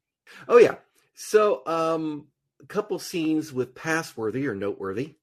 Oh 0.49 0.59
yeah. 0.59 0.77
So 1.15 1.63
um, 1.67 2.27
a 2.63 2.67
couple 2.67 2.99
scenes 2.99 3.53
with 3.53 3.75
passworthy 3.75 4.47
or 4.47 4.55
noteworthy. 4.55 5.17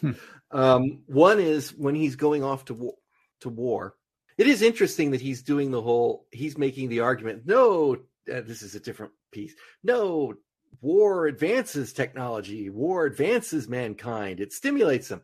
Hmm. 0.00 0.12
um, 0.50 1.02
one 1.06 1.40
is 1.40 1.70
when 1.74 1.94
he's 1.94 2.16
going 2.16 2.42
off 2.42 2.64
to 2.66 2.74
war. 2.74 2.94
To 3.40 3.48
war. 3.48 3.96
It 4.38 4.46
is 4.46 4.62
interesting 4.62 5.10
that 5.12 5.20
he's 5.20 5.42
doing 5.42 5.70
the 5.70 5.82
whole. 5.82 6.26
He's 6.32 6.58
making 6.58 6.88
the 6.88 7.00
argument. 7.00 7.42
No, 7.46 7.94
uh, 8.32 8.40
this 8.40 8.62
is 8.62 8.74
a 8.74 8.80
different 8.80 9.12
piece. 9.32 9.54
No, 9.82 10.34
war 10.80 11.26
advances 11.26 11.92
technology. 11.92 12.70
War 12.70 13.06
advances 13.06 13.68
mankind. 13.68 14.40
It 14.40 14.52
stimulates 14.52 15.08
them. 15.08 15.22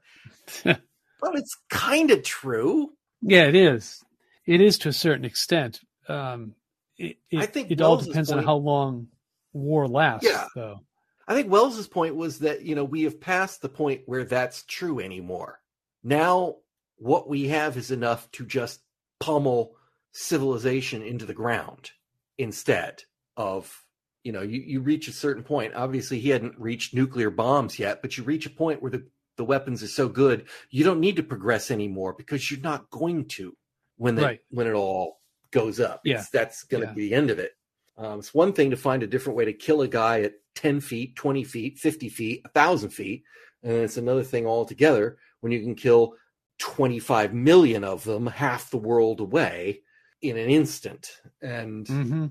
But 1.20 1.36
it's 1.36 1.56
kind 1.68 2.10
of 2.10 2.22
true. 2.22 2.92
Yeah, 3.22 3.44
it 3.44 3.54
is. 3.54 4.02
It 4.46 4.60
is 4.60 4.78
to 4.78 4.88
a 4.88 4.92
certain 4.92 5.24
extent. 5.24 5.80
um, 6.08 6.54
it, 6.98 7.16
it, 7.30 7.38
I 7.40 7.46
think 7.46 7.70
it 7.70 7.80
all 7.80 7.96
depends 7.96 8.30
on 8.30 8.44
how 8.44 8.56
long 8.56 9.08
war 9.54 9.88
lasts, 9.88 10.26
Yeah. 10.28 10.46
though. 10.54 10.80
I 11.26 11.34
think 11.34 11.50
Wells's 11.50 11.86
point 11.88 12.14
was 12.16 12.40
that 12.40 12.62
you 12.62 12.74
know 12.74 12.84
we 12.84 13.02
have 13.04 13.20
passed 13.20 13.62
the 13.62 13.68
point 13.68 14.02
where 14.06 14.24
that's 14.24 14.64
true 14.64 15.00
anymore. 15.00 15.60
Now 16.02 16.56
what 16.96 17.28
we 17.28 17.48
have 17.48 17.76
is 17.78 17.90
enough 17.90 18.30
to 18.32 18.44
just 18.44 18.80
pummel 19.20 19.76
civilization 20.12 21.02
into 21.02 21.24
the 21.24 21.34
ground 21.34 21.90
instead 22.36 23.04
of 23.36 23.84
you 24.24 24.32
know 24.32 24.42
you, 24.42 24.60
you 24.60 24.80
reach 24.80 25.08
a 25.08 25.12
certain 25.12 25.42
point. 25.44 25.74
Obviously 25.74 26.18
he 26.18 26.28
hadn't 26.30 26.58
reached 26.58 26.92
nuclear 26.94 27.30
bombs 27.30 27.78
yet, 27.78 28.02
but 28.02 28.18
you 28.18 28.24
reach 28.24 28.44
a 28.46 28.50
point 28.50 28.82
where 28.82 28.90
the, 28.90 29.06
the 29.40 29.44
weapons 29.54 29.82
are 29.82 29.88
so 29.88 30.06
good 30.06 30.46
you 30.68 30.84
don't 30.84 31.00
need 31.00 31.16
to 31.16 31.22
progress 31.22 31.70
anymore 31.70 32.12
because 32.12 32.50
you're 32.50 32.60
not 32.60 32.90
going 32.90 33.24
to 33.26 33.56
when 33.96 34.14
the, 34.14 34.22
Right. 34.22 34.40
when 34.50 34.66
it 34.66 34.74
all 34.74 35.20
goes 35.50 35.80
up. 35.80 36.02
Yeah. 36.04 36.16
It's- 36.16 36.28
that's 36.30 36.62
going 36.64 36.82
to 36.82 36.88
Yeah. 36.88 36.94
be 36.94 37.08
the 37.08 37.14
end 37.14 37.30
of 37.30 37.38
it. 37.38 37.52
Um, 37.96 38.18
it's 38.18 38.34
one 38.34 38.52
thing 38.52 38.70
to 38.70 38.76
find 38.76 39.02
a 39.02 39.06
different 39.06 39.38
way 39.38 39.46
to 39.46 39.52
kill 39.54 39.80
a 39.80 39.88
guy 39.88 40.20
at 40.20 40.34
10 40.54 40.80
feet, 40.80 41.16
20 41.16 41.42
feet, 41.42 41.78
50 41.78 42.10
feet, 42.10 42.42
1,000 42.44 42.90
feet. 42.90 43.24
And 43.62 43.72
it's 43.72 43.96
another 43.96 44.22
thing 44.22 44.46
altogether 44.46 45.16
when 45.40 45.52
you 45.52 45.60
can 45.60 45.74
kill 45.74 46.14
25 46.58 47.32
million 47.32 47.82
of 47.82 48.04
them, 48.04 48.26
half 48.26 48.70
the 48.70 48.76
world 48.78 49.20
away 49.20 49.82
in 50.20 50.36
an 50.36 50.50
instant. 50.50 51.22
And, 51.40 51.88
hmm 51.88 52.26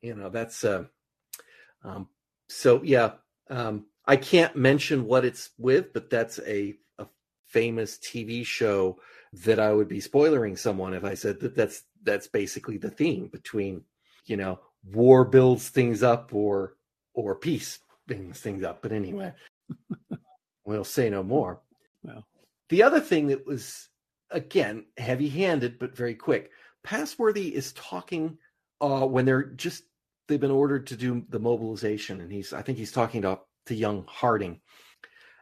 you 0.00 0.14
know, 0.14 0.30
that's, 0.30 0.64
uh, 0.64 0.84
um, 1.82 2.08
so 2.48 2.82
yeah, 2.82 3.12
um, 3.50 3.86
I 4.06 4.16
can't 4.16 4.54
mention 4.54 5.06
what 5.06 5.24
it's 5.24 5.50
with, 5.58 5.92
but 5.92 6.10
that's 6.10 6.38
a, 6.40 6.74
a 6.98 7.06
famous 7.46 7.98
TV 7.98 8.44
show 8.44 8.98
that 9.44 9.58
I 9.58 9.72
would 9.72 9.88
be 9.88 10.00
spoiling 10.00 10.56
someone 10.56 10.94
if 10.94 11.04
I 11.04 11.14
said 11.14 11.40
that 11.40 11.54
that's, 11.54 11.82
that's 12.02 12.26
basically 12.26 12.76
the 12.76 12.90
theme 12.90 13.28
between, 13.28 13.82
you 14.26 14.36
know, 14.36 14.60
war 14.92 15.24
builds 15.24 15.68
things 15.70 16.02
up 16.02 16.34
or, 16.34 16.76
or 17.14 17.34
peace 17.34 17.78
brings 18.06 18.40
things 18.40 18.62
up. 18.62 18.82
But 18.82 18.92
anyway, 18.92 19.32
we'll 20.64 20.84
say 20.84 21.08
no 21.08 21.22
more. 21.22 21.60
Well. 22.02 22.26
The 22.68 22.82
other 22.82 23.00
thing 23.00 23.28
that 23.28 23.46
was, 23.46 23.88
again, 24.30 24.84
heavy 24.98 25.28
handed, 25.28 25.78
but 25.78 25.96
very 25.96 26.14
quick, 26.14 26.50
Passworthy 26.82 27.54
is 27.54 27.72
talking 27.72 28.36
uh, 28.80 29.06
when 29.06 29.24
they're 29.24 29.44
just, 29.44 29.84
they've 30.28 30.40
been 30.40 30.50
ordered 30.50 30.86
to 30.88 30.96
do 30.96 31.24
the 31.30 31.38
mobilization. 31.38 32.20
And 32.20 32.30
he's, 32.30 32.52
I 32.52 32.62
think 32.62 32.76
he's 32.78 32.92
talking 32.92 33.22
to, 33.22 33.38
to 33.66 33.74
young 33.74 34.04
Harding. 34.08 34.60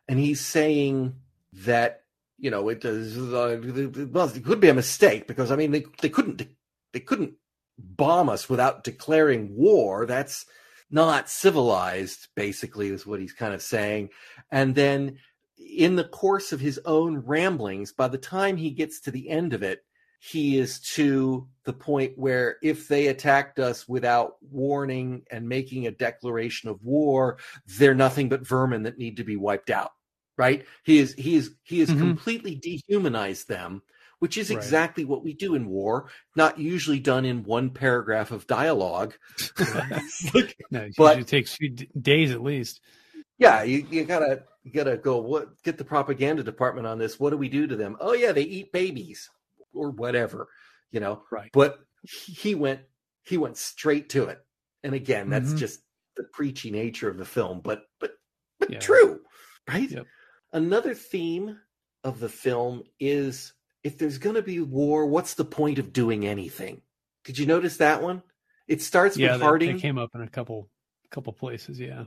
And 0.08 0.18
he's 0.18 0.40
saying 0.40 1.14
that, 1.52 2.02
you 2.38 2.50
know, 2.50 2.68
it 2.68 2.80
does, 2.80 3.16
well, 3.16 4.26
it 4.26 4.44
could 4.44 4.60
be 4.60 4.68
a 4.68 4.74
mistake 4.74 5.26
because, 5.26 5.50
I 5.50 5.56
mean, 5.56 5.70
they, 5.70 5.84
they 6.00 6.08
couldn't, 6.08 6.42
they 6.92 7.00
couldn't 7.00 7.34
bomb 7.78 8.28
us 8.28 8.48
without 8.48 8.84
declaring 8.84 9.54
war. 9.54 10.06
That's 10.06 10.46
not 10.90 11.30
civilized, 11.30 12.28
basically, 12.34 12.88
is 12.88 13.06
what 13.06 13.20
he's 13.20 13.32
kind 13.32 13.54
of 13.54 13.62
saying. 13.62 14.10
And 14.50 14.74
then 14.74 15.18
in 15.56 15.96
the 15.96 16.04
course 16.04 16.52
of 16.52 16.60
his 16.60 16.80
own 16.84 17.18
ramblings, 17.18 17.92
by 17.92 18.08
the 18.08 18.18
time 18.18 18.56
he 18.56 18.70
gets 18.70 19.00
to 19.00 19.10
the 19.10 19.30
end 19.30 19.52
of 19.54 19.62
it, 19.62 19.84
he 20.24 20.56
is 20.56 20.78
to 20.78 21.48
the 21.64 21.72
point 21.72 22.16
where 22.16 22.56
if 22.62 22.86
they 22.86 23.08
attacked 23.08 23.58
us 23.58 23.88
without 23.88 24.34
warning 24.40 25.22
and 25.32 25.48
making 25.48 25.88
a 25.88 25.90
declaration 25.90 26.68
of 26.68 26.80
war, 26.84 27.38
they're 27.66 27.92
nothing 27.94 28.28
but 28.28 28.46
vermin 28.46 28.84
that 28.84 28.98
need 28.98 29.16
to 29.16 29.24
be 29.24 29.34
wiped 29.34 29.68
out. 29.68 29.90
Right? 30.38 30.64
He 30.84 30.98
is 30.98 31.12
he 31.14 31.34
is 31.34 31.50
he 31.64 31.80
has 31.80 31.88
Mhm. 31.90 31.98
completely 31.98 32.54
dehumanized 32.54 33.48
them, 33.48 33.82
which 34.20 34.38
is 34.38 34.48
Right. 34.50 34.56
exactly 34.58 35.04
what 35.04 35.24
we 35.24 35.34
do 35.34 35.56
in 35.56 35.66
war, 35.66 36.08
not 36.36 36.56
usually 36.56 37.00
done 37.00 37.24
in 37.24 37.42
one 37.42 37.70
paragraph 37.70 38.30
of 38.30 38.46
dialogue. 38.46 39.14
Like, 39.58 40.56
No, 40.70 40.80
it 40.82 40.94
But- 40.96 41.16
usually 41.18 41.24
takes 41.24 41.52
a 41.54 41.56
few 41.56 41.68
d- 41.70 41.88
days 42.00 42.30
at 42.30 42.42
least. 42.44 42.80
yeah, 43.38 43.64
you, 43.64 43.84
you 43.90 44.04
gotta 44.04 44.44
you 44.62 44.70
gotta 44.70 44.96
go 44.96 45.18
what 45.18 45.60
get 45.64 45.78
the 45.78 45.84
propaganda 45.84 46.44
department 46.44 46.86
on 46.86 46.98
this. 46.98 47.18
What 47.18 47.30
do 47.30 47.36
we 47.36 47.48
do 47.48 47.66
to 47.66 47.74
them? 47.74 47.96
Oh 48.00 48.12
yeah, 48.14 48.30
they 48.30 48.42
eat 48.44 48.70
babies 48.72 49.28
or 49.74 49.90
whatever, 49.90 50.48
you 50.90 51.00
know. 51.00 51.22
Right. 51.30 51.50
But 51.52 51.78
he 52.02 52.54
went 52.54 52.80
he 53.24 53.38
went 53.38 53.56
straight 53.56 54.08
to 54.10 54.24
it. 54.24 54.44
And 54.82 54.94
again, 54.94 55.30
that's 55.30 55.52
Mhm. 55.52 55.58
just 55.58 55.80
the 56.16 56.24
preachy 56.24 56.70
nature 56.72 57.08
of 57.08 57.18
the 57.18 57.24
film, 57.24 57.60
but 57.60 57.84
but 58.00 58.14
but 58.58 58.70
Yeah. 58.70 58.78
true, 58.80 59.20
right? 59.68 59.88
Yep. 59.90 60.06
Another 60.52 60.94
theme 60.94 61.58
of 62.04 62.18
the 62.20 62.28
film 62.28 62.82
is 62.98 63.52
if 63.84 63.98
there's 63.98 64.18
going 64.18 64.36
to 64.36 64.42
be 64.42 64.60
war, 64.60 65.06
what's 65.06 65.34
the 65.34 65.44
point 65.44 65.78
of 65.78 65.92
doing 65.92 66.26
anything? 66.26 66.82
Did 67.24 67.38
you 67.38 67.46
notice 67.46 67.76
that 67.78 68.02
one? 68.02 68.22
It 68.68 68.80
starts 68.82 69.16
Yeah, 69.16 69.32
with 69.32 69.40
that, 69.40 69.44
Harding. 69.46 69.72
that 69.76 69.80
came 69.82 69.98
up 69.98 70.10
in 70.14 70.20
a 70.20 70.28
couple 70.28 70.68
couple 71.10 71.32
places. 71.32 71.78
Yeah. 71.78 72.04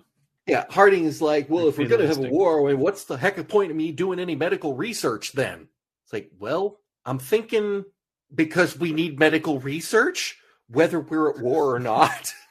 Yeah, 0.47 0.65
Harding 0.69 1.05
is 1.05 1.21
like, 1.21 1.49
well, 1.49 1.67
if 1.69 1.77
we're 1.77 1.87
going 1.87 2.01
to 2.01 2.07
have 2.07 2.17
a 2.17 2.29
war, 2.29 2.61
what's 2.75 3.05
the 3.05 3.17
heck 3.17 3.37
of 3.37 3.47
point 3.47 3.71
of 3.71 3.77
me 3.77 3.91
doing 3.91 4.19
any 4.19 4.35
medical 4.35 4.75
research 4.75 5.31
then? 5.31 5.69
It's 6.03 6.13
like, 6.13 6.29
well, 6.37 6.81
I'm 7.05 7.19
thinking 7.19 7.85
because 8.33 8.77
we 8.77 8.91
need 8.91 9.19
medical 9.19 9.59
research, 9.59 10.37
whether 10.69 10.99
we're 10.99 11.29
at 11.29 11.39
war 11.39 11.73
or 11.75 11.79
not. 11.79 12.33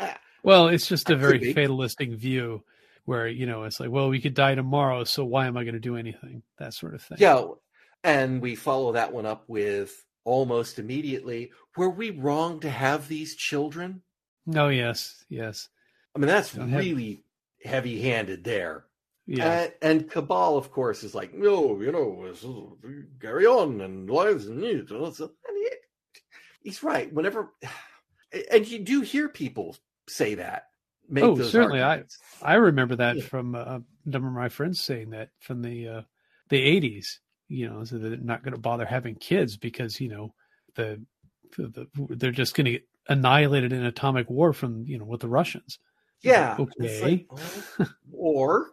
Ah, 0.00 0.16
Well, 0.44 0.68
it's 0.68 0.86
just 0.86 1.10
a 1.10 1.16
very 1.16 1.52
fatalistic 1.52 2.12
view 2.12 2.62
where, 3.04 3.26
you 3.26 3.46
know, 3.46 3.64
it's 3.64 3.80
like, 3.80 3.90
well, 3.90 4.08
we 4.08 4.20
could 4.20 4.32
die 4.34 4.54
tomorrow, 4.54 5.02
so 5.04 5.24
why 5.24 5.46
am 5.46 5.56
I 5.56 5.64
going 5.64 5.74
to 5.74 5.80
do 5.80 5.96
anything? 5.96 6.42
That 6.58 6.72
sort 6.72 6.94
of 6.94 7.02
thing. 7.02 7.18
yeah, 7.20 7.42
and 8.04 8.40
we 8.40 8.54
follow 8.54 8.92
that 8.92 9.12
one 9.12 9.26
up 9.26 9.44
with 9.48 10.04
almost 10.24 10.78
immediately. 10.78 11.50
Were 11.76 11.90
we 11.90 12.10
wrong 12.10 12.60
to 12.60 12.70
have 12.70 13.08
these 13.08 13.34
children? 13.34 14.02
Oh, 14.54 14.68
yes. 14.68 15.24
Yes. 15.28 15.68
I 16.14 16.20
mean, 16.20 16.28
that's 16.28 16.54
Don't 16.54 16.68
have- 16.70 16.78
really 16.80 17.24
heavy-handed 17.64 18.44
there. 18.44 18.84
Yeah. 19.30 19.60
And, 19.60 19.72
and 19.82 20.10
Cabal, 20.10 20.56
of 20.56 20.70
course, 20.72 21.04
is 21.04 21.14
like, 21.14 21.34
no, 21.34 21.78
you 21.80 21.92
know, 21.92 22.76
carry 23.20 23.44
on 23.46 23.80
and 23.82 24.08
lives 24.10 24.46
and 24.46 24.58
needs. 24.60 24.90
And 24.90 25.14
he- 25.14 26.20
he's 26.62 26.82
right. 26.82 27.12
Whenever, 27.12 27.52
and 28.50 28.66
you 28.66 28.78
do 28.78 29.02
hear 29.02 29.28
people 29.28 29.76
say 30.08 30.36
that. 30.36 30.64
Oh, 31.16 31.40
certainly. 31.42 31.80
I- 31.80 31.88
arguments. 31.88 32.18
I 32.42 32.54
remember 32.54 32.96
that 32.96 33.16
Yeah. 33.16 33.22
from 33.24 33.54
uh, 33.54 33.58
a 33.58 33.82
number 34.06 34.28
of 34.28 34.34
my 34.34 34.48
friends 34.48 34.80
saying 34.80 35.10
that 35.10 35.28
from 35.40 35.62
the 35.62 35.88
uh, 35.88 36.02
the 36.48 36.62
eighties. 36.62 37.20
You 37.50 37.68
know, 37.70 37.84
so 37.84 37.96
they're 37.96 38.16
not 38.18 38.42
going 38.42 38.52
to 38.54 38.60
bother 38.60 38.84
having 38.84 39.14
kids 39.14 39.56
because 39.56 40.00
you 40.02 40.08
know 40.08 40.34
the, 40.74 41.02
the, 41.56 41.68
the 41.68 41.86
they're 42.16 42.30
just 42.30 42.54
going 42.54 42.66
to 42.66 42.72
get 42.72 42.82
annihilated 43.08 43.72
in 43.72 43.84
atomic 43.86 44.28
war 44.28 44.52
from 44.52 44.84
you 44.86 44.98
know 44.98 45.06
with 45.06 45.20
the 45.20 45.28
Russians. 45.28 45.78
yeah. 46.22 46.56
Okay. 46.58 47.02
like, 47.02 47.88
or, 48.12 48.66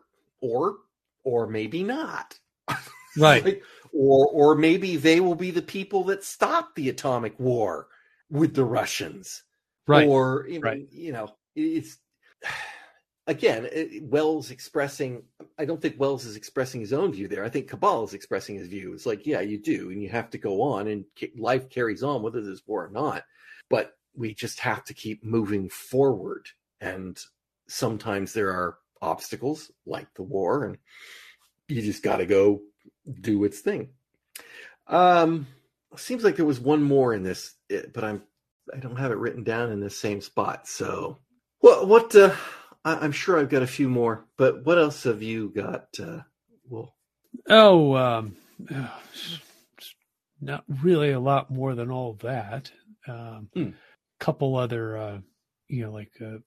or, 0.46 0.78
or 1.24 1.48
maybe 1.48 1.84
not. 1.84 2.40
Right. 3.18 3.46
Like, 3.46 3.64
or, 3.94 4.28
or 4.28 4.56
maybe 4.56 4.98
they 4.98 5.22
will 5.22 5.36
be 5.36 5.52
the 5.52 5.62
people 5.62 6.04
that 6.06 6.24
stop 6.24 6.76
the 6.76 6.90
atomic 6.90 7.40
war 7.40 7.88
with 8.30 8.54
the 8.54 8.66
Russians. 8.66 9.44
Right. 9.88 10.08
Or 10.08 10.46
you 10.50 10.60
know, 10.60 10.68
right. 10.68 10.88
you 10.92 11.12
know, 11.12 11.30
it's 11.56 11.98
again 13.28 13.68
it, 13.72 14.04
Wells 14.04 14.52
expressing. 14.52 15.24
I 15.58 15.66
don't 15.66 15.82
think 15.82 16.00
Wells 16.00 16.26
is 16.26 16.36
expressing 16.36 16.82
his 16.82 16.94
own 16.94 17.14
view 17.14 17.28
there. 17.28 17.46
I 17.46 17.50
think 17.50 17.70
Cabal 17.70 18.04
is 18.04 18.14
expressing 18.14 18.56
his 18.56 18.68
view. 18.68 18.94
It's 18.94 19.06
like, 19.06 19.26
yeah, 19.26 19.42
you 19.42 19.62
do, 19.62 19.92
and 19.92 20.02
you 20.02 20.10
have 20.10 20.30
to 20.32 20.38
go 20.38 20.62
on, 20.62 20.88
and 20.88 21.06
life 21.38 21.70
carries 21.70 22.04
on 22.04 22.22
whether 22.22 22.42
there's 22.42 22.68
war 22.68 22.86
or 22.86 22.90
not. 22.90 23.24
But 23.70 23.94
we 24.16 24.34
just 24.34 24.60
have 24.60 24.84
to 24.86 24.94
keep 24.94 25.24
moving 25.24 25.70
forward, 25.70 26.48
and 26.82 27.18
sometimes 27.68 28.34
there 28.34 28.50
are 28.50 28.78
obstacles 29.02 29.72
like 29.86 30.08
the 30.16 30.24
war, 30.24 30.66
and 30.66 30.78
you 31.68 31.82
just 31.82 32.04
got 32.04 32.18
to 32.18 32.26
go 32.26 32.62
do 33.22 33.44
its 33.44 33.60
thing. 33.60 33.90
Um, 34.88 35.48
seems 35.98 36.24
like 36.24 36.36
there 36.36 36.46
was 36.46 36.60
one 36.60 36.84
more 36.84 37.14
in 37.14 37.24
this, 37.24 37.54
eh, 37.72 37.84
but 37.94 38.04
I'm 38.04 38.24
I 38.74 38.80
don't 38.80 38.98
have 38.98 39.12
it 39.12 39.18
written 39.18 39.44
down 39.44 39.72
in 39.72 39.80
this 39.80 39.98
same 39.98 40.22
spot. 40.22 40.68
So, 40.68 41.20
what 41.60 41.88
what 41.88 42.16
uh, 42.16 42.36
I, 42.84 42.96
I'm 42.96 43.12
sure 43.12 43.40
I've 43.40 43.50
got 43.50 43.64
a 43.64 43.68
few 43.68 43.90
more, 43.90 44.26
but 44.38 44.66
what 44.66 44.78
else 44.78 45.04
have 45.04 45.22
you 45.22 45.50
got? 45.56 45.88
Uh, 46.00 46.20
well, 46.70 46.94
Oh, 47.50 47.96
um, 47.96 48.36
not 50.42 50.64
really 50.82 51.12
a 51.12 51.20
lot 51.20 51.52
more 51.52 51.76
than 51.76 51.92
all 51.92 52.14
that. 52.22 52.72
Um, 53.08 53.50
Hmm. 53.54 53.70
Couple 54.20 54.56
other, 54.56 54.98
uh, 54.98 55.18
you 55.68 55.84
know, 55.84 55.92
like 55.92 56.12
uh, 56.22 56.38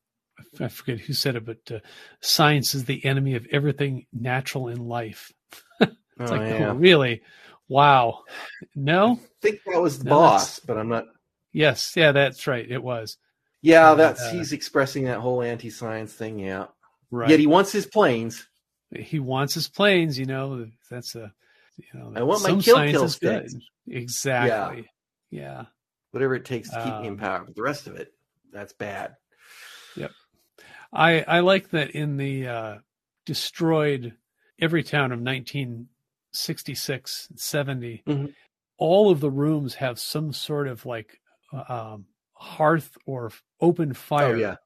I 0.61 0.69
forget 0.69 1.01
who 1.01 1.13
said 1.13 1.37
it, 1.37 1.45
but 1.45 1.59
uh, 1.71 1.79
science 2.21 2.75
is 2.75 2.85
the 2.85 3.05
enemy 3.05 3.35
of 3.35 3.47
everything 3.53 4.07
natural 4.13 4.69
in 4.69 4.87
life. 4.87 5.33
It's 6.21 6.33
oh, 6.33 6.35
like, 6.35 6.49
yeah. 6.51 6.71
oh, 6.71 6.75
really? 6.75 7.23
Wow. 7.69 8.25
No. 8.75 9.13
I 9.13 9.19
think 9.41 9.61
that 9.67 9.81
was 9.81 10.01
the 10.01 10.07
No, 10.07 10.17
boss, 10.17 10.59
but 10.59 10.77
I'm 10.77 10.89
not. 10.89 11.05
Yes. 11.53 11.93
Yeah, 11.95 12.11
that's 12.11 12.49
right. 12.49 12.69
It 12.69 12.83
was 12.83 13.19
Yeah, 13.63 13.95
that's 13.95 14.21
uh, 14.21 14.33
he's 14.33 14.53
expressing 14.53 15.05
that 15.05 15.21
whole 15.21 15.43
anti-science 15.43 16.13
thing. 16.13 16.41
Yeah, 16.41 16.67
right. 17.13 17.31
yet 17.31 17.39
he 17.39 17.47
wants 17.47 17.71
his 17.71 17.87
planes. 17.87 18.49
he 18.93 19.21
wants 19.21 19.55
his 19.55 19.69
planes. 19.69 20.19
You 20.19 20.27
know, 20.27 20.67
that's 20.91 21.15
a. 21.15 21.33
You 21.77 22.01
know, 22.01 22.13
I 22.17 22.25
want 22.25 22.43
my 22.43 22.49
kill 22.61 22.85
kill 22.91 23.03
good. 23.03 23.11
sticks. 23.13 23.55
Exactly. 23.87 24.91
Yeah. 25.31 25.67
whatever 26.11 26.35
it 26.35 26.47
takes 26.47 26.69
to 26.71 26.83
keep 26.83 27.01
me 27.01 27.07
in 27.07 27.13
Um, 27.13 27.19
power. 27.19 27.45
But 27.47 27.55
the 27.55 27.63
rest 27.63 27.87
of 27.87 27.95
it, 27.95 28.13
that's 28.53 28.73
bad. 28.73 29.15
I 30.93 31.23
I 31.23 31.41
like 31.41 31.71
that 31.71 31.91
in 31.91 32.17
the 32.17 32.47
uh, 32.49 32.79
destroyed 33.27 34.15
Everytown 34.61 35.13
of 35.13 35.21
1966 35.21 37.29
70 37.37 38.03
Mhm. 38.07 38.35
all 38.79 39.11
of 39.11 39.21
the 39.21 39.31
rooms 39.31 39.75
have 39.77 39.99
some 39.99 40.33
sort 40.33 40.69
of 40.69 40.85
like 40.87 41.21
uh, 41.53 41.65
um, 41.95 42.07
hearth 42.35 42.97
or 43.07 43.33
open 43.61 43.93
fire 43.95 44.37
Oh 44.37 44.39
yeah, 44.39 44.57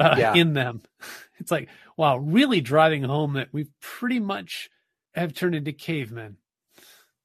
uh, 0.00 0.16
Yeah. 0.18 0.34
in 0.34 0.52
them. 0.54 0.82
It's 1.40 1.50
like 1.52 1.68
wow, 1.96 2.16
really 2.16 2.60
driving 2.60 3.04
home 3.04 3.34
that 3.34 3.52
we 3.52 3.68
pretty 3.80 4.18
much 4.20 4.70
have 5.14 5.32
turned 5.34 5.54
into 5.54 5.72
cavemen. 5.72 6.36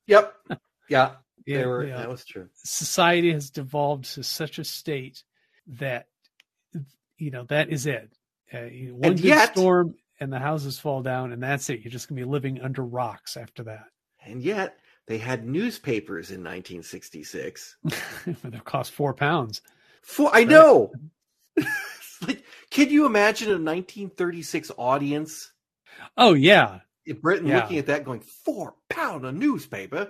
yep, 0.06 0.36
yeah. 0.90 1.16
Yeah, 1.46 1.66
were, 1.66 1.86
yeah. 1.86 1.98
That 1.98 2.10
was 2.10 2.24
true. 2.24 2.48
society 2.54 3.34
has 3.34 3.50
devolved 3.50 4.06
to 4.14 4.24
such 4.24 4.60
a 4.60 4.64
state 4.64 5.24
that 5.68 6.08
you 7.18 7.32
know 7.32 7.44
that 7.46 7.70
is 7.70 7.86
it. 7.88 8.14
Uh, 8.54 8.60
one 8.94 9.12
And 9.12 9.16
good 9.18 9.20
yet- 9.26 9.54
storm 9.54 9.96
and 10.20 10.32
the 10.32 10.40
houses 10.40 10.78
fall 10.80 11.02
down, 11.02 11.32
and 11.32 11.42
that's 11.42 11.70
it. 11.70 11.82
You're 11.82 11.92
just 11.92 12.08
gonna 12.08 12.22
be 12.22 12.26
living 12.26 12.62
under 12.62 12.84
rocks 12.84 13.36
after 13.36 13.64
that. 13.64 13.86
And 14.26 14.42
yet 14.42 14.78
they 15.08 15.18
had 15.18 15.46
newspapers 15.46 16.30
in 16.32 16.42
1966. 16.44 17.78
they 18.26 18.60
cost 18.64 18.92
four 18.92 19.14
pounds. 19.14 19.62
For 20.02 20.30
I 20.34 20.44
know. 20.44 20.92
like, 22.28 22.44
can 22.70 22.90
you 22.90 23.06
imagine 23.06 23.48
a 23.50 23.52
1936 23.54 24.72
audience 24.78 25.52
Oh 26.18 26.34
yeah, 26.34 26.80
in 27.06 27.18
Britain 27.20 27.48
Yeah. 27.48 27.62
looking 27.62 27.78
at 27.78 27.86
that, 27.88 28.04
going 28.06 28.20
four 28.22 28.76
pound 28.90 29.26
a 29.26 29.32
newspaper? 29.32 30.10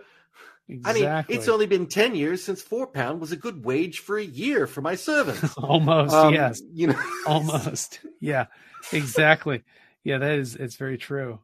Exactly. 0.68 1.06
I 1.06 1.18
mean, 1.18 1.26
it's 1.40 1.48
only 1.50 1.66
been 1.66 1.88
10 1.88 2.16
years 2.16 2.44
since 2.44 2.62
four 2.62 2.88
pound 2.88 3.20
was 3.20 3.32
a 3.32 3.38
good 3.38 3.66
wage 3.66 4.00
for 4.00 4.18
a 4.18 4.24
year 4.24 4.68
for 4.68 4.82
my 4.82 4.96
servants. 4.96 5.54
almost 5.58 6.14
Um, 6.14 6.34
yes, 6.34 6.62
You 6.74 6.88
know, 6.88 7.04
almost 7.26 8.00
yeah, 8.20 8.46
exactly. 8.92 9.64
Yeah, 10.04 10.18
that 10.20 10.40
is 10.40 10.56
it's 10.56 10.76
very 10.76 10.98
true. 10.98 11.40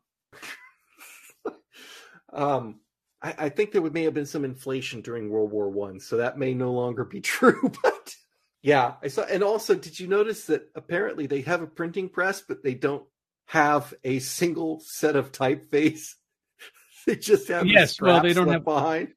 um, 2.33 2.79
I, 3.21 3.35
I 3.37 3.49
think 3.49 3.71
there 3.71 3.81
may 3.81 4.03
have 4.03 4.13
been 4.13 4.25
some 4.25 4.45
inflation 4.45 5.01
during 5.01 5.29
World 5.29 5.51
War 5.51 5.69
One, 5.69 5.99
so 5.99 6.17
that 6.17 6.37
may 6.37 6.53
no 6.53 6.71
longer 6.71 7.05
be 7.05 7.21
true. 7.21 7.71
But 7.83 8.15
yeah, 8.61 8.95
I 9.01 9.07
saw. 9.07 9.23
And 9.23 9.43
also, 9.43 9.75
did 9.75 9.99
you 9.99 10.07
notice 10.07 10.45
that 10.45 10.69
apparently 10.75 11.27
they 11.27 11.41
have 11.41 11.61
a 11.61 11.67
printing 11.67 12.09
press, 12.09 12.41
but 12.41 12.63
they 12.63 12.73
don't 12.73 13.05
have 13.47 13.93
a 14.03 14.19
single 14.19 14.79
set 14.81 15.15
of 15.15 15.31
typeface? 15.31 16.15
they 17.07 17.15
just 17.15 17.47
have 17.47 17.63
the 17.63 17.69
Yes, 17.71 17.99
well, 17.99 18.21
they 18.21 18.33
don't 18.33 18.47
have- 18.49 18.63
behind. 18.63 19.13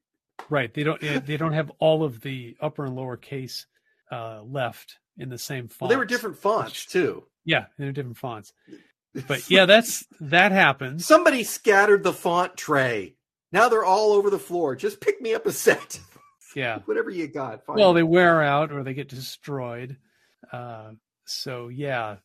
Right. 0.51 0.73
They 0.75 0.83
don't 0.83 1.01
they 1.01 1.37
don't 1.37 1.53
have 1.53 1.71
all 1.79 2.03
of 2.05 2.21
the 2.21 2.57
upper 2.61 2.85
and 2.85 2.97
lower 2.97 3.17
case 3.17 3.67
uh, 4.11 4.43
left 4.43 4.99
in 5.17 5.29
the 5.29 5.39
same 5.39 5.69
font. 5.69 5.83
Well, 5.83 5.89
they 5.91 5.97
were 5.97 6.05
different 6.05 6.37
fonts 6.37 6.85
too. 6.87 7.25
Yeah, 7.45 7.67
they're 7.79 7.93
different 7.93 8.19
fonts. 8.19 8.53
But 9.29 9.51
yeah, 9.51 9.67
that's 9.67 10.07
that 10.21 10.53
happens. 10.53 11.07
Somebody 11.07 11.45
scattered 11.45 12.03
the 12.03 12.15
font 12.15 12.57
tray. 12.57 13.15
Now 13.53 13.69
they're 13.69 13.85
all 13.85 14.13
over 14.13 14.31
the 14.31 14.39
floor. 14.39 14.75
Just 14.75 15.03
pick 15.03 15.21
me 15.21 15.35
up 15.35 15.45
a 15.45 15.53
set. 15.53 16.01
Yeah. 16.57 16.79
Whatever 16.87 17.11
you 17.11 17.27
got. 17.29 17.67
Fine. 17.67 17.77
Well, 17.77 17.93
they 17.93 18.03
wear 18.03 18.41
out 18.43 18.73
or 18.73 18.83
they 18.83 18.95
get 18.95 19.09
destroyed. 19.11 19.99
Uh, 20.51 20.93
so 21.27 21.69
yeah. 21.69 22.17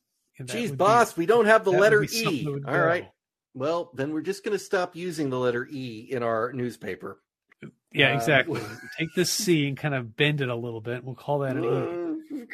Geez, 0.46 0.70
would 0.70 0.78
be- 0.78 0.84
boss, 0.86 1.18
we 1.18 1.26
don't 1.26 1.46
have 1.46 1.66
the 1.66 1.72
letter 1.72 2.04
E. 2.04 2.48
All 2.66 2.80
right. 2.80 3.10
Well, 3.58 3.90
then 3.94 4.14
we're 4.14 4.22
just 4.22 4.44
going 4.44 4.58
to 4.58 4.64
stop 4.64 4.96
using 4.96 5.30
the 5.30 5.40
letter 5.40 5.68
E 5.70 6.08
in 6.12 6.22
our 6.24 6.54
newspaper. 6.54 7.20
Yeah, 7.92 8.12
uh, 8.12 8.16
exactly. 8.16 8.62
Take 9.00 9.10
this 9.16 9.32
C 9.32 9.68
and 9.68 9.76
kind 9.78 9.96
of 9.96 10.16
bend 10.16 10.42
it 10.42 10.50
a 10.50 10.56
little 10.56 10.82
bit. 10.82 11.04
We'll 11.04 11.16
call 11.16 11.40
that 11.40 11.58
an 11.58 11.64
E. 11.64 11.68
Uh, 11.68 12.46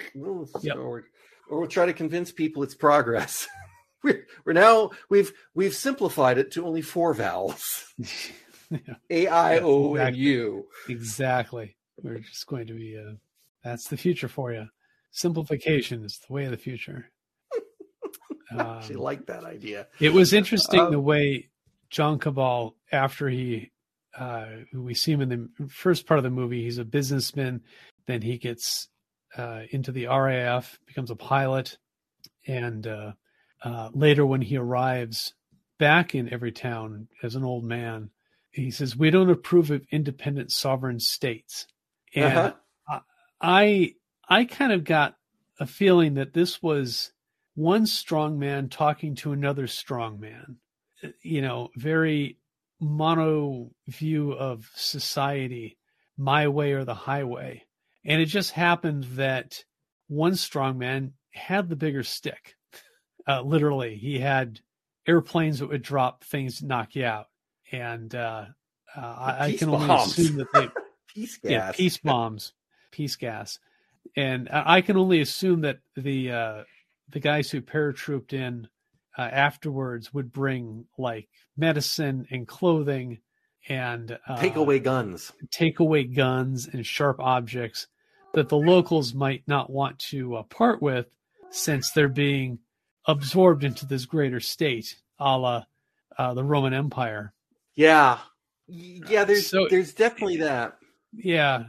Yep. 0.61 0.77
or, 0.77 1.03
or 1.49 1.59
we'll 1.59 1.67
try 1.67 1.85
to 1.85 1.93
convince 1.93 2.31
people 2.31 2.63
it's 2.63 2.73
progress. 2.75 3.47
we're, 4.03 4.25
we're 4.45 4.53
now 4.53 4.91
we've 5.09 5.33
we've 5.53 5.75
simplified 5.75 6.37
it 6.37 6.51
to 6.51 6.65
only 6.65 6.81
four 6.81 7.13
vowels: 7.13 7.93
Yeah, 8.69 8.77
A, 9.09 9.27
I, 9.27 9.59
O, 9.59 9.95
and. 9.95 10.15
U. 10.15 10.67
exactly. 10.87 11.75
We're 12.01 12.19
just 12.19 12.47
going 12.47 12.67
to 12.67 12.73
be. 12.73 12.97
Uh, 12.97 13.15
that's 13.63 13.87
the 13.89 13.97
future 13.97 14.27
for 14.29 14.53
you. 14.53 14.67
Simplification 15.11 16.03
is 16.03 16.19
the 16.25 16.33
way 16.33 16.45
of 16.45 16.51
the 16.51 16.57
future. 16.57 17.09
Um, 18.59 18.93
like 18.95 19.25
that 19.27 19.43
idea. 19.43 19.87
It 19.99 20.13
was 20.13 20.33
interesting 20.33 20.79
Um, 20.79 20.91
the 20.91 20.99
way 20.99 21.49
John 21.89 22.19
Cabal, 22.19 22.75
after 22.91 23.29
he, 23.29 23.71
uh, 24.17 24.47
we 24.73 24.93
see 24.93 25.11
him 25.11 25.21
in 25.21 25.29
the 25.29 25.67
first 25.67 26.05
part 26.05 26.17
of 26.17 26.23
the 26.23 26.29
movie, 26.29 26.63
he's 26.63 26.77
a 26.77 26.85
businessman. 26.85 27.61
Then 28.07 28.21
he 28.21 28.37
gets 28.37 28.89
uh, 29.37 29.61
into 29.71 29.91
the 29.91 30.07
RAF, 30.07 30.79
becomes 30.85 31.09
a 31.11 31.15
pilot, 31.15 31.77
and 32.47 32.85
uh, 32.85 33.13
uh, 33.63 33.89
later 33.93 34.25
when 34.25 34.41
he 34.41 34.57
arrives 34.57 35.33
back 35.79 36.13
in 36.13 36.29
Everytown 36.29 37.07
as 37.23 37.35
an 37.35 37.43
old 37.43 37.63
man, 37.63 38.11
he 38.51 38.69
says, 38.71 38.95
"We 38.95 39.09
don't 39.09 39.29
approve 39.29 39.71
of 39.71 39.85
independent 39.91 40.51
sovereign 40.51 40.99
states." 40.99 41.65
And 42.15 42.37
Uh-huh. 42.37 42.99
I 43.41 43.95
I 44.29 44.45
kind 44.45 44.71
of 44.71 44.83
got 44.83 45.15
a 45.59 45.65
feeling 45.65 46.13
that 46.15 46.33
this 46.33 46.61
was 46.61 47.11
one 47.55 47.85
strong 47.85 48.39
man 48.39 48.69
talking 48.69 49.15
to 49.15 49.31
another 49.31 49.67
strong 49.67 50.19
man. 50.19 50.57
You 51.21 51.41
know, 51.41 51.69
very 51.75 52.37
mono 52.79 53.71
view 53.87 54.31
of 54.33 54.69
society, 54.75 55.77
my 56.17 56.47
way 56.47 56.73
or 56.73 56.85
the 56.85 56.93
highway. 56.93 57.63
And 58.05 58.21
it 58.21 58.25
just 58.25 58.51
happened 58.51 59.03
that 59.15 59.63
one 60.07 60.35
strong 60.35 60.77
man 60.77 61.13
had 61.33 61.69
the 61.69 61.75
bigger 61.75 62.03
stick. 62.03 62.55
Uh, 63.27 63.41
literally, 63.41 63.95
he 63.95 64.19
had 64.19 64.59
airplanes 65.07 65.59
that 65.59 65.67
would 65.69 65.81
drop 65.81 66.23
things 66.23 66.59
to 66.59 66.65
knock 66.65 66.95
you 66.95 67.05
out. 67.05 67.27
And 67.71 68.13
uh, 68.13 68.45
uh, 68.95 68.99
I, 68.99 69.45
I 69.47 69.53
can 69.53 69.69
only 69.69 69.87
bombs. 69.87 70.17
assume 70.17 70.37
that 70.37 70.47
they, 70.53 70.69
Peace 71.07 71.39
yeah, 71.43 71.67
gas. 71.67 71.77
peace 71.77 71.97
bombs, 71.97 72.53
peace 72.91 73.15
gas, 73.15 73.59
and 74.15 74.49
I 74.49 74.77
I 74.77 74.81
can 74.81 74.97
only 74.97 75.21
assume 75.21 75.61
that 75.61 75.77
the 75.95 76.31
uh, 76.31 76.63
the 77.13 77.19
guys 77.19 77.49
who 77.49 77.61
paratrooped 77.61 78.33
in 78.33 78.67
uh, 79.17 79.21
afterwards 79.21 80.13
would 80.13 80.31
bring 80.31 80.85
like 80.97 81.29
medicine 81.55 82.25
and 82.31 82.47
clothing 82.47 83.19
and 83.69 84.17
uh, 84.27 84.37
Take 84.41 84.55
away 84.57 84.79
guns. 84.79 85.31
take 85.51 85.79
away 85.79 86.03
guns 86.03 86.67
and 86.67 86.85
sharp 86.85 87.19
objects 87.19 87.87
that 88.33 88.49
the 88.49 88.57
locals 88.57 89.13
might 89.13 89.43
not 89.47 89.69
want 89.69 89.99
to 89.99 90.35
uh, 90.35 90.43
part 90.43 90.81
with, 90.81 91.05
since 91.51 91.91
they're 91.91 92.09
being 92.09 92.57
absorbed 93.07 93.63
into 93.63 93.85
this 93.85 94.05
greater 94.05 94.39
state, 94.39 94.95
a 95.19 95.37
la 95.37 95.63
uh, 96.17 96.33
the 96.33 96.43
Roman 96.43 96.73
Empire. 96.73 97.33
Yeah. 97.75 98.19
Yeah, 98.67 99.23
there's 99.23 99.47
So- 99.47 99.67
there's 99.69 99.93
definitely 99.93 100.37
that. 100.37 100.77
Yeah, 101.15 101.65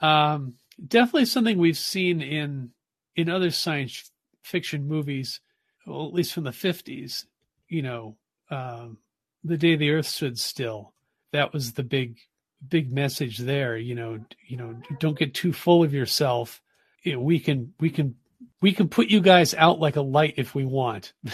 um, 0.00 0.54
definitely 0.84 1.26
something 1.26 1.56
we've 1.56 1.78
seen 1.78 2.20
in 2.20 2.72
in 3.14 3.28
other 3.30 3.50
science 3.52 4.10
fiction 4.48 4.86
movies, 4.88 5.40
well, 5.86 6.06
at 6.06 6.14
least 6.14 6.32
from 6.32 6.44
the 6.44 6.52
fifties. 6.52 7.26
You 7.68 7.82
know, 7.82 8.16
um, 8.50 8.98
the 9.44 9.56
day 9.58 9.76
the 9.76 9.90
Earth 9.90 10.06
stood 10.06 10.38
still. 10.38 10.94
That 11.32 11.52
was 11.52 11.72
the 11.74 11.82
big 11.84 12.18
big 12.66 12.92
message 12.92 13.38
there. 13.38 13.76
You 13.76 13.94
know, 13.94 14.18
you 14.46 14.56
know, 14.56 14.74
don't 14.98 15.18
get 15.18 15.34
too 15.34 15.52
full 15.52 15.82
of 15.84 15.92
yourself. 15.94 16.60
You 17.02 17.12
know, 17.14 17.20
we 17.20 17.38
can 17.38 17.74
we 17.78 17.90
can 17.90 18.14
we 18.60 18.72
can 18.72 18.88
put 18.88 19.08
you 19.08 19.20
guys 19.20 19.54
out 19.54 19.78
like 19.78 19.96
a 19.96 20.02
light 20.02 20.34
if 20.36 20.54
we 20.54 20.64
want. 20.64 21.12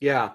Yeah. 0.00 0.30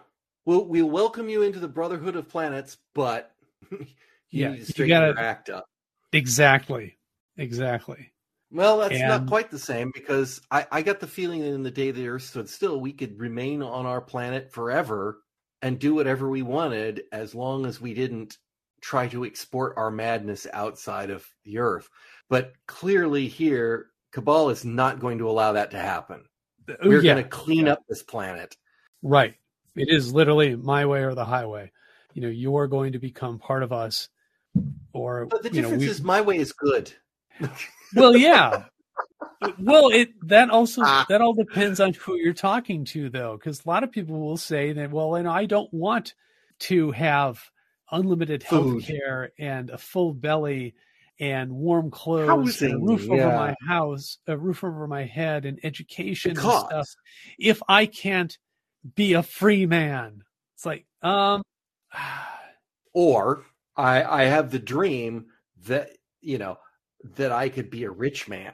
We'll 0.45 0.65
we'll 0.65 0.89
welcome 0.89 1.28
you 1.30 1.41
into 1.41 1.59
the 1.59 1.67
Brotherhood 1.67 2.15
of 2.15 2.30
Planets, 2.30 2.78
but 2.93 3.32
you 3.71 3.86
Yeah, 4.30 4.51
need 4.51 4.59
to 4.59 4.65
straighten 4.65 4.89
gotta- 4.95 5.07
your 5.07 5.19
act 5.19 5.49
up. 5.49 5.65
exactly, 6.13 6.97
exactly. 7.38 8.11
Well, 8.52 8.78
that's 8.78 9.00
not 9.00 9.28
quite 9.28 9.52
the 9.52 9.60
same 9.60 9.91
because 9.93 10.39
I, 10.50 10.66
I 10.72 10.82
got 10.82 11.00
the 11.00 11.08
feeling 11.08 11.41
that 11.41 11.54
in 11.54 11.64
the 11.64 11.72
day 11.72 11.91
the 11.91 12.08
Earth 12.08 12.24
stood 12.24 12.50
still, 12.50 12.80
we 12.80 12.93
could 12.93 13.20
remain 13.20 13.62
on 13.62 13.86
our 13.86 14.00
planet 14.02 14.52
forever 14.52 15.20
and 15.62 15.80
do 15.80 15.93
whatever 15.93 16.30
we 16.30 16.43
wanted 16.43 17.04
as 17.12 17.36
long 17.36 17.66
as 17.66 17.82
we 17.82 17.93
didn't 17.93 18.38
try 18.80 19.08
to 19.10 19.26
export 19.26 19.74
our 19.76 19.91
madness 19.91 20.48
outside 20.54 21.10
of 21.10 21.28
the 21.43 21.58
Earth. 21.58 21.89
But 22.30 22.54
clearly, 22.68 23.28
here, 23.28 23.88
Cabal 24.12 24.50
is 24.50 24.64
not 24.64 25.00
going 25.00 25.18
to 25.18 25.30
allow 25.30 25.52
that 25.54 25.72
to 25.72 25.80
happen. 25.80 26.24
Oh, 26.70 26.76
We're 26.84 27.00
Oh, 27.00 27.02
yeah. 27.02 27.14
going 27.14 27.24
to 27.24 27.30
clean 27.30 27.66
yeah. 27.66 27.74
up 27.74 27.80
this 27.89 28.04
planet. 28.04 28.56
Right. 29.02 29.36
It 29.76 29.89
is 29.89 30.14
literally 30.14 30.56
my 30.56 30.86
way 30.86 31.04
or 31.04 31.16
the 31.16 31.26
highway. 31.26 31.72
You 32.14 32.22
know, 32.22 32.30
you 32.30 32.56
are 32.58 32.68
going 32.68 32.93
to 32.93 33.00
become 33.00 33.39
part 33.39 33.62
of 33.64 33.72
us, 33.74 34.10
or 34.93 35.26
But 35.26 35.43
the 35.43 35.52
you 35.54 35.62
know, 35.62 35.70
difference 35.72 35.91
is 35.91 36.02
my 36.02 36.22
way 36.22 36.38
is 36.38 36.52
good. 36.54 36.91
Well, 37.96 38.16
yeah. 38.16 38.64
well, 39.60 39.90
it 39.90 40.10
that 40.28 40.50
also 40.50 40.82
Ah. 40.86 41.06
that 41.10 41.22
all 41.22 41.34
depends 41.34 41.80
on 41.80 41.94
who 41.94 42.16
you're 42.16 42.34
talking 42.34 42.86
to, 42.86 43.10
though, 43.10 43.38
because 43.38 43.66
a 43.66 43.70
lot 43.70 43.84
of 43.84 43.92
people 43.92 44.20
will 44.20 44.38
say 44.38 44.74
that, 44.74 44.92
well, 44.92 45.16
and 45.16 45.28
I 45.28 45.46
don't 45.46 45.72
want 45.74 46.14
to 46.60 46.92
have 46.92 47.42
unlimited 47.92 48.44
health 48.44 48.84
care 48.86 49.32
and 49.38 49.70
a 49.70 49.78
full 49.78 50.14
belly 50.14 50.76
and 51.20 51.52
warm 51.52 51.90
clothes 51.90 52.62
and 52.62 52.72
a 52.72 52.76
Housing, 52.76 52.86
roof 52.86 53.10
over 53.10 53.28
my 53.28 53.56
house, 53.68 54.18
a 54.28 54.38
roof 54.38 54.64
over 54.64 54.88
my 54.88 55.04
head 55.06 55.46
and 55.46 55.60
education 55.64 56.32
and 56.32 56.40
stuff 56.40 56.88
if 57.40 57.62
I 57.68 57.86
can't 57.86 58.38
be 58.96 59.14
a 59.14 59.24
free 59.24 59.66
man? 59.66 60.24
It's 60.56 60.66
like, 60.66 60.86
um, 61.02 61.42
or 62.94 63.44
I, 63.76 64.04
I 64.04 64.24
have 64.26 64.52
the 64.52 64.60
dream 64.60 65.28
that 65.66 65.92
you 66.22 66.38
know 66.38 66.58
that 67.16 67.32
I 67.32 67.49
could 67.49 67.70
be 67.70 67.84
a 67.84 67.91
rich 67.91 68.28
man, 68.28 68.53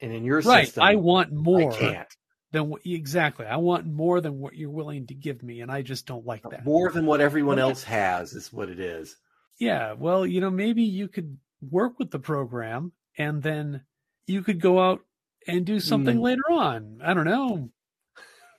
and 0.00 0.12
in 0.12 0.24
your 0.24 0.40
right. 0.40 0.66
system, 0.66 0.82
I 0.82 0.96
want 0.96 1.32
more 1.32 1.72
I 1.72 1.76
can't 1.76 2.08
than 2.52 2.68
what 2.68 2.82
exactly. 2.84 3.46
I 3.46 3.56
want 3.56 3.86
more 3.86 4.20
than 4.20 4.38
what 4.38 4.54
you're 4.54 4.70
willing 4.70 5.06
to 5.08 5.14
give 5.14 5.42
me, 5.42 5.60
and 5.60 5.70
I 5.70 5.82
just 5.82 6.06
don't 6.06 6.26
like 6.26 6.42
that. 6.50 6.64
more 6.64 6.90
than 6.90 7.06
what 7.06 7.20
everyone 7.20 7.58
else 7.58 7.82
has 7.84 8.32
is 8.34 8.52
what 8.52 8.68
it 8.68 8.78
is. 8.80 9.16
Yeah, 9.58 9.92
well, 9.94 10.26
you 10.26 10.40
know, 10.40 10.50
maybe 10.50 10.82
you 10.82 11.08
could 11.08 11.38
work 11.70 11.98
with 11.98 12.10
the 12.10 12.18
program 12.18 12.92
and 13.16 13.42
then 13.42 13.82
you 14.26 14.42
could 14.42 14.60
go 14.60 14.80
out 14.80 15.00
and 15.46 15.64
do 15.64 15.78
something 15.80 16.16
Mm. 16.18 16.22
later 16.22 16.50
on. 16.50 16.98
I 17.04 17.14
don't 17.14 17.24
know. 17.24 17.70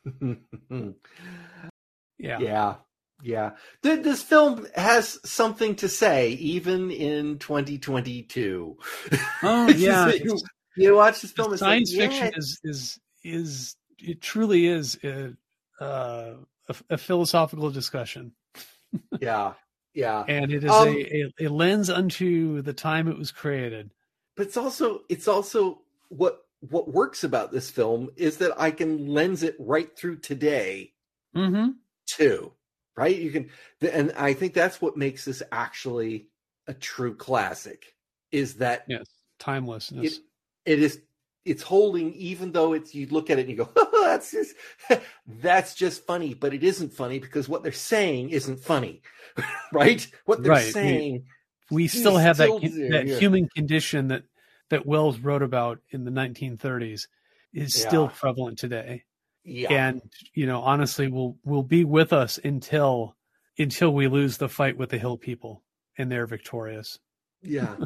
Yeah. 2.19 2.39
yeah, 2.39 2.75
yeah. 3.23 3.51
Th- 3.83 4.03
This 4.03 4.21
film 4.21 4.67
has 4.75 5.19
something 5.25 5.75
to 5.77 5.89
say, 5.89 6.31
even 6.31 6.91
in 6.91 7.39
2022. 7.39 8.77
Oh 9.43 9.69
yeah. 9.69 10.11
you, 10.13 10.39
you 10.75 10.95
watch 10.95 11.21
this 11.21 11.31
film, 11.31 11.53
it's 11.53 11.65
like, 11.65 11.87
Science 11.87 11.93
yeah, 11.93 12.07
fiction 12.07 12.31
is 12.35 12.59
is 12.63 12.99
is 13.23 13.75
it 13.99 14.21
truly 14.21 14.67
is 14.67 14.99
a, 15.03 15.33
uh, 15.79 16.33
a, 16.69 16.75
a 16.91 16.97
philosophical 16.97 17.71
discussion, 17.71 18.33
yeah, 19.21 19.53
yeah. 19.93 20.23
and 20.27 20.51
it 20.51 20.63
is 20.63 20.71
Um, 20.71 20.87
a, 20.89 21.23
a, 21.41 21.45
a 21.45 21.49
lens 21.49 21.89
unto 21.89 22.61
the 22.61 22.73
time 22.73 23.07
it 23.07 23.17
was 23.17 23.31
created. 23.31 23.91
but 24.35 24.47
it's 24.47 24.57
also 24.57 25.01
it's 25.09 25.27
also 25.27 25.81
what 26.09 26.39
what 26.61 26.91
works 26.91 27.23
about 27.23 27.51
this 27.51 27.69
film 27.69 28.09
is 28.15 28.37
that 28.37 28.53
I 28.59 28.71
can 28.71 29.07
lens 29.07 29.43
it 29.43 29.55
right 29.59 29.95
through 29.97 30.19
today 30.19 30.93
Mm-hmm. 31.35 31.71
too, 32.07 32.53
right? 32.95 33.15
You 33.15 33.31
can, 33.31 33.49
and 33.81 34.11
I 34.17 34.33
think 34.33 34.53
that's 34.53 34.81
what 34.81 34.97
makes 34.97 35.25
this 35.25 35.43
actually 35.51 36.27
a 36.67 36.73
true 36.73 37.15
classic. 37.15 37.95
Is 38.31 38.55
that 38.55 38.85
Yes, 38.87 39.05
timelessness. 39.39 40.19
it? 40.65 40.71
It 40.71 40.79
is. 40.79 41.01
It's 41.45 41.61
holding, 41.63 42.13
even 42.13 42.51
though 42.53 42.73
it's. 42.73 42.95
You 42.95 43.07
look 43.07 43.29
at 43.29 43.37
it 43.37 43.41
and 43.41 43.49
you 43.49 43.57
go, 43.57 43.69
oh, 43.75 44.03
"That's 44.05 44.31
just, 44.31 44.55
that's 45.41 45.75
just 45.75 46.05
funny," 46.05 46.33
but 46.33 46.53
it 46.53 46.63
isn't 46.63 46.93
funny 46.93 47.19
because 47.19 47.49
what 47.49 47.63
they're 47.63 47.71
saying 47.71 48.29
isn't 48.29 48.59
funny, 48.59 49.01
right? 49.73 50.07
What 50.25 50.43
they're 50.43 50.53
Right, 50.53 50.73
saying, 50.73 51.25
we 51.69 51.83
He's 51.83 51.99
still 51.99 52.17
have 52.17 52.37
still 52.37 52.59
that 52.59 52.71
there, 52.71 52.91
that 52.91 53.07
yeah. 53.07 53.19
human 53.19 53.49
condition 53.49 54.07
that 54.07 54.23
that 54.69 54.85
Wells 54.85 55.19
wrote 55.19 55.43
about 55.43 55.79
in 55.91 56.05
the 56.05 56.11
1930s 56.11 57.07
is 57.53 57.75
still 57.75 58.07
prevalent 58.07 58.57
today. 58.57 59.03
Yeah, 59.43 59.71
And 59.71 60.01
you 60.33 60.45
know, 60.45 60.61
honestly, 60.61 61.07
will 61.07 61.37
will 61.43 61.63
be 61.63 61.83
with 61.83 62.13
us 62.13 62.39
until 62.43 63.15
until 63.57 63.93
we 63.93 64.07
lose 64.07 64.37
the 64.37 64.49
fight 64.49 64.77
with 64.77 64.89
the 64.89 64.97
hill 64.97 65.17
people 65.17 65.63
and 65.97 66.11
they're 66.11 66.27
victorious. 66.27 66.99
yeah. 67.41 67.75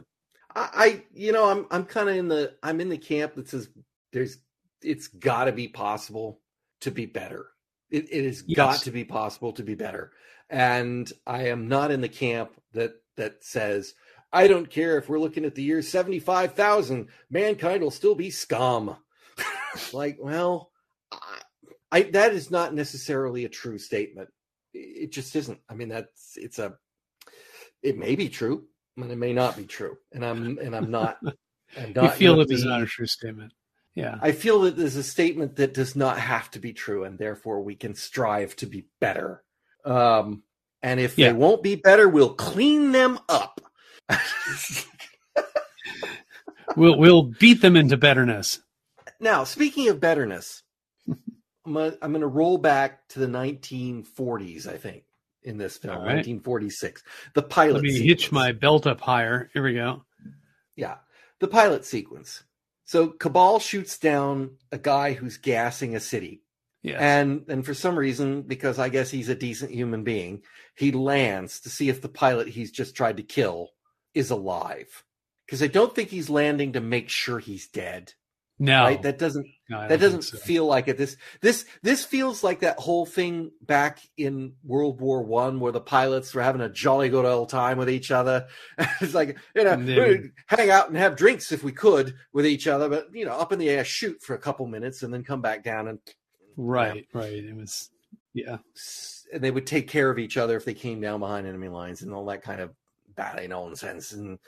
I, 0.55 0.69
I 0.73 1.03
you 1.13 1.33
know 1.33 1.49
i'm 1.49 1.67
i'm 1.71 1.83
kind 1.83 2.09
of 2.09 2.15
in 2.15 2.29
the 2.29 2.55
i'm 2.63 2.79
in 2.79 2.87
the 2.89 2.97
camp 2.97 3.35
that 3.35 3.49
says 3.49 3.69
there's 4.13 4.37
it's 4.81 5.07
got 5.07 5.45
to 5.45 5.51
be 5.51 5.67
possible 5.67 6.39
to 6.81 6.91
be 6.91 7.05
better. 7.05 7.47
It, 7.89 8.07
it 8.11 8.25
has 8.25 8.41
got 8.43 8.79
to 8.81 8.91
be 8.91 9.03
possible 9.03 9.51
to 9.53 9.63
be 9.63 9.75
better. 9.75 10.11
And 10.49 11.11
i 11.27 11.47
am 11.47 11.67
not 11.67 11.91
in 11.91 12.01
the 12.01 12.09
camp 12.09 12.51
that 12.73 12.93
that 13.17 13.43
says 13.43 13.93
i 14.31 14.47
don't 14.47 14.69
care 14.69 14.97
if 14.97 15.09
we're 15.09 15.19
looking 15.19 15.43
at 15.45 15.53
the 15.55 15.63
year 15.63 15.81
75000 15.81 17.07
mankind 17.29 17.83
will 17.83 17.91
still 17.91 18.15
be 18.15 18.29
scum. 18.29 18.95
Like 19.93 20.17
well 20.19 20.71
I, 21.91 22.01
that 22.03 22.33
is 22.33 22.51
not 22.51 22.73
necessarily 22.73 23.45
a 23.45 23.49
true 23.49 23.77
statement 23.77 24.29
it 24.73 25.11
just 25.11 25.35
isn't 25.35 25.59
i 25.69 25.73
mean 25.73 25.89
that's 25.89 26.33
it's 26.35 26.59
a 26.59 26.73
it 27.81 27.97
may 27.97 28.15
be 28.15 28.29
true 28.29 28.65
and 28.97 29.11
it 29.11 29.17
may 29.17 29.33
not 29.33 29.55
be 29.57 29.65
true 29.65 29.97
and 30.11 30.25
i'm 30.25 30.57
and 30.59 30.75
i'm 30.75 30.91
not 30.91 31.17
i'm 31.77 31.93
not 31.93 32.03
you 32.03 32.09
feel 32.11 32.33
gonna 32.33 32.43
it 32.43 32.51
is 32.51 32.63
not 32.65 32.81
a 32.81 32.85
true 32.85 33.07
statement. 33.07 33.53
Yeah. 33.95 34.17
i 34.21 34.31
feel 34.31 34.61
that 34.61 34.75
there's 34.77 34.95
a 34.95 35.03
statement 35.03 35.55
that 35.55 35.73
does 35.73 35.95
not 35.95 36.19
have 36.19 36.51
to 36.51 36.59
be 36.59 36.73
true 36.73 37.03
and 37.05 37.17
therefore 37.17 37.61
we 37.61 37.75
can 37.75 37.95
strive 37.95 38.55
to 38.57 38.65
be 38.67 38.87
better 39.01 39.43
um 39.85 40.43
and 40.83 40.99
if 40.99 41.17
Yeah. 41.17 41.27
they 41.29 41.33
won't 41.33 41.63
be 41.63 41.75
better 41.75 42.07
we'll 42.09 42.33
clean 42.35 42.91
them 42.91 43.19
up 43.29 43.61
We'll 46.75 46.97
we'll 46.99 47.23
beat 47.23 47.61
them 47.61 47.75
into 47.75 47.97
betterness. 47.97 48.59
now 49.19 49.43
speaking 49.45 49.87
of 49.89 49.99
betterness 49.99 50.61
i'm 51.67 51.73
gonna, 51.73 51.93
I'm 52.01 52.13
gonna 52.13 52.27
roll 52.27 52.57
back 52.57 53.07
to 53.09 53.19
the 53.19 53.27
1940s 53.27 54.67
i 54.67 54.77
think 54.77 55.03
in 55.43 55.57
this 55.57 55.77
film 55.77 55.95
right. 55.97 56.15
1946 56.15 57.03
the 57.33 57.41
pilot 57.43 57.75
Let 57.75 57.83
me 57.83 57.91
sequence. 57.91 58.07
hitch 58.07 58.31
my 58.31 58.51
belt 58.51 58.87
up 58.87 58.99
higher. 59.01 59.49
Here 59.53 59.63
we 59.63 59.73
go. 59.75 60.03
Yeah, 60.75 60.95
the 61.39 61.47
pilot 61.47 61.85
sequence. 61.85 62.43
So 62.85 63.07
Cabal 63.09 63.59
shoots 63.59 63.97
down 63.97 64.57
a 64.71 64.77
guy 64.77 65.13
who's 65.13 65.37
gassing 65.37 65.95
a 65.95 65.99
city, 65.99 66.41
Yes. 66.83 66.99
and 66.99 67.45
and 67.47 67.65
for 67.65 67.73
some 67.73 67.97
reason, 67.97 68.41
because 68.41 68.77
I 68.79 68.89
guess 68.89 69.09
he's 69.09 69.29
a 69.29 69.35
decent 69.35 69.71
human 69.71 70.03
being, 70.03 70.43
he 70.75 70.91
lands 70.91 71.61
to 71.61 71.69
see 71.69 71.87
if 71.89 72.01
the 72.01 72.09
pilot 72.09 72.47
he's 72.49 72.71
just 72.71 72.95
tried 72.95 73.17
to 73.17 73.23
kill 73.23 73.69
is 74.13 74.31
alive. 74.31 75.03
Because 75.45 75.63
I 75.63 75.67
don't 75.67 75.95
think 75.95 76.09
he's 76.09 76.29
landing 76.29 76.73
to 76.73 76.81
make 76.81 77.09
sure 77.09 77.39
he's 77.39 77.67
dead. 77.67 78.13
No, 78.59 78.83
Right? 78.83 79.01
That 79.01 79.19
doesn't 79.19 79.47
no, 79.69 79.87
that 79.87 79.99
doesn't 79.99 80.23
so. 80.23 80.37
feel 80.37 80.65
like 80.65 80.87
it. 80.87 80.97
This 80.97 81.17
this 81.41 81.65
this 81.83 82.05
feels 82.05 82.43
like 82.43 82.61
that 82.61 82.79
whole 82.79 83.05
thing 83.05 83.51
back 83.61 83.99
in 84.17 84.53
World 84.63 85.01
War 85.01 85.21
One, 85.23 85.59
where 85.59 85.71
the 85.71 85.81
pilots 85.81 86.33
were 86.33 86.41
having 86.41 86.61
a 86.61 86.69
jolly 86.69 87.09
good 87.09 87.25
old 87.25 87.49
time 87.49 87.77
with 87.77 87.89
each 87.89 88.11
other. 88.11 88.47
it's 89.01 89.13
like 89.13 89.37
you 89.55 89.63
know, 89.63 89.75
we'd 89.75 90.31
hang 90.47 90.69
out 90.69 90.87
and 90.87 90.97
have 90.97 91.15
drinks 91.15 91.51
if 91.51 91.63
we 91.63 91.71
could 91.71 92.15
with 92.33 92.45
each 92.45 92.67
other, 92.67 92.87
but 92.89 93.07
you 93.13 93.25
know, 93.25 93.33
up 93.33 93.51
in 93.51 93.59
the 93.59 93.69
air, 93.69 93.83
shoot 93.83 94.21
for 94.21 94.35
a 94.35 94.39
couple 94.39 94.65
minutes, 94.67 95.03
and 95.03 95.13
then 95.13 95.23
come 95.23 95.41
back 95.41 95.63
down 95.63 95.87
and 95.87 95.99
Right, 96.57 97.07
right. 97.13 97.33
It 97.33 97.55
was 97.55 97.91
yeah. 98.33 98.57
and 99.31 99.43
they 99.43 99.51
would 99.51 99.67
take 99.67 99.87
care 99.87 100.09
of 100.09 100.17
each 100.17 100.37
other 100.37 100.57
if 100.57 100.65
they 100.65 100.73
came 100.73 100.99
down 100.99 101.19
behind 101.19 101.45
enemy 101.45 101.69
lines 101.69 102.01
and 102.01 102.11
all 102.13 102.25
that 102.25 102.41
kind 102.41 102.59
of 102.59 102.71
bad 103.15 103.47
nonsense. 103.47 104.11
And 104.11 104.39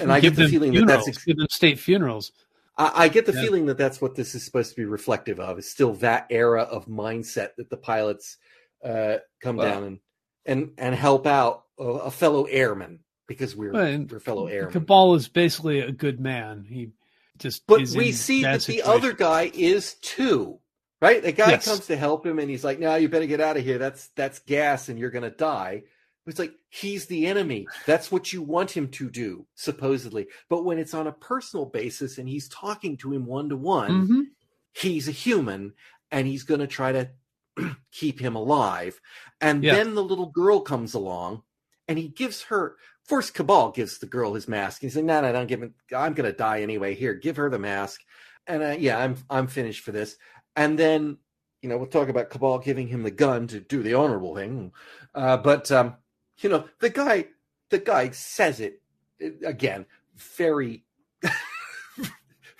and 0.00 0.12
I 0.12 0.20
Give 0.20 0.34
get 0.34 0.42
the 0.42 0.48
feeling 0.48 0.74
that 0.74 0.86
that's 0.86 1.08
ex- 1.08 1.24
give 1.24 1.36
them 1.36 1.46
state 1.48 1.78
funerals. 1.78 2.32
I, 2.76 3.04
I 3.04 3.08
get 3.08 3.26
the 3.26 3.32
Yeah. 3.32 3.42
feeling 3.42 3.66
that 3.66 3.78
that's 3.78 4.00
what 4.00 4.14
this 4.14 4.34
is 4.34 4.44
supposed 4.44 4.70
to 4.70 4.76
be 4.76 4.84
reflective 4.84 5.38
of. 5.40 5.58
Is 5.58 5.70
still 5.70 5.94
that 5.94 6.26
era 6.30 6.62
of 6.62 6.86
mindset 6.86 7.50
that 7.56 7.70
the 7.70 7.76
pilots 7.76 8.36
uh, 8.84 9.18
come 9.42 9.56
Well- 9.56 9.70
down 9.70 9.84
and 9.84 9.98
and 10.46 10.70
and 10.76 10.94
help 10.94 11.26
out 11.26 11.64
a, 11.78 11.84
a 11.84 12.10
fellow 12.10 12.44
airman 12.44 13.00
because 13.26 13.56
we're 13.56 13.72
Well, 13.72 14.06
we're 14.10 14.20
fellow 14.20 14.46
airmen. 14.46 14.72
Cabal 14.72 15.14
is 15.14 15.28
basically 15.28 15.80
a 15.80 15.92
good 15.92 16.20
man. 16.20 16.64
He 16.68 16.90
just 17.38 17.66
But 17.66 17.80
we 17.96 18.12
see 18.12 18.42
that 18.42 18.62
the 18.62 18.82
other 18.82 19.12
guy 19.12 19.50
is 19.54 19.94
too. 19.94 20.58
Right? 21.00 21.22
The 21.22 21.32
guy 21.32 21.50
Yes. 21.50 21.64
comes 21.66 21.86
to 21.88 21.96
help 21.96 22.24
him 22.26 22.38
and 22.38 22.48
he's 22.48 22.64
like, 22.64 22.78
"No, 22.78 22.94
you 22.94 23.08
better 23.10 23.26
get 23.26 23.40
out 23.40 23.56
of 23.58 23.64
here. 23.64 23.78
That's 23.78 24.08
that's 24.16 24.38
gas 24.40 24.88
and 24.88 24.98
you're 24.98 25.10
going 25.10 25.24
to 25.24 25.30
die." 25.30 25.82
It's 26.26 26.38
like 26.38 26.54
he's 26.70 27.06
the 27.06 27.26
enemy. 27.26 27.66
That's 27.86 28.10
what 28.10 28.32
you 28.32 28.40
want 28.42 28.70
him 28.70 28.88
to 28.92 29.10
do, 29.10 29.46
supposedly. 29.56 30.26
But 30.48 30.64
when 30.64 30.78
it's 30.78 30.94
on 30.94 31.06
a 31.06 31.12
personal 31.12 31.66
basis 31.66 32.16
and 32.18 32.28
he's 32.28 32.48
talking 32.48 32.96
to 32.98 33.12
him 33.12 33.26
one 33.26 33.48
to 33.50 33.56
one, 33.56 34.28
he's 34.72 35.06
a 35.08 35.12
human 35.12 35.74
and 36.10 36.26
he's 36.26 36.44
going 36.44 36.60
to 36.60 36.66
try 36.66 36.92
to 36.92 37.10
keep 37.92 38.18
him 38.20 38.36
alive. 38.36 39.00
And 39.40 39.62
Yes. 39.62 39.76
then 39.76 39.94
the 39.94 40.02
little 40.02 40.30
girl 40.30 40.60
comes 40.60 40.94
along 40.94 41.42
and 41.88 41.98
he 41.98 42.08
gives 42.08 42.42
her 42.44 42.76
first 43.04 43.34
Cabal 43.34 43.70
gives 43.72 43.98
the 43.98 44.06
girl 44.06 44.32
his 44.32 44.48
mask. 44.48 44.80
He's 44.80 44.96
like, 44.96 45.04
no, 45.04 45.20
no, 45.20 45.30
don't 45.32 45.46
give 45.46 45.62
it. 45.62 45.72
I'm 45.94 46.14
going 46.14 46.30
to 46.30 46.36
die 46.36 46.62
anyway. 46.62 46.94
Here, 46.94 47.12
give 47.14 47.36
her 47.36 47.50
the 47.50 47.58
mask. 47.58 48.00
And 48.46 48.62
uh, 48.62 48.76
yeah, 48.78 48.98
I'm 48.98 49.16
I'm 49.28 49.46
finished 49.46 49.84
for 49.84 49.92
this. 49.92 50.16
And 50.56 50.78
then 50.78 51.18
you 51.60 51.68
know 51.68 51.76
we'll 51.76 51.86
talk 51.86 52.08
about 52.08 52.30
Cabal 52.30 52.58
giving 52.60 52.88
him 52.88 53.02
the 53.02 53.10
gun 53.10 53.46
to 53.48 53.60
do 53.60 53.82
the 53.82 53.94
honorable 53.94 54.34
thing. 54.34 54.72
Uh, 55.14 55.36
but 55.36 55.70
um, 55.70 55.96
you 56.38 56.48
know 56.48 56.68
the 56.80 56.90
guy 56.90 57.26
the 57.70 57.78
guy 57.78 58.10
says 58.10 58.60
it 58.60 58.80
uh, 59.22 59.46
again 59.46 59.86
very. 60.16 60.84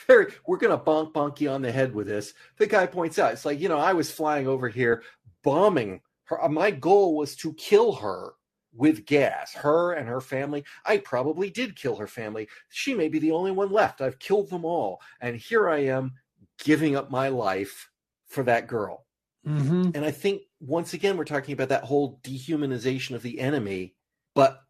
Very, 0.07 0.35
we're 0.47 0.59
gonna 0.59 0.77
bonk 0.79 1.13
bonk 1.13 1.41
you 1.41 1.49
on 1.49 1.63
the 1.63 1.73
head 1.73 1.95
with 1.95 2.07
this. 2.07 2.35
The 2.59 2.67
guy 2.67 2.87
points 2.87 3.19
out, 3.19 3.33
it's 3.33 3.47
like, 3.47 3.59
you 3.59 3.71
know, 3.71 3.79
I 3.79 3.95
was 3.95 4.11
flying 4.11 4.47
over 4.47 4.69
here 4.69 5.03
bombing 5.43 6.03
her. 6.25 6.47
My 6.49 6.71
goal 6.71 7.17
was 7.17 7.37
to 7.37 7.55
kill 7.55 7.93
her 7.95 8.33
with 8.75 9.07
gas, 9.07 9.55
her 9.55 9.93
and 9.93 10.09
her 10.09 10.21
family. 10.21 10.65
I 10.85 10.99
probably 10.99 11.49
did 11.49 11.77
kill 11.77 11.97
her 11.97 12.07
family. 12.07 12.49
She 12.69 12.95
may 12.95 13.09
be 13.09 13.19
the 13.19 13.31
only 13.31 13.53
one 13.53 13.71
left. 13.71 14.01
I've 14.01 14.19
killed 14.19 14.51
them 14.51 14.65
all. 14.65 15.01
And 15.21 15.37
here 15.37 15.71
I 15.71 15.85
am 15.85 16.13
giving 16.59 16.97
up 16.97 17.11
my 17.11 17.29
life 17.29 17.91
for 18.27 18.43
that 18.45 18.67
girl. 18.67 19.07
Mhm. 19.47 19.95
And 19.95 20.05
I 20.05 20.11
think 20.11 20.43
once 20.67 20.95
again, 20.95 21.17
we're 21.17 21.25
talking 21.25 21.53
about 21.53 21.69
that 21.69 21.85
whole 21.85 22.21
dehumanization 22.23 23.15
of 23.15 23.23
the 23.23 23.41
enemy. 23.41 23.95
But 24.35 24.61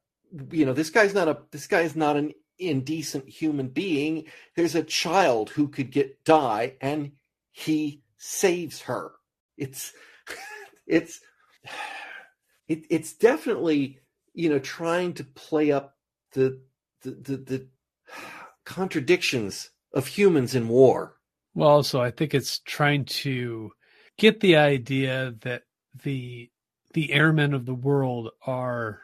you 0.51 0.67
know, 0.67 0.73
this 0.73 0.91
guy's 0.91 1.15
not 1.15 1.29
a 1.29 1.39
this 1.51 1.67
guy 1.67 1.83
is 1.83 1.97
not 1.97 2.17
an 2.17 2.33
indecent 2.59 3.29
human 3.29 3.69
being. 3.69 4.25
There's 4.57 4.75
a 4.75 4.83
child 4.83 5.51
who 5.51 5.69
could 5.69 5.91
get 5.91 6.25
die, 6.25 6.75
and 6.81 7.13
he 7.53 8.03
saves 8.19 8.83
her. 8.83 9.13
It's 9.57 9.93
it's 10.87 11.21
it, 12.69 12.85
it's 12.91 13.13
definitely 13.13 13.99
you 14.33 14.49
know 14.49 14.59
trying 14.59 15.15
to 15.15 15.25
play 15.25 15.71
up 15.73 15.97
the 16.33 16.61
the 17.03 17.11
the, 17.11 17.37
the 17.37 17.69
contradictions 18.65 19.71
of 19.93 20.07
humans 20.09 20.55
in 20.55 20.69
war. 20.69 21.17
Well, 21.55 21.69
also, 21.69 22.01
I 22.01 22.11
think 22.11 22.35
it's 22.35 22.59
trying 22.59 23.05
to 23.05 23.71
get 24.19 24.41
the 24.41 24.57
idea 24.57 25.35
that 25.43 25.63
the 26.03 26.51
the 26.93 27.13
airmen 27.13 27.55
of 27.55 27.67
the 27.67 27.75
world 27.75 28.31
are 28.47 29.01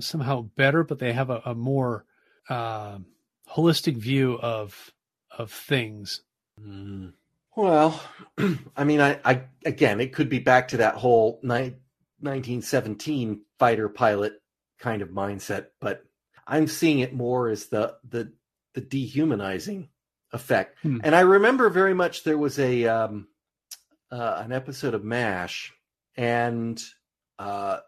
somehow 0.00 0.42
better, 0.56 0.84
but 0.84 0.98
they 0.98 1.12
have 1.12 1.30
a, 1.30 1.40
a 1.44 1.54
more 1.54 2.04
uh, 2.48 2.98
holistic 3.50 3.96
view 3.96 4.38
of 4.40 4.92
of 5.36 5.50
things. 5.50 6.22
Mm. 6.60 7.12
Well, 7.56 8.00
I 8.76 8.84
mean, 8.84 9.00
I, 9.00 9.18
I 9.24 9.42
again, 9.64 10.00
it 10.00 10.12
could 10.12 10.28
be 10.28 10.38
back 10.38 10.68
to 10.68 10.78
that 10.78 10.94
whole 10.94 11.40
ni- 11.42 11.76
1917 12.20 13.42
fighter 13.58 13.88
pilot 13.88 14.40
kind 14.78 15.02
of 15.02 15.08
mindset, 15.08 15.66
but 15.80 16.04
I'm 16.46 16.66
seeing 16.66 17.00
it 17.00 17.14
more 17.14 17.48
as 17.48 17.66
the 17.66 17.96
the 18.08 18.32
the 18.74 18.80
dehumanizing 18.80 19.88
effect. 20.32 20.78
Hmm. 20.82 20.98
And 21.02 21.14
I 21.14 21.20
remember 21.20 21.68
very 21.70 21.94
much 21.94 22.24
there 22.24 22.38
was 22.38 22.58
a 22.58 22.86
um, 22.86 23.28
uh, 24.10 24.42
an 24.44 24.52
episode 24.52 24.94
of 24.94 25.04
MASH, 25.04 25.72
and 26.18 26.82
uh, 27.38 27.78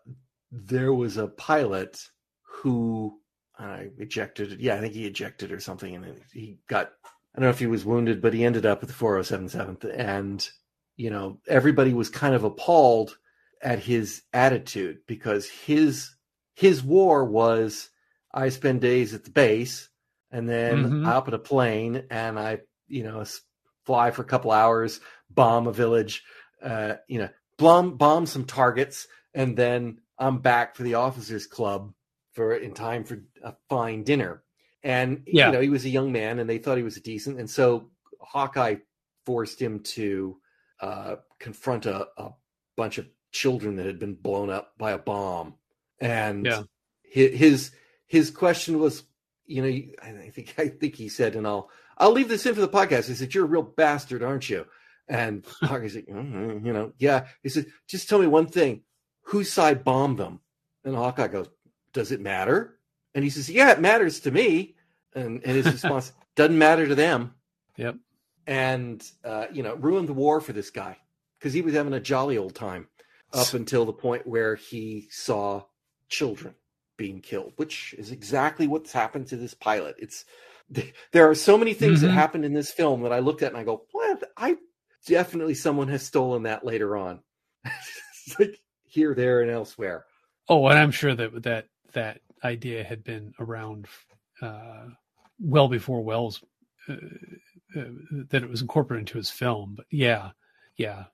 there 0.51 0.95
was 0.95 1.19
a 1.19 1.29
pilot 1.29 2.01
who 2.43 3.19
I 3.59 3.89
ejected. 3.99 4.59
Yeah, 4.61 4.77
I 4.77 4.81
think 4.81 4.95
he 4.95 5.05
ejected 5.07 5.53
or 5.53 5.61
something, 5.61 5.95
and 5.95 6.19
he 6.33 6.61
got 6.67 6.93
I 7.35 7.39
don't 7.39 7.47
know 7.47 7.51
if 7.51 7.59
he 7.59 7.67
was 7.67 7.85
wounded, 7.85 8.21
but 8.21 8.35
he 8.35 8.45
ended 8.45 8.67
up 8.67 8.81
with 8.81 8.91
the 8.91 9.05
4077th. 9.05 9.85
And, 9.97 10.49
you 10.97 11.11
know, 11.11 11.39
everybody 11.47 11.95
was 11.95 12.09
kind 12.09 12.35
of 12.35 12.45
appalled 12.45 13.17
at 13.63 13.79
his 13.79 14.23
attitude 14.33 14.99
because 15.07 15.49
his 15.49 16.15
his 16.55 16.83
war 16.83 17.25
was 17.25 17.89
I 18.33 18.49
spend 18.49 18.81
days 18.81 19.15
at 19.15 19.25
the 19.25 19.31
base 19.31 19.89
and 20.31 20.49
then 20.49 20.85
mm-hmm. 20.85 21.07
I 21.07 21.13
hop 21.13 21.29
in 21.29 21.35
a 21.35 21.39
plane 21.39 22.05
and 22.11 22.39
I, 22.39 22.61
you 22.89 23.05
know, 23.05 23.25
fly 23.87 24.11
for 24.11 24.23
a 24.23 24.27
couple 24.27 24.51
hours, 24.51 25.01
bomb 25.31 25.67
a 25.67 25.73
village, 25.73 26.25
uh, 26.63 26.95
you 27.07 27.21
know, 27.21 27.29
bomb 27.61 27.97
bomb 27.97 28.27
some 28.27 28.45
targets, 28.45 29.07
and 29.35 29.57
then 29.57 30.01
I'm 30.19 30.39
back 30.39 30.77
for 30.77 30.83
the 30.83 30.95
officers 30.95 31.47
club 31.47 31.93
for 32.33 32.55
in 32.55 32.73
time 32.73 33.05
for 33.05 33.23
a 33.43 33.55
fine 33.69 34.03
dinner. 34.03 34.43
And 34.83 35.25
yeah. 35.27 35.47
you 35.47 35.53
know, 35.53 35.61
he 35.61 35.69
was 35.69 35.85
a 35.85 35.91
young 35.91 36.13
man, 36.13 36.39
and 36.39 36.49
they 36.49 36.59
thought 36.59 36.79
he 36.79 36.83
was 36.83 37.01
decent, 37.01 37.39
and 37.39 37.49
so 37.49 37.91
Hawkeye 38.21 38.77
forced 39.27 39.61
him 39.61 39.81
to 39.81 40.39
uh, 40.81 41.17
confront 41.39 41.87
a, 41.87 42.09
a, 42.17 42.31
bunch 42.77 42.97
of 42.97 43.07
children 43.31 43.77
that 43.77 43.85
had 43.85 43.99
been 43.99 44.15
blown 44.15 44.49
up 44.49 44.73
by 44.79 44.93
a 44.93 44.99
bomb. 44.99 45.55
And 46.01 46.47
yeah. 46.47 46.63
his 47.03 47.73
his 48.07 48.31
question 48.31 48.79
was, 48.79 49.03
you 49.45 49.61
know, 49.61 49.69
I 50.03 50.31
think 50.31 50.55
I 50.57 50.69
think 50.69 50.95
he 50.95 51.09
said, 51.11 51.37
and 51.37 51.47
I'll 51.47 51.69
I'll 51.99 52.13
leave 52.13 52.31
this 52.31 52.47
in 52.47 52.55
for 52.55 52.63
the 52.63 52.69
podcast. 52.69 53.09
He 53.09 53.15
said, 53.15 53.35
"You're 53.35 53.45
a 53.45 53.49
real 53.49 53.63
bastard, 53.63 54.23
aren't 54.23 54.49
you?" 54.49 54.67
And 55.11 55.45
Hawkeye's 55.61 55.97
like, 55.97 56.07
mm-hmm, 56.07 56.65
you 56.65 56.73
know, 56.73 56.93
yeah. 56.99 57.27
He 57.43 57.51
said, 57.51 57.67
"Just 57.89 58.09
tell 58.09 58.21
me 58.21 58.27
one 58.27 58.47
thing: 58.47 58.83
whose 59.25 59.53
side 59.53 59.85
bombed 59.85 60.19
them?" 60.19 60.41
And 60.85 60.95
Hawkeye 60.95 61.29
goes, 61.29 61.49
"Does 61.93 62.13
it 62.13 62.21
matter?" 62.21 62.81
And 63.15 63.25
he 63.25 63.31
says, 63.31 63.51
Yeah, 63.51 63.73
it 63.73 63.81
matters 63.81 64.21
to 64.21 64.31
me. 64.31 64.75
And, 65.15 65.43
and 65.45 65.57
his 65.57 65.67
response, 65.73 66.13
Doesn't 66.37 66.59
matter 66.59 66.87
to 66.87 66.95
them. 66.95 67.35
Yep. 67.77 67.97
And, 68.47 69.05
uh, 69.25 69.47
you 69.53 69.63
know, 69.63 69.75
ruined 69.75 70.09
the 70.09 70.15
war 70.15 70.41
for 70.41 70.53
this 70.53 70.71
guy 70.71 70.97
because 71.39 71.53
he 71.53 71.63
was 71.63 71.75
having 71.75 71.93
a 71.93 72.01
jolly 72.01 72.37
old 72.39 72.55
time 72.55 72.89
up 73.33 73.55
until 73.55 73.85
the 73.85 73.93
point 73.93 74.27
where 74.27 74.57
he 74.57 75.07
saw 75.11 75.63
children 76.09 76.55
being 76.97 77.21
killed, 77.21 77.53
which 77.57 77.95
is 77.97 78.11
exactly 78.11 78.67
what's 78.67 78.93
happened 78.93 79.29
to 79.29 79.37
this 79.37 79.55
pilot. 79.55 79.97
It's 79.99 80.25
there 81.13 81.29
are 81.29 81.35
so 81.35 81.59
many 81.59 81.75
things 81.75 81.99
mm-hmm. 81.99 82.09
that 82.09 82.15
happened 82.15 82.45
in 82.45 82.55
this 82.55 82.71
film 82.71 83.03
that 83.03 83.13
I 83.13 83.21
looked 83.21 83.43
at 83.43 83.53
and 83.53 83.57
I 83.57 83.65
go, 83.65 83.87
well, 83.93 84.19
I 84.37 84.57
definitely 85.07 85.55
someone 85.55 85.89
has 85.89 86.03
stolen 86.03 86.45
that 86.45 86.65
later 86.65 86.97
on. 86.97 87.21
like 88.39 88.61
here, 88.85 89.15
there, 89.15 89.43
and 89.43 89.51
elsewhere. 89.51 90.07
Oh, 90.49 90.67
and 90.69 90.79
I'm 90.79 90.91
sure 90.91 91.15
that 91.15 91.43
that 91.43 91.67
that 91.93 92.21
idea 92.43 92.85
had 92.85 93.05
been 93.05 93.35
around 93.39 93.87
uh, 94.43 94.87
well 95.41 95.69
before 95.69 96.03
Wells 96.03 96.43
uh, 96.89 96.95
uh, 97.77 97.85
that 98.31 98.43
it 98.43 98.51
was 98.51 98.63
incorporated 98.63 99.09
into 99.09 99.19
his 99.19 99.31
film. 99.31 99.75
But 99.77 99.87
yeah, 99.91 100.31
yeah, 100.77 101.05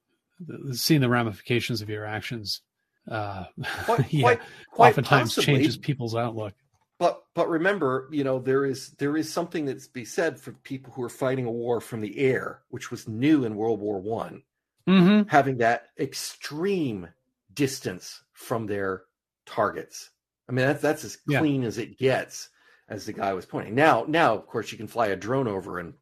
the, 0.41 0.75
seeing 0.77 1.01
the 1.01 1.09
ramifications 1.09 1.83
of 1.83 1.89
your 1.89 2.07
actions, 2.07 2.63
uh, 3.11 3.45
quite, 3.85 4.13
yeah, 4.13 4.23
quite, 4.23 4.41
quite 4.71 4.89
oftentimes 4.91 5.35
possibly. 5.35 5.59
changes 5.59 5.77
people's 5.77 6.15
outlook. 6.15 6.55
But 6.99 7.23
but 7.35 7.49
remember, 7.49 8.09
you 8.11 8.25
know, 8.25 8.39
there 8.39 8.65
is 8.65 8.91
there 8.99 9.17
is 9.17 9.31
something 9.33 9.67
that's 9.67 9.87
be 9.87 10.05
said 10.05 10.41
for 10.41 10.53
people 10.53 10.93
who 10.93 11.03
are 11.03 11.11
fighting 11.11 11.45
a 11.45 11.51
war 11.51 11.81
from 11.81 12.01
the 12.01 12.19
air, 12.19 12.63
which 12.71 12.91
was 12.91 13.07
new 13.07 13.45
in 13.45 13.57
World 13.57 13.81
War 13.81 14.01
One, 14.01 14.43
mm-hmm. 14.89 15.29
having 15.29 15.59
that 15.59 15.89
extreme 15.99 17.09
distance 17.53 18.23
from 18.33 18.67
their 18.67 19.05
targets 19.45 20.11
I 20.49 20.53
mean, 20.53 20.67
that's 20.67 20.83
that's 20.83 21.05
as 21.05 21.17
clean 21.17 21.63
yeah. 21.63 21.69
as 21.69 21.79
it 21.79 21.99
gets, 21.99 22.49
as 22.89 23.07
the 23.07 23.13
guy 23.13 23.33
was 23.33 23.47
pointing. 23.47 23.75
Now, 23.75 24.05
now, 24.07 24.35
of 24.35 24.47
course, 24.47 24.71
you 24.71 24.79
can 24.79 24.87
fly 24.87 25.09
a 25.09 25.17
drone 25.17 25.49
over 25.49 25.79
and 25.79 25.95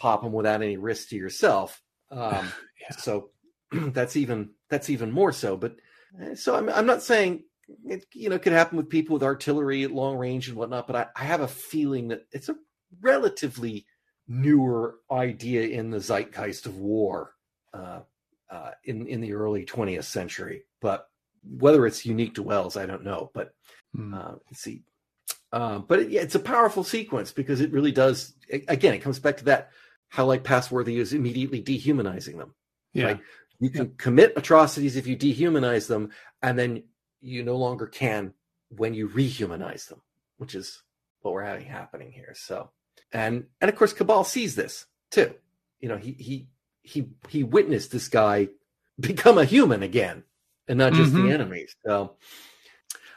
pop 0.00 0.22
them 0.22 0.32
without 0.32 0.62
any 0.62 0.76
risk 0.76 1.10
to 1.10 1.16
yourself. 1.16 1.82
Um, 2.10 2.52
yeah. 2.80 2.96
So 2.96 3.30
that's 3.72 4.16
even 4.16 4.50
that's 4.70 4.90
even 4.90 5.12
more 5.12 5.32
so. 5.32 5.56
But 5.56 5.76
eh, 6.20 6.34
so 6.34 6.56
I'm 6.56 6.68
I'm 6.70 6.86
not 6.86 7.02
saying 7.02 7.44
it 7.86 8.06
you 8.12 8.28
know 8.28 8.38
could 8.38 8.52
happen 8.52 8.76
with 8.76 8.88
people 8.88 9.14
with 9.14 9.22
artillery 9.22 9.84
at 9.84 9.90
long 9.90 10.16
range 10.16 10.48
and 10.48 10.56
whatnot, 10.56 10.86
but 10.86 10.96
I, 10.96 11.06
I 11.16 11.24
have 11.24 11.40
a 11.40 11.48
feeling 11.48 12.08
that 12.08 12.26
it's 12.32 12.48
a 12.48 12.56
relatively 13.00 13.86
newer 14.28 14.96
idea 15.10 15.62
in 15.62 15.90
the 15.90 16.00
zeitgeist 16.00 16.66
of 16.66 16.78
war 16.78 17.34
uh, 17.74 18.00
uh, 18.50 18.70
in 18.84 19.06
in 19.06 19.20
the 19.20 19.34
early 19.34 19.64
20th 19.64 20.04
century. 20.04 20.62
But 20.80 21.08
whether 21.44 21.86
it's 21.86 22.06
unique 22.06 22.34
to 22.34 22.42
Wells, 22.42 22.76
I 22.76 22.86
don't 22.86 23.04
know. 23.04 23.30
But 23.34 23.54
mm. 23.96 24.14
uh, 24.14 24.36
let's 24.46 24.60
see. 24.60 24.82
Uh, 25.52 25.78
but 25.78 26.00
it, 26.00 26.10
yeah, 26.10 26.20
it's 26.20 26.34
a 26.34 26.40
powerful 26.40 26.84
sequence 26.84 27.32
because 27.32 27.60
it 27.60 27.72
really 27.72 27.92
does. 27.92 28.34
It, 28.48 28.64
again, 28.68 28.94
it 28.94 29.02
comes 29.02 29.18
back 29.18 29.36
to 29.38 29.44
that 29.44 29.70
how 30.08 30.24
like 30.24 30.44
Passworthy 30.44 30.98
is 30.98 31.12
immediately 31.12 31.60
dehumanizing 31.60 32.38
them. 32.38 32.54
Yeah, 32.92 33.18
you 33.58 33.70
can 33.70 33.86
yeah. 33.86 33.92
commit 33.98 34.32
atrocities 34.36 34.96
if 34.96 35.06
you 35.06 35.16
dehumanize 35.16 35.86
them, 35.86 36.10
and 36.42 36.58
then 36.58 36.84
you 37.26 37.42
no 37.42 37.56
longer 37.56 37.86
can 37.86 38.32
when 38.68 38.94
you 38.94 39.08
rehumanize 39.08 39.88
them, 39.88 40.00
which 40.38 40.54
is 40.54 40.82
what 41.20 41.34
we're 41.34 41.44
having 41.44 41.66
happening 41.66 42.12
here. 42.12 42.34
So, 42.34 42.70
and 43.12 43.46
and 43.60 43.68
of 43.68 43.76
course, 43.76 43.92
Cabal 43.92 44.24
sees 44.24 44.54
this 44.54 44.86
too. 45.10 45.34
You 45.80 45.88
know, 45.88 45.96
he 45.96 46.12
he 46.12 46.48
he 46.82 47.08
he 47.28 47.42
witnessed 47.42 47.90
this 47.90 48.08
guy 48.08 48.48
become 49.00 49.38
a 49.38 49.44
human 49.44 49.82
again 49.82 50.22
and 50.68 50.78
not 50.78 50.92
just 50.92 51.12
mm-hmm. 51.12 51.26
the 51.26 51.34
enemies. 51.34 51.74
So, 51.84 52.16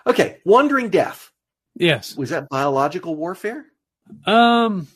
okay, 0.06 0.40
Wandering 0.44 0.90
Death. 0.90 1.32
Yes. 1.76 2.16
Was 2.18 2.32
that 2.32 2.50
biological 2.50 3.16
warfare? 3.16 3.66
Um, 4.26 4.88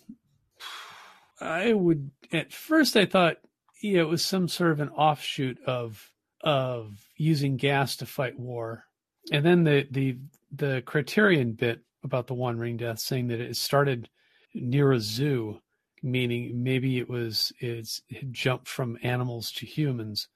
I 1.39 1.71
would 1.71 2.11
at 2.31 2.51
first 2.51 2.97
I 2.97 3.05
thought 3.05 3.37
yeah 3.81 4.01
it 4.01 4.07
was 4.07 4.25
some 4.25 4.47
sort 4.47 4.71
of 4.71 4.79
an 4.79 4.89
offshoot 4.89 5.59
of 5.65 6.11
of 6.43 6.99
using 7.15 7.57
gas 7.57 7.97
to 7.97 8.05
fight 8.05 8.37
war, 8.37 8.85
and 9.31 9.45
then 9.45 9.63
the 9.63 9.87
the 9.91 10.17
the 10.51 10.83
criterion 10.85 11.53
bit 11.53 11.81
about 12.03 12.27
the 12.27 12.33
Wandering 12.33 12.77
Death 12.77 12.99
saying 12.99 13.27
that 13.29 13.39
it 13.39 13.55
started 13.55 14.09
near 14.53 14.91
a 14.91 14.99
zoo, 14.99 15.59
meaning 16.01 16.63
maybe 16.63 16.99
it 16.99 17.09
was 17.09 17.51
it's 17.59 18.01
it 18.09 18.31
jumped 18.31 18.67
from 18.67 18.97
animals 19.03 19.51
to 19.53 19.65
humans. 19.65 20.27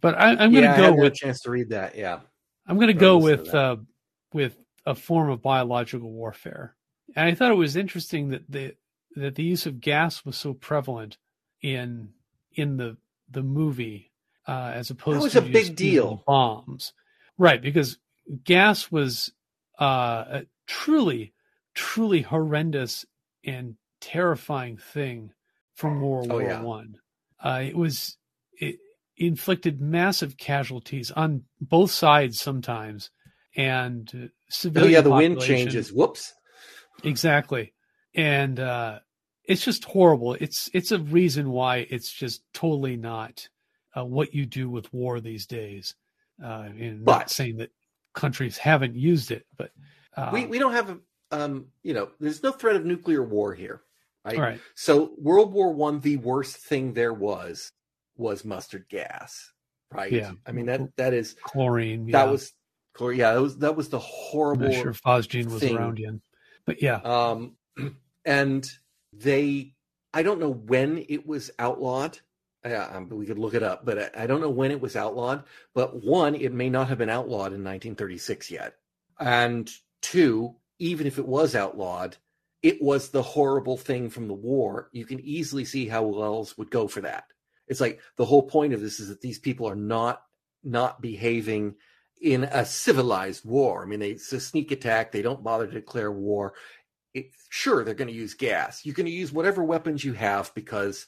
But 0.00 0.18
I, 0.18 0.32
am 0.32 0.52
going 0.52 0.70
to 0.70 0.76
go 0.76 0.92
with 0.92 1.12
a 1.12 1.16
chance 1.16 1.40
to 1.42 1.50
read 1.50 1.70
that. 1.70 1.96
Yeah, 1.96 2.20
I'm 2.66 2.76
going 2.76 2.88
to 2.88 2.94
go 2.94 3.18
with 3.18 3.54
uh, 3.54 3.76
with 4.32 4.56
a 4.84 4.94
form 4.94 5.30
of 5.30 5.42
biological 5.42 6.10
warfare. 6.10 6.74
And 7.14 7.26
I 7.26 7.34
thought 7.34 7.50
it 7.50 7.56
was 7.56 7.76
interesting 7.76 8.30
that 8.30 8.42
the 8.48 8.74
that 9.16 9.34
the 9.34 9.42
use 9.42 9.66
of 9.66 9.80
gas 9.80 10.24
was 10.24 10.36
so 10.36 10.52
prevalent 10.52 11.16
in 11.62 12.10
in 12.52 12.76
the 12.76 12.96
the 13.30 13.42
movie 13.42 14.12
uh, 14.46 14.72
as 14.74 14.90
opposed 14.90 15.18
that 15.18 15.24
was 15.24 15.32
to 15.32 15.38
a 15.38 15.42
big 15.42 15.74
deal 15.74 16.22
bombs, 16.26 16.92
right? 17.38 17.60
Because 17.60 17.98
gas 18.44 18.90
was 18.90 19.32
uh, 19.78 20.24
a 20.28 20.42
truly 20.66 21.32
truly 21.74 22.22
horrendous 22.22 23.04
and 23.44 23.76
terrifying 24.00 24.78
thing 24.78 25.32
from 25.74 26.00
World 26.00 26.28
oh, 26.30 26.34
War 26.34 26.42
yeah. 26.42 26.62
One. 26.62 26.96
Uh, 27.42 27.62
it 27.64 27.76
was 27.76 28.16
it, 28.58 28.76
inflicted 29.16 29.80
massive 29.80 30.36
casualties 30.36 31.10
on 31.10 31.44
both 31.60 31.90
sides 31.90 32.40
sometimes, 32.40 33.10
and 33.56 34.30
civilian. 34.48 34.90
Oh 34.90 34.96
yeah, 34.96 35.00
the 35.02 35.10
wind 35.10 35.40
changes. 35.40 35.92
Whoops. 35.92 36.32
Exactly, 37.04 37.74
and 38.14 38.58
uh, 38.58 39.00
it's 39.44 39.64
just 39.64 39.84
horrible. 39.84 40.34
It's 40.34 40.70
it's 40.72 40.92
a 40.92 40.98
reason 40.98 41.50
why 41.50 41.86
it's 41.90 42.10
just 42.10 42.42
totally 42.54 42.96
not 42.96 43.48
uh, 43.96 44.04
what 44.04 44.34
you 44.34 44.46
do 44.46 44.68
with 44.70 44.92
war 44.92 45.20
these 45.20 45.46
days. 45.46 45.94
Uh, 46.42 46.68
and 46.78 47.04
But- 47.04 47.18
not 47.18 47.30
saying 47.30 47.58
that 47.58 47.70
countries 48.16 48.58
haven't 48.58 48.96
used 48.96 49.30
it, 49.30 49.46
but 49.56 49.70
uh, 50.16 50.30
we 50.32 50.46
we 50.46 50.58
don't 50.58 50.72
have 50.72 50.98
um 51.30 51.66
you 51.84 51.94
know 51.94 52.08
there's 52.18 52.42
no 52.42 52.50
threat 52.50 52.74
of 52.74 52.84
nuclear 52.84 53.22
war 53.22 53.54
here, 53.54 53.82
right? 54.24 54.38
right. 54.38 54.60
So 54.74 55.12
World 55.18 55.52
War 55.52 55.72
One, 55.72 56.00
the 56.00 56.16
worst 56.16 56.56
thing 56.56 56.94
there 56.94 57.12
was 57.12 57.70
was 58.16 58.44
mustard 58.44 58.86
gas, 58.88 59.52
right? 59.92 60.10
Yeah. 60.10 60.32
I 60.44 60.52
mean 60.52 60.66
that 60.66 60.80
that 60.96 61.14
is 61.14 61.36
chlorine. 61.44 62.06
that 62.10 62.24
yeah. 62.26 62.30
was 62.32 62.52
chlorine. 62.94 63.18
yeah 63.18 63.34
that 63.34 63.42
was 63.42 63.58
that 63.58 63.76
was 63.76 63.88
the 63.90 64.00
horrible. 64.00 64.66
I'm 64.66 64.72
sure 64.72 64.92
Phosgene 64.92 65.50
was 65.50 65.62
around 65.62 65.98
yet, 65.98 66.14
but 66.64 66.82
yeah, 66.82 66.96
Um, 67.04 67.56
and 68.24 68.68
they, 69.12 69.74
I 70.12 70.22
don't 70.22 70.40
know 70.40 70.52
when 70.52 71.04
it 71.08 71.26
was 71.26 71.50
outlawed. 71.58 72.18
Uh, 72.72 73.00
we 73.10 73.26
could 73.26 73.38
look 73.38 73.54
it 73.54 73.62
up, 73.62 73.84
but 73.84 73.98
I, 74.16 74.24
I 74.24 74.26
don't 74.26 74.40
know 74.40 74.50
when 74.50 74.70
it 74.70 74.80
was 74.80 74.96
outlawed. 74.96 75.44
But 75.74 76.04
one, 76.04 76.34
it 76.34 76.52
may 76.52 76.68
not 76.68 76.88
have 76.88 76.98
been 76.98 77.10
outlawed 77.10 77.52
in 77.52 77.64
1936 77.64 78.50
yet. 78.50 78.74
And 79.18 79.70
two, 80.02 80.56
even 80.78 81.06
if 81.06 81.18
it 81.18 81.26
was 81.26 81.54
outlawed, 81.54 82.16
it 82.62 82.82
was 82.82 83.10
the 83.10 83.22
horrible 83.22 83.76
thing 83.76 84.10
from 84.10 84.28
the 84.28 84.34
war. 84.34 84.88
You 84.92 85.04
can 85.04 85.20
easily 85.20 85.64
see 85.64 85.86
how 85.86 86.04
Wells 86.04 86.56
would 86.58 86.70
go 86.70 86.88
for 86.88 87.02
that. 87.02 87.24
It's 87.68 87.80
like 87.80 88.00
the 88.16 88.24
whole 88.24 88.42
point 88.42 88.72
of 88.72 88.80
this 88.80 89.00
is 89.00 89.08
that 89.08 89.20
these 89.20 89.38
people 89.38 89.68
are 89.68 89.76
not 89.76 90.22
not 90.62 91.00
behaving 91.00 91.76
in 92.20 92.44
a 92.44 92.64
civilized 92.64 93.44
war. 93.44 93.82
I 93.82 93.86
mean, 93.86 94.00
they, 94.00 94.12
it's 94.12 94.32
a 94.32 94.40
sneak 94.40 94.72
attack. 94.72 95.12
They 95.12 95.22
don't 95.22 95.44
bother 95.44 95.66
to 95.66 95.72
declare 95.72 96.10
war. 96.10 96.54
It, 97.14 97.30
sure, 97.50 97.84
they're 97.84 97.94
going 97.94 98.08
to 98.08 98.14
use 98.14 98.34
gas. 98.34 98.84
You're 98.84 98.94
going 98.94 99.06
to 99.06 99.12
use 99.12 99.32
whatever 99.32 99.62
weapons 99.62 100.04
you 100.04 100.14
have 100.14 100.52
because 100.54 101.06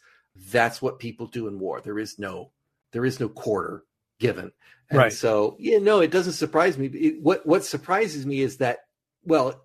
that's 0.51 0.81
what 0.81 0.99
people 0.99 1.27
do 1.27 1.49
in 1.49 1.59
war. 1.59 1.81
There 1.81 1.99
is 1.99 2.19
no, 2.19 2.51
there 2.93 3.05
is 3.05 3.21
no 3.21 3.29
quarter 3.29 3.85
given. 4.19 4.53
And 4.91 4.99
Right. 4.99 5.13
So, 5.13 5.57
yeah, 5.59 5.79
no, 5.79 6.01
it 6.01 6.11
doesn't 6.11 6.33
surprise 6.35 6.79
me. 6.79 6.87
It, 6.87 7.23
what 7.23 7.47
what 7.47 7.65
surprises 7.65 8.25
me 8.25 8.41
is 8.41 8.57
that, 8.59 8.81
well, 9.25 9.65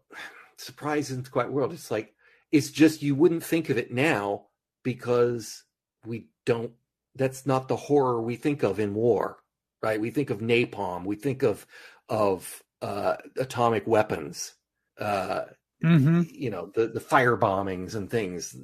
surprise 0.57 1.09
isn't 1.11 1.31
quite 1.31 1.51
word. 1.51 1.71
It's 1.71 1.91
like 1.91 2.13
it's 2.51 2.71
just 2.71 3.01
you 3.01 3.15
wouldn't 3.15 3.43
think 3.43 3.69
of 3.69 3.77
it 3.77 3.91
now 3.91 4.47
because 4.83 5.63
we 6.05 6.27
don't. 6.45 6.71
That's 7.15 7.45
not 7.45 7.67
the 7.67 7.75
horror 7.75 8.21
we 8.21 8.35
think 8.35 8.63
of 8.63 8.79
in 8.79 8.93
war, 8.93 9.37
right? 9.81 10.01
We 10.01 10.11
think 10.11 10.29
of 10.29 10.39
napalm. 10.39 11.05
We 11.05 11.15
think 11.15 11.43
of 11.43 11.65
of 12.09 12.61
uh, 12.81 13.15
atomic 13.37 13.87
weapons. 13.87 14.55
Uh, 14.99 15.45
hmm 15.81 16.21
you 16.31 16.49
know 16.49 16.71
the 16.75 16.87
the 16.87 16.99
fire 16.99 17.35
bombings 17.35 17.93
and 17.95 18.09
things 18.09 18.55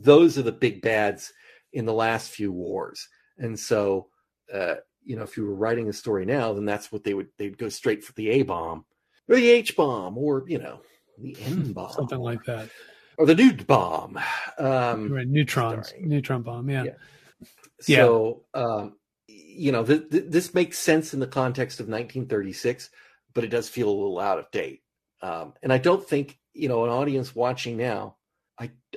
those 0.00 0.38
are 0.38 0.42
the 0.42 0.50
big 0.50 0.80
bads 0.80 1.30
in 1.72 1.84
the 1.86 1.92
last 1.92 2.30
few 2.30 2.52
wars 2.52 3.08
and 3.38 3.58
so 3.58 4.08
uh 4.52 4.74
you 5.04 5.16
know 5.16 5.22
if 5.22 5.36
you 5.36 5.44
were 5.46 5.54
writing 5.54 5.88
a 5.88 5.92
story 5.92 6.24
now 6.24 6.52
then 6.52 6.64
that's 6.64 6.92
what 6.92 7.02
they 7.04 7.14
would 7.14 7.28
they'd 7.38 7.58
go 7.58 7.68
straight 7.68 8.04
for 8.04 8.12
the 8.12 8.28
a 8.30 8.42
bomb 8.42 8.84
or 9.28 9.36
the 9.36 9.48
h 9.50 9.74
bomb 9.76 10.16
or 10.18 10.44
you 10.46 10.58
know 10.58 10.80
the 11.18 11.36
n 11.44 11.72
bomb 11.72 11.92
something 11.92 12.18
like 12.20 12.44
that. 12.44 12.68
or 13.18 13.26
the 13.26 13.34
nude 13.34 13.66
bomb 13.66 14.18
um 14.58 15.12
Right, 15.12 15.26
neutrons, 15.26 15.88
starring- 15.88 16.08
neutron 16.08 16.42
bomb. 16.42 16.68
Yeah. 16.70 16.84
Yeah. 17.88 17.96
so 18.04 18.44
um 18.54 18.96
you 19.28 19.72
know 19.72 19.84
th- 19.84 20.08
th- 20.10 20.24
this 20.28 20.54
makes 20.54 20.78
sense 20.78 21.14
in 21.14 21.20
the 21.20 21.26
context 21.26 21.80
of 21.80 21.86
1936 21.88 22.90
but 23.34 23.44
it 23.44 23.48
does 23.48 23.68
feel 23.68 23.88
a 23.88 23.90
little 23.90 24.20
out 24.20 24.38
of 24.38 24.50
date 24.50 24.82
um 25.22 25.54
and 25.62 25.72
i 25.72 25.78
don't 25.78 26.06
think 26.06 26.38
you 26.52 26.68
know 26.68 26.84
an 26.84 26.90
audience 26.90 27.34
watching 27.34 27.76
now 27.76 28.16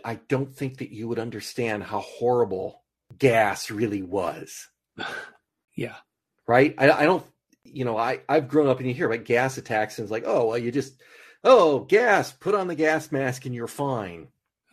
i 0.05 0.15
don't 0.29 0.55
think 0.55 0.77
that 0.77 0.91
you 0.91 1.07
would 1.07 1.19
understand 1.19 1.83
how 1.83 1.99
horrible 1.99 2.81
gas 3.19 3.69
really 3.69 4.01
was 4.01 4.67
yeah, 5.75 5.95
right 6.47 6.73
i, 6.77 6.89
I 6.89 7.03
don't 7.03 7.25
you 7.63 7.83
know 7.83 7.97
i 7.97 8.21
i've 8.29 8.47
grown 8.47 8.67
up 8.69 8.79
and 8.79 8.87
you 8.87 8.93
hear 8.93 9.11
about 9.11 9.25
gas 9.25 9.57
attacks 9.57 9.97
and 9.97 10.05
it's 10.05 10.11
like 10.11 10.23
oh 10.25 10.47
well 10.47 10.57
you 10.57 10.71
just 10.71 10.93
oh 11.43 11.79
gas 11.79 12.31
put 12.31 12.55
on 12.55 12.67
the 12.67 12.75
gas 12.75 13.11
mask 13.11 13.45
and 13.45 13.53
you're 13.53 13.67
fine 13.67 14.29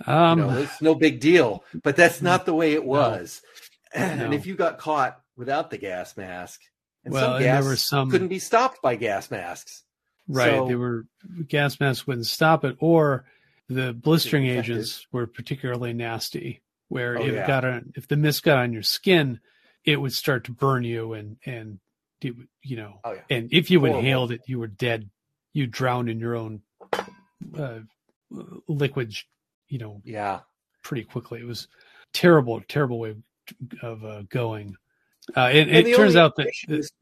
um, 0.06 0.38
you 0.38 0.44
know, 0.46 0.58
it's 0.58 0.82
no 0.82 0.94
big 0.94 1.20
deal. 1.20 1.64
But 1.82 1.96
that's 1.96 2.20
not 2.22 2.44
the 2.46 2.54
way 2.54 2.72
it 2.72 2.84
was. 2.84 3.42
And 3.94 4.20
No. 4.20 4.32
if 4.32 4.46
you 4.46 4.54
got 4.54 4.78
caught 4.78 5.20
without 5.36 5.68
the 5.70 5.76
gas 5.76 6.16
mask, 6.16 6.62
and 7.04 7.12
well, 7.12 7.24
some 7.26 7.34
and 7.34 7.44
gas 7.44 7.62
there 7.62 7.70
were 7.70 7.76
some 7.76 8.10
couldn't 8.10 8.28
be 8.28 8.38
stopped 8.38 8.80
by 8.80 8.96
gas 8.96 9.30
masks. 9.30 9.82
right. 10.26 10.50
so- 10.50 10.66
they 10.66 10.76
were 10.76 11.04
gas 11.46 11.78
masks 11.78 12.06
wouldn't 12.06 12.26
stop 12.26 12.64
it, 12.64 12.76
or 12.80 13.26
the 13.68 13.92
blistering 13.92 14.46
agents 14.46 15.06
were 15.12 15.26
particularly 15.26 15.92
nasty. 15.92 16.62
Where 16.88 17.18
Oh, 17.18 17.24
if 17.24 17.32
yeah. 17.34 17.46
got 17.46 17.64
on, 17.64 17.92
if 17.96 18.06
the 18.06 18.16
mist 18.16 18.42
got 18.42 18.58
on 18.58 18.72
your 18.74 18.82
skin, 18.82 19.40
it 19.84 19.96
would 19.98 20.12
start 20.12 20.44
to 20.44 20.52
burn 20.52 20.84
you, 20.84 21.14
and 21.14 21.38
and 21.46 21.80
it 22.20 22.34
you 22.62 22.76
know, 22.76 23.00
Oh 23.04 23.12
yeah, 23.12 23.22
and 23.30 23.48
if 23.50 23.70
you 23.70 23.80
Horrible. 23.80 23.98
inhaled 24.00 24.32
it, 24.32 24.42
you 24.46 24.58
were 24.58 24.66
dead. 24.66 25.08
You 25.54 25.66
drowned 25.66 26.10
in 26.10 26.20
your 26.20 26.36
own 26.36 26.60
uh, 27.58 27.80
liquid, 28.68 29.14
you 29.68 29.78
know, 29.78 30.00
yeah. 30.04 30.40
pretty 30.82 31.04
quickly. 31.04 31.40
It 31.40 31.46
was 31.46 31.68
terrible, 32.12 32.60
terrible 32.68 32.98
way 32.98 33.16
of 33.82 34.04
uh, 34.04 34.22
going. 34.28 34.76
Uh, 35.36 35.40
and, 35.52 35.70
And 35.70 35.86
it 35.86 35.96
turns 35.96 36.16
out 36.16 36.36
that, 36.36 36.46
indication 36.68 36.92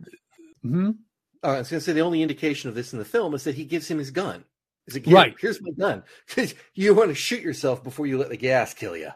Mhm. 0.65 0.95
uh, 1.43 1.47
I 1.47 1.59
was 1.59 1.71
going 1.71 1.81
to 1.81 1.85
say 1.85 1.93
the 1.93 2.01
only 2.01 2.23
indication 2.23 2.69
of 2.69 2.75
this 2.75 2.93
in 2.93 2.99
the 2.99 3.05
film 3.05 3.35
is 3.35 3.45
that 3.45 3.55
he 3.55 3.65
gives 3.65 3.89
him 3.89 3.99
his 3.99 4.11
gun. 4.11 4.45
Is 4.91 5.07
like, 5.07 5.15
Right. 5.15 5.35
Here's 5.41 5.61
my 5.63 5.71
gun. 5.73 6.03
Because 6.29 6.55
you 6.75 6.95
want 6.95 7.09
to 7.11 7.15
shoot 7.15 7.43
yourself 7.43 7.83
before 7.83 8.07
you 8.07 8.19
let 8.19 8.29
the 8.31 8.37
gas 8.37 8.75
kill 8.75 8.97
you. 8.97 9.11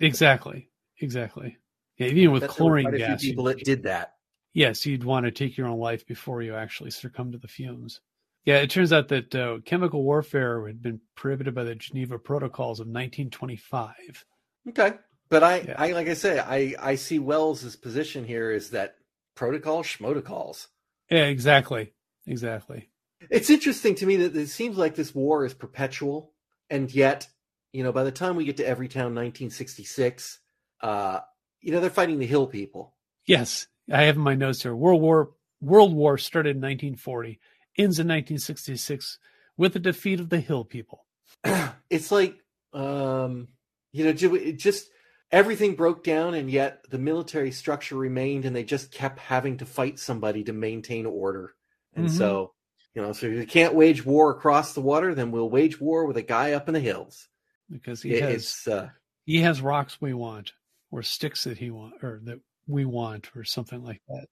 exactly, 0.00 0.68
exactly. 1.00 1.56
Yeah, 1.96 2.08
even 2.08 2.32
with 2.32 2.42
That 2.42 2.48
there 2.48 2.52
were 2.52 2.54
chlorine 2.70 2.84
quite 2.84 2.94
a 2.94 2.98
few 2.98 3.06
gas, 3.06 3.20
people 3.22 3.44
that 3.44 3.64
did 3.64 3.82
that. 3.84 4.14
yes, 4.54 4.86
you'd 4.86 5.04
want 5.04 5.24
to 5.26 5.30
take 5.32 5.56
your 5.56 5.66
own 5.66 5.78
life 5.78 6.06
before 6.06 6.42
you 6.42 6.54
actually 6.54 6.90
succumb 6.90 7.32
to 7.32 7.38
the 7.38 7.48
fumes. 7.48 8.00
Yeah, 8.44 8.58
it 8.58 8.70
turns 8.70 8.92
out 8.92 9.08
that 9.08 9.34
uh, 9.34 9.58
chemical 9.64 10.02
warfare 10.04 10.66
had 10.66 10.80
been 10.80 11.00
prohibited 11.16 11.54
by 11.54 11.64
the 11.64 11.74
Geneva 11.74 12.18
Protocols 12.18 12.80
of 12.80 12.86
1925. 12.86 14.24
Okay. 14.70 14.92
But 15.28 15.42
I, 15.42 15.60
Yeah. 15.60 15.74
I 15.76 15.92
like 15.92 16.08
I 16.08 16.14
say, 16.14 16.38
I, 16.38 16.74
I 16.80 16.94
see 16.94 17.18
Wells's 17.18 17.76
position 17.76 18.24
here 18.24 18.50
is 18.50 18.70
that 18.70 18.96
protocol 19.34 19.82
schmotocols. 19.82 20.68
Yeah, 21.10 21.24
exactly, 21.26 21.92
exactly. 22.26 22.88
It's 23.30 23.50
interesting 23.50 23.94
to 23.96 24.06
me 24.06 24.16
that 24.16 24.36
it 24.36 24.48
seems 24.48 24.76
like 24.76 24.94
this 24.94 25.14
war 25.14 25.44
is 25.44 25.54
perpetual, 25.54 26.32
and 26.70 26.92
yet, 26.92 27.28
you 27.72 27.82
know, 27.82 27.92
by 27.92 28.04
the 28.04 28.12
time 28.12 28.36
we 28.36 28.44
get 28.44 28.56
to 28.58 28.64
Everytown, 28.64 29.14
1966, 29.14 30.38
uh, 30.80 31.20
you 31.60 31.72
know, 31.72 31.80
they're 31.80 31.90
fighting 31.90 32.18
the 32.18 32.26
Hill 32.26 32.46
people. 32.46 32.94
Yes, 33.26 33.66
I 33.92 34.04
have 34.04 34.16
in 34.16 34.22
my 34.22 34.34
notes 34.34 34.62
here. 34.62 34.74
World 34.74 35.02
War 35.02 35.30
World 35.60 35.94
War 35.94 36.16
started 36.18 36.50
in 36.50 36.62
1940, 36.62 37.40
ends 37.76 37.98
in 37.98 38.06
1966 38.06 39.18
with 39.56 39.72
the 39.72 39.80
defeat 39.80 40.20
of 40.20 40.30
the 40.30 40.40
Hill 40.40 40.64
people. 40.64 41.04
it's 41.90 42.12
like, 42.12 42.38
um, 42.72 43.48
you 43.92 44.04
know, 44.04 44.10
it 44.10 44.58
just 44.58 44.88
everything 45.32 45.74
broke 45.74 46.04
down, 46.04 46.34
and 46.34 46.50
yet 46.50 46.84
the 46.90 46.98
military 46.98 47.50
structure 47.50 47.96
remained, 47.96 48.44
and 48.44 48.54
they 48.54 48.64
just 48.64 48.92
kept 48.92 49.18
having 49.18 49.56
to 49.58 49.66
fight 49.66 49.98
somebody 49.98 50.44
to 50.44 50.52
maintain 50.52 51.04
order. 51.04 51.54
And 51.94 52.06
Mhm. 52.06 52.10
so, 52.10 52.54
you 52.98 53.04
know, 53.04 53.12
so 53.12 53.26
if 53.28 53.32
you 53.34 53.46
can't 53.46 53.74
wage 53.76 54.04
war 54.04 54.32
across 54.32 54.72
the 54.74 54.80
water, 54.80 55.14
then 55.14 55.30
we'll 55.30 55.48
wage 55.48 55.80
war 55.80 56.04
with 56.04 56.16
a 56.16 56.22
guy 56.22 56.52
up 56.52 56.66
in 56.66 56.74
the 56.74 56.80
hills. 56.80 57.28
because 57.70 58.02
he 58.02 58.14
It- 58.14 58.22
has 58.24 58.66
uh, 58.66 58.88
he 59.24 59.40
has 59.42 59.60
rocks 59.62 60.00
we 60.00 60.14
want 60.14 60.52
or 60.90 61.04
sticks 61.04 61.44
that 61.44 61.58
he 61.58 61.70
want 61.70 62.02
or 62.02 62.20
that 62.24 62.40
we 62.66 62.84
want 62.84 63.30
or 63.36 63.44
something 63.44 63.84
like 63.84 64.00
that. 64.08 64.26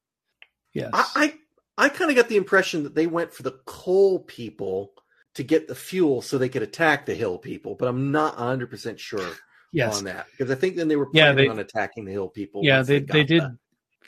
Yes. 0.72 0.90
I 0.92 1.32
I, 1.78 1.84
I 1.86 1.88
kind 1.90 2.10
of 2.10 2.16
got 2.16 2.28
the 2.28 2.36
impression 2.38 2.82
that 2.82 2.96
they 2.96 3.06
went 3.06 3.32
for 3.32 3.44
the 3.44 3.60
coal 3.66 4.18
people 4.18 4.94
to 5.34 5.44
get 5.44 5.68
the 5.68 5.74
fuel 5.76 6.22
so 6.22 6.38
they 6.38 6.48
could 6.48 6.62
attack 6.62 7.06
the 7.06 7.14
hill 7.14 7.38
people, 7.38 7.76
but 7.76 7.86
I'm 7.86 8.10
not 8.10 8.36
100 8.36 8.68
percent 8.68 8.98
sure 8.98 9.30
yes. 9.72 9.96
on 9.98 10.04
that 10.04 10.26
because 10.32 10.50
I 10.50 10.56
think 10.56 10.74
then 10.74 10.88
they 10.88 10.96
were 10.96 11.08
Yeah, 11.12 11.26
planning 11.32 11.44
they- 11.44 11.50
on 11.50 11.58
attacking 11.60 12.04
the 12.04 12.12
hill 12.12 12.28
people. 12.30 12.62
Yeah, 12.64 12.78
once 12.78 12.88
they 12.88 12.98
they 13.00 13.22
did 13.22 13.42
that. 13.42 13.56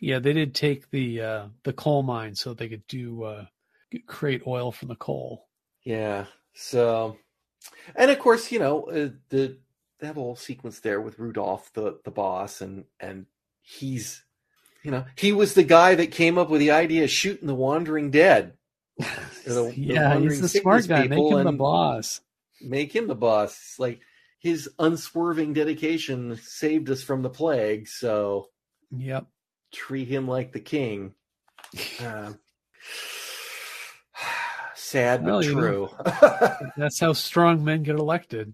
yeah, 0.00 0.18
they 0.18 0.32
did 0.32 0.52
take 0.54 0.90
the 0.90 1.20
uh 1.20 1.46
the 1.62 1.72
coal 1.74 2.02
mine 2.02 2.34
so 2.34 2.54
they 2.54 2.68
could 2.68 2.86
do 2.88 3.22
uh 3.22 3.44
create 4.06 4.42
oil 4.46 4.72
from 4.72 4.88
the 4.88 4.96
coal. 4.96 5.48
Yeah. 5.84 6.26
So, 6.54 7.16
and 7.96 8.10
of 8.10 8.18
course, 8.18 8.50
you 8.52 8.58
know, 8.58 8.84
uh, 8.84 9.10
the 9.28 9.58
a 10.00 10.12
whole 10.12 10.36
sequence 10.36 10.80
there 10.80 11.00
with 11.00 11.18
Rudolph, 11.18 11.72
the 11.72 11.98
the 12.04 12.10
boss, 12.10 12.60
and 12.60 12.84
and 13.00 13.26
he's, 13.62 14.22
you 14.82 14.90
know, 14.90 15.04
he 15.16 15.32
was 15.32 15.54
the 15.54 15.64
guy 15.64 15.94
that 15.96 16.10
came 16.12 16.38
up 16.38 16.50
with 16.50 16.60
the 16.60 16.70
idea 16.72 17.04
of 17.04 17.10
shooting 17.10 17.46
the 17.46 17.54
wandering 17.54 18.10
dead. 18.10 18.54
The- 19.44 19.72
yeah, 19.76 20.18
he's 20.18 20.40
the 20.40 20.48
smart 20.48 20.86
guy. 20.88 21.06
Make 21.06 21.30
him 21.30 21.44
the 21.44 21.52
boss. 21.52 22.20
Make 22.60 22.94
him 22.94 23.06
the 23.06 23.14
boss. 23.14 23.52
It's 23.52 23.78
like 23.78 24.00
his 24.40 24.68
unswerving 24.78 25.52
dedication 25.52 26.36
saved 26.42 26.90
us 26.90 27.02
from 27.02 27.22
the 27.22 27.30
plague, 27.30 27.88
so 27.88 28.48
Yep. 28.90 29.26
treat 29.72 30.08
him 30.08 30.26
like 30.28 30.52
the 30.52 30.60
king. 30.60 31.14
Um, 32.04 32.38
sad 34.88 35.24
but 35.24 35.30
Well, 35.30 35.44
you 35.44 35.54
know. 35.54 35.60
true. 35.60 35.90
That's 36.76 37.00
how 37.00 37.12
strong 37.12 37.64
men 37.64 37.82
get 37.82 37.96
elected. 37.96 38.52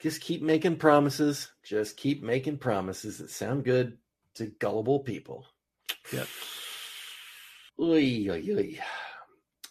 just 0.00 0.20
keep 0.20 0.42
making 0.42 0.76
promises. 0.76 1.50
Just 1.62 1.96
keep 1.96 2.22
making 2.22 2.58
promises 2.58 3.18
that 3.18 3.30
sound 3.30 3.64
good 3.64 3.98
to 4.34 4.46
gullible 4.46 5.00
people. 5.00 5.46
Yep. 6.12 6.26
Oy, 7.80 8.28
oy, 8.30 8.44
oy. 8.56 8.78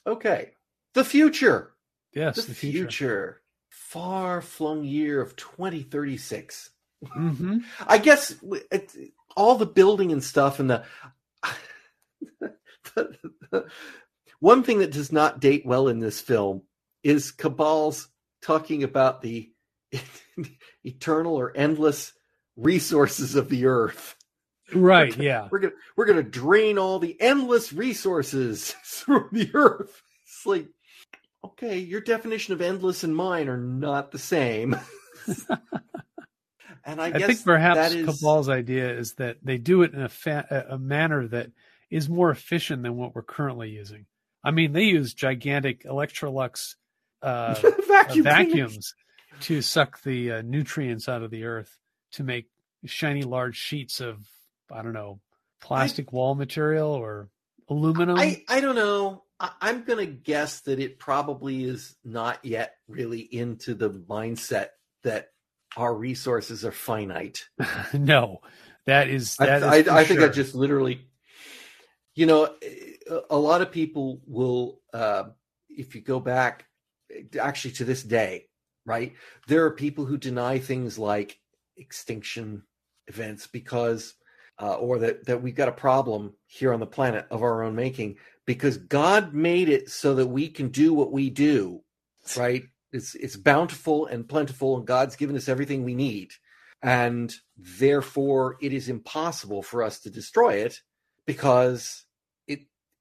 Okay. 0.08 0.52
The 0.94 1.04
future. 1.04 1.74
Yes, 2.14 2.36
The, 2.38 2.42
the, 2.44 2.54
future. 2.54 2.80
future. 2.80 3.42
Far 3.70 4.42
flung 4.42 4.84
year 4.84 5.22
of 5.22 5.36
2036. 5.36 6.72
hmm 7.06 7.58
I 7.88 7.98
guess 7.98 8.36
it, 8.72 8.92
all 9.38 9.56
the 9.56 9.66
building 9.66 10.12
and 10.12 10.24
stuff 10.24 10.60
and 10.60 10.70
the, 10.70 10.84
one 14.40 14.64
thing 14.64 14.80
that 14.80 14.92
does 14.92 15.12
not 15.12 15.40
date 15.40 15.66
well 15.66 15.88
in 15.88 16.00
this 16.00 16.22
film 16.22 16.64
is 17.04 17.32
Cabal's 17.32 18.08
talking 18.42 18.84
about 18.84 19.22
the 19.22 19.52
eternal 20.84 21.36
or 21.36 21.56
endless 21.56 22.14
resources 22.56 23.36
of 23.36 23.50
the 23.50 23.66
earth. 23.66 24.16
Right. 24.74 25.16
Yeah. 25.18 25.48
We're 25.52 25.60
gonna 25.60 25.74
we're 25.96 26.06
gonna 26.06 26.24
drain 26.24 26.78
all 26.78 27.00
the 27.00 27.20
endless 27.20 27.74
resources 27.74 28.72
from 28.84 29.30
the 29.32 29.50
earth. 29.54 30.02
It's 30.24 30.46
like, 30.46 30.68
okay, 31.44 31.80
your 31.80 32.02
definition 32.02 32.54
of 32.54 32.62
endless 32.62 33.04
and 33.04 33.16
mine 33.16 33.50
are 33.50 33.58
not 33.58 34.12
the 34.12 34.20
same. 34.20 34.80
and 36.86 37.02
I, 37.02 37.06
I, 37.06 37.12
guess 37.12 37.28
think 37.28 37.44
perhaps 37.44 37.94
is 37.94 38.06
Cabal's 38.06 38.50
idea 38.50 38.92
is 38.92 39.16
that 39.16 39.38
they 39.44 39.58
do 39.58 39.82
it 39.82 39.94
in 39.94 40.02
a, 40.02 40.10
fa- 40.10 40.68
a 40.70 40.78
manner 40.78 41.28
that 41.28 41.52
is 41.90 42.08
more 42.08 42.30
efficient 42.30 42.84
than 42.84 42.96
what 42.96 43.16
we're 43.16 43.24
currently 43.24 43.70
using. 43.70 44.06
I 44.44 44.52
mean, 44.52 44.74
they 44.74 44.86
use 44.86 45.14
gigantic 45.14 45.84
Electrolux 45.84 46.76
uh, 47.22 47.54
vacuum 47.88 48.24
cleaners. 48.24 48.24
vacuums 48.24 48.96
to 49.42 49.62
suck 49.62 50.02
the 50.04 50.32
uh, 50.34 50.42
nutrients 50.42 51.10
out 51.10 51.24
of 51.24 51.32
the 51.32 51.46
earth 51.46 51.78
to 52.14 52.24
make 52.24 52.48
shiny 52.86 53.24
large 53.24 53.58
sheets 53.58 54.00
of 54.00 54.20
I 54.72 54.82
don't 54.82 54.94
know 54.94 55.20
plastic 55.62 56.14
wall 56.14 56.36
material 56.36 56.90
or 56.90 57.30
aluminum. 57.70 58.18
I, 58.18 58.44
I 58.48 58.62
don't 58.62 58.76
know. 58.76 59.24
I, 59.40 59.52
I'm 59.62 59.84
going 59.84 60.06
to 60.06 60.12
guess 60.12 60.62
that 60.62 60.80
it 60.80 61.00
probably 61.00 61.64
is 61.64 61.96
not 62.04 62.44
yet 62.44 62.76
really 62.88 63.22
into 63.22 63.74
the 63.74 63.90
mindset 63.90 64.70
that 65.04 65.32
our 65.78 65.94
resources 65.94 66.66
are 66.66 66.72
finite. 66.72 67.48
no, 67.94 68.42
that 68.86 69.10
is 69.10 69.36
I, 69.40 69.46
that 69.46 69.58
is 69.58 69.88
I, 69.88 70.00
I 70.00 70.04
think 70.04 70.20
sure. 70.20 70.30
I 70.30 70.32
just 70.32 70.56
literally, 70.56 71.08
you 72.16 72.26
know, 72.26 72.54
a- 73.30 73.38
lot 73.38 73.62
of 73.62 73.72
people 73.72 74.22
will, 74.26 74.82
uh, 74.94 75.26
if 75.70 75.96
you 75.96 76.02
go 76.02 76.20
back 76.20 76.66
actually 77.40 77.72
to 77.74 77.86
this 77.86 78.04
day, 78.04 78.48
right? 78.86 79.14
There 79.48 79.66
are 79.66 79.72
people 79.72 80.06
who 80.06 80.18
deny 80.18 80.60
things 80.60 80.98
like 80.98 81.40
extinction 81.78 82.64
events 83.08 83.48
because, 83.48 84.16
uh, 84.62 84.76
or 84.76 85.00
that, 85.00 85.26
that 85.26 85.42
we've 85.42 85.56
got 85.56 85.70
a 85.70 85.74
problem 85.74 86.34
here 86.48 86.74
on 86.74 86.80
the 86.80 86.86
planet 86.86 87.26
of 87.32 87.44
our 87.44 87.64
own 87.64 87.76
making 87.76 88.18
because 88.46 88.78
God 88.78 89.34
made 89.34 89.70
it 89.70 89.90
so 89.90 90.16
that 90.16 90.28
we 90.28 90.50
can 90.50 90.70
do 90.70 90.94
what 90.94 91.12
we 91.12 91.30
do, 91.30 91.82
right? 92.38 92.64
It's, 92.92 93.16
it's 93.16 93.36
bountiful 93.36 94.08
and 94.08 94.28
plentiful, 94.28 94.78
and 94.78 94.88
God's 94.88 95.16
given 95.16 95.36
us 95.36 95.50
everything 95.50 95.84
we 95.84 95.96
need 95.96 96.32
and 96.82 97.34
therefore 97.58 98.58
it 98.62 98.74
is 98.74 98.90
impossible 98.90 99.62
for 99.62 99.84
us 99.84 100.00
to 100.02 100.10
destroy 100.10 100.56
it 100.56 100.80
because 101.26 102.06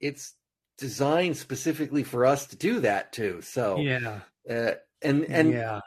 it's 0.00 0.34
designed 0.76 1.36
specifically 1.36 2.02
for 2.02 2.24
us 2.24 2.46
to 2.46 2.56
do 2.56 2.80
that 2.80 3.12
too 3.12 3.40
so 3.42 3.78
yeah, 3.78 4.20
uh, 4.48 4.72
and 5.02 5.24
and 5.24 5.52
yeah, 5.52 5.80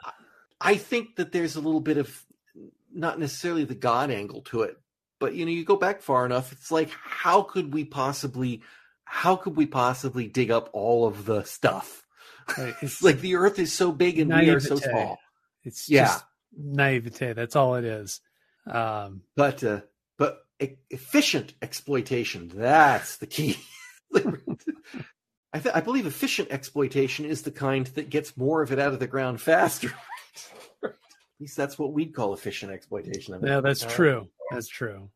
i 0.60 0.76
think 0.76 1.16
that 1.16 1.32
there's 1.32 1.56
a 1.56 1.60
little 1.60 1.80
bit 1.80 1.96
of 1.96 2.24
not 2.92 3.18
necessarily 3.18 3.64
the 3.64 3.74
god 3.74 4.10
angle 4.10 4.42
to 4.42 4.62
it 4.62 4.78
but 5.18 5.34
you 5.34 5.44
know 5.44 5.50
you 5.50 5.64
go 5.64 5.76
back 5.76 6.02
far 6.02 6.26
enough 6.26 6.52
it's 6.52 6.70
like 6.70 6.90
how 7.02 7.42
could 7.42 7.72
we 7.72 7.84
possibly 7.84 8.62
how 9.04 9.36
could 9.36 9.56
we 9.56 9.66
possibly 9.66 10.26
dig 10.26 10.50
up 10.50 10.68
all 10.72 11.06
of 11.06 11.24
the 11.24 11.42
stuff 11.44 12.04
right. 12.58 12.74
it's 12.82 13.02
like 13.02 13.20
the 13.20 13.36
earth 13.36 13.58
is 13.58 13.72
so 13.72 13.92
big 13.92 14.18
and 14.18 14.32
we 14.34 14.50
are 14.50 14.60
so 14.60 14.76
small 14.76 15.18
it's 15.64 15.88
yeah. 15.88 16.04
just 16.04 16.24
naivete. 16.56 17.32
That's 17.32 17.56
all 17.56 17.74
it 17.76 17.84
is. 17.84 18.20
Um, 18.66 19.22
but 19.36 19.62
uh, 19.64 19.80
but 20.18 20.44
e- 20.60 20.76
efficient 20.90 21.54
exploitation 21.62 22.50
that's 22.54 23.16
the 23.16 23.26
key 23.26 23.56
I, 25.54 25.58
th- 25.58 25.74
I 25.74 25.80
believe 25.80 26.06
efficient 26.06 26.50
exploitation 26.50 27.24
is 27.24 27.42
the 27.42 27.50
kind 27.50 27.86
that 27.88 28.08
gets 28.10 28.36
more 28.36 28.62
of 28.62 28.72
it 28.72 28.78
out 28.78 28.92
of 28.94 29.00
the 29.00 29.06
ground 29.06 29.40
faster 29.40 29.92
at 30.84 30.92
least 31.40 31.56
that's 31.56 31.78
what 31.78 31.92
we'd 31.92 32.14
call 32.14 32.32
efficient 32.34 32.72
exploitation 32.72 33.34
of 33.34 33.42
it. 33.42 33.48
yeah, 33.48 33.60
that's 33.60 33.84
Uh, 33.84 33.88
true. 33.90 34.28
That's 34.50 34.68
true. 34.68 35.08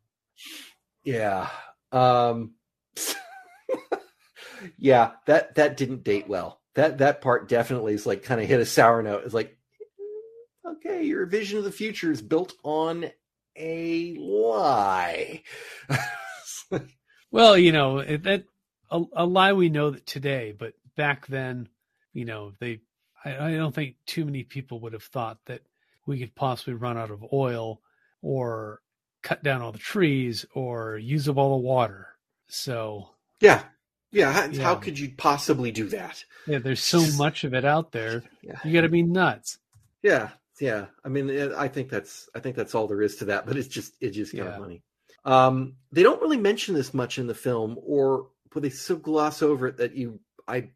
yeah 1.05 1.49
um 1.93 2.53
yeah 4.79 5.13
that 5.27 5.55
that 5.55 5.77
didn't 5.77 6.03
date 6.05 6.29
well 6.29 6.61
that 6.75 6.99
that 6.99 7.21
part 7.21 7.49
definitely 7.49 7.95
is 7.95 8.07
like 8.07 8.23
kind 8.23 8.41
of 8.41 8.47
hit 8.49 8.61
a 8.61 8.67
sour 8.67 9.03
note 9.03 9.23
it's 9.25 9.35
like 9.35 9.57
okay 10.67 11.05
your 11.05 11.27
vision 11.27 11.59
of 11.59 11.65
the 11.65 11.71
future 11.73 12.11
is 12.11 12.21
built 12.23 12.55
on 12.65 13.07
a 13.57 14.15
lie 14.19 15.43
Well, 17.31 17.57
you 17.59 17.73
know 17.73 18.03
that 18.03 18.45
a, 18.91 19.03
a 19.15 19.27
lie 19.27 19.53
we 19.53 19.69
know 19.69 19.91
that 19.91 20.07
today, 20.07 20.55
but 20.57 20.75
back 20.97 21.27
then, 21.27 21.69
you 22.13 22.25
know, 22.25 22.53
they. 22.61 22.81
I, 23.25 23.49
I 23.49 23.57
don't 23.57 23.75
think 23.75 23.97
too 24.07 24.25
many 24.25 24.43
people 24.45 24.81
would 24.81 24.93
have 24.93 25.03
thought 25.03 25.39
that 25.47 25.63
we 26.07 26.19
could 26.19 26.35
possibly 26.35 26.75
run 26.75 26.97
out 26.97 27.11
of 27.11 27.25
oil, 27.33 27.81
or 28.23 28.81
cut 29.23 29.43
down 29.43 29.63
all 29.63 29.73
the 29.73 29.79
trees, 29.79 30.45
or 30.55 30.97
use 30.99 31.29
up 31.29 31.37
all 31.37 31.51
the 31.59 31.65
water. 31.67 32.09
So 32.49 33.11
yeah 33.41 33.65
yeah 34.13 34.33
how, 34.33 34.45
Yeah. 34.47 34.63
how 34.63 34.75
could 34.77 34.99
you 34.99 35.11
possibly 35.17 35.73
do 35.73 35.89
that 35.89 36.25
yeah, 36.47 36.59
there's 36.59 36.81
so 36.83 37.05
much 37.19 37.43
of 37.43 37.53
it 37.55 37.65
out 37.65 37.91
there. 37.91 38.23
yeah 38.41 38.59
You 38.65 38.73
got 38.73 38.83
to 38.83 38.89
be 38.89 39.03
nuts. 39.03 39.59
yeah 40.03 40.29
yeah 40.61 40.87
i 41.05 41.09
mean 41.09 41.53
i 41.55 41.67
think 41.69 41.91
that's 41.91 42.29
i 42.35 42.39
think 42.41 42.55
that's 42.57 42.75
all 42.75 42.87
there 42.87 43.03
is 43.03 43.17
to 43.17 43.25
that 43.27 43.47
but 43.47 43.57
it's 43.57 43.67
just 43.69 43.93
it's 44.01 44.17
just 44.17 44.33
kind 44.33 44.45
Yeah. 44.45 44.55
of 44.55 44.61
funny 44.63 44.83
um 45.25 45.75
they 45.93 46.03
don't 46.05 46.23
really 46.23 46.37
mention 46.39 46.75
this 46.75 46.95
much 46.95 47.19
in 47.19 47.27
the 47.27 47.35
film 47.35 47.77
or 47.83 48.29
but 48.57 48.63
they 48.63 48.71
so 48.71 48.97
gloss 48.97 49.43
over 49.43 49.67
it 49.69 49.77
that 49.77 49.95
you 49.95 50.19
i 50.49 50.67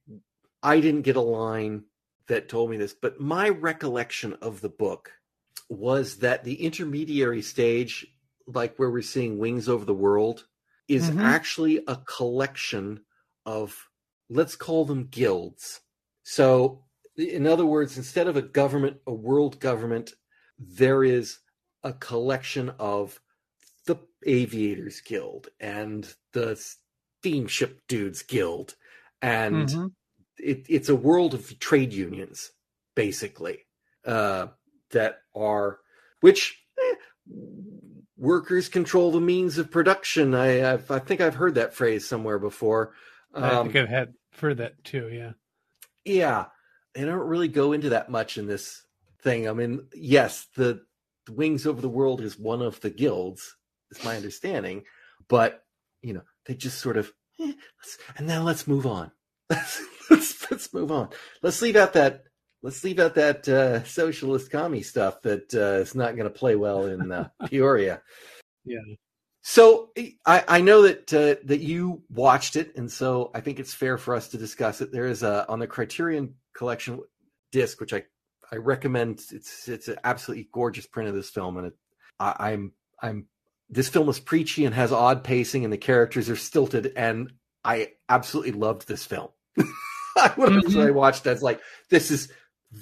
i 0.63 0.79
didn't 0.81 1.01
get 1.01 1.17
a 1.17 1.21
line 1.21 1.83
that 2.29 2.47
told 2.47 2.69
me 2.69 2.77
this 2.77 2.93
but 2.93 3.19
my 3.19 3.49
recollection 3.49 4.35
of 4.43 4.61
the 4.61 4.69
book 4.69 5.11
was 5.71 6.17
that 6.19 6.45
the 6.45 6.63
intermediary 6.63 7.41
stage 7.41 8.07
like 8.47 8.77
where 8.77 8.91
we're 8.91 9.01
seeing 9.01 9.39
wings 9.39 9.67
over 9.67 9.87
the 9.87 9.95
world 9.95 10.47
is 10.89 11.09
Mhm. 11.09 11.21
actually 11.23 11.83
a 11.89 11.97
collection 11.97 13.01
of 13.47 13.89
let's 14.29 14.57
call 14.57 14.85
them 14.85 15.07
guilds 15.07 15.81
so 16.23 16.85
in 17.17 17.47
other 17.47 17.65
words 17.65 17.97
instead 17.97 18.29
of 18.29 18.37
a 18.37 18.43
government 18.43 18.99
a 19.07 19.15
world 19.15 19.59
government 19.59 20.13
there 20.59 21.03
is 21.03 21.39
a 21.83 21.95
collection 21.95 22.69
of 22.79 23.19
the 23.87 23.97
aviators 24.27 25.01
guild 25.01 25.49
and 25.61 26.15
the 26.33 26.63
steamship 27.21 27.81
dudes 27.89 28.23
guild 28.23 28.77
and 29.23 29.69
Mhm. 29.71 29.93
it, 30.39 30.65
it's 30.69 30.89
a 30.89 30.97
world 30.97 31.35
of 31.35 31.59
trade 31.59 31.93
unions 31.93 32.53
basically 32.97 33.61
uh, 34.07 34.47
that 34.93 35.19
are 35.35 35.81
which 36.23 36.63
eh, 36.79 36.95
workers 38.17 38.69
control 38.69 39.13
the 39.13 39.21
means 39.21 39.59
of 39.59 39.71
production 39.71 40.35
I, 40.35 40.73
I've, 40.75 40.91
I 40.91 40.99
think 40.99 41.21
i've 41.21 41.35
heard 41.37 41.57
that 41.57 41.75
phrase 41.75 42.07
somewhere 42.09 42.39
before 42.39 42.95
I 43.35 43.51
Um, 43.51 43.65
think 43.65 43.77
I've 43.77 43.89
had 43.89 44.15
heard 44.41 44.59
that 44.59 44.83
too. 44.85 45.09
Yeah. 45.13 45.33
yeah 46.05 46.47
they 46.95 47.05
don't 47.05 47.29
really 47.29 47.49
go 47.49 47.73
into 47.73 47.91
that 47.91 48.11
much 48.11 48.39
in 48.39 48.47
this 48.47 48.83
thing 49.23 49.49
i 49.49 49.53
mean 49.53 49.87
yes 49.95 50.47
the, 50.57 50.83
the 51.27 51.33
wings 51.33 51.67
over 51.67 51.81
the 51.83 51.89
world 51.89 52.21
is 52.23 52.39
one 52.39 52.63
of 52.63 52.81
the 52.81 52.91
guilds 52.91 53.57
is 53.91 54.03
my 54.05 54.17
understanding 54.17 54.83
but 55.29 55.65
you 56.03 56.15
know 56.15 56.23
they 56.47 56.55
just 56.55 56.79
sort 56.81 56.97
of 56.97 57.13
eh, 57.41 57.53
and 58.17 58.27
now 58.27 58.43
let's 58.43 58.67
move 58.67 58.87
on 58.87 59.11
let's, 59.51 59.83
let's 60.11 60.51
let's 60.51 60.75
move 60.75 60.91
on 60.93 61.09
let's 61.43 61.63
leave 61.63 61.77
out 61.77 61.93
that 61.93 62.25
let's 62.63 62.85
leave 62.85 62.99
out 62.99 63.15
that 63.15 63.49
uh, 63.49 63.83
socialist 63.85 64.51
commie 64.51 64.83
stuff 64.83 65.23
that 65.23 65.53
uh, 65.55 65.81
is 65.81 65.95
not 65.95 66.17
going 66.17 66.31
to 66.31 66.39
play 66.39 66.55
well 66.57 66.87
in 66.87 67.11
uh, 67.11 67.29
peoria 67.47 68.03
Yeah. 68.65 68.79
so 69.43 69.91
I, 70.27 70.45
I 70.47 70.61
know 70.61 70.83
that 70.83 71.13
uh, 71.15 71.41
that 71.47 71.61
you 71.61 72.03
watched 72.11 72.57
it, 72.57 72.77
and 72.77 72.91
so 72.91 73.31
I 73.35 73.41
think 73.41 73.59
it's 73.59 73.73
fair 73.75 73.97
for 73.99 74.15
us 74.15 74.29
to 74.29 74.39
discuss 74.39 74.81
it. 74.83 74.93
There 74.93 75.07
is 75.07 75.23
a 75.23 75.49
on 75.49 75.59
the 75.59 75.67
Criterion 75.67 76.35
Collection 76.55 77.01
disc, 77.51 77.81
which 77.81 77.95
I 77.95 78.05
I 78.53 78.57
recommend. 78.57 79.23
It's 79.33 79.67
it's 79.69 79.89
an 79.89 79.97
absolutely 80.05 80.49
gorgeous 80.53 80.87
print 80.87 81.09
of 81.09 81.15
this 81.15 81.31
film, 81.31 81.57
and 81.57 81.69
it, 81.69 81.73
I, 82.19 82.51
I'm 82.53 82.73
I'm 83.03 83.27
this 83.71 83.89
film 83.89 84.09
is 84.09 84.19
preachy 84.21 84.65
and 84.65 84.75
has 84.75 84.93
odd 84.93 85.23
pacing, 85.25 85.65
and 85.65 85.73
the 85.73 85.79
characters 85.79 86.29
are 86.29 86.37
stilted, 86.37 86.93
and 86.97 87.33
I 87.65 87.93
absolutely 88.09 88.53
loved 88.53 88.89
this 88.89 89.05
film. 89.05 89.29
I 90.17 90.33
would 90.37 90.53
have 90.53 90.65
Mhm. 90.65 90.87
I 90.89 90.91
watched. 90.91 91.25
was 91.27 91.43
like, 91.43 91.61
this 91.89 92.11
is 92.11 92.33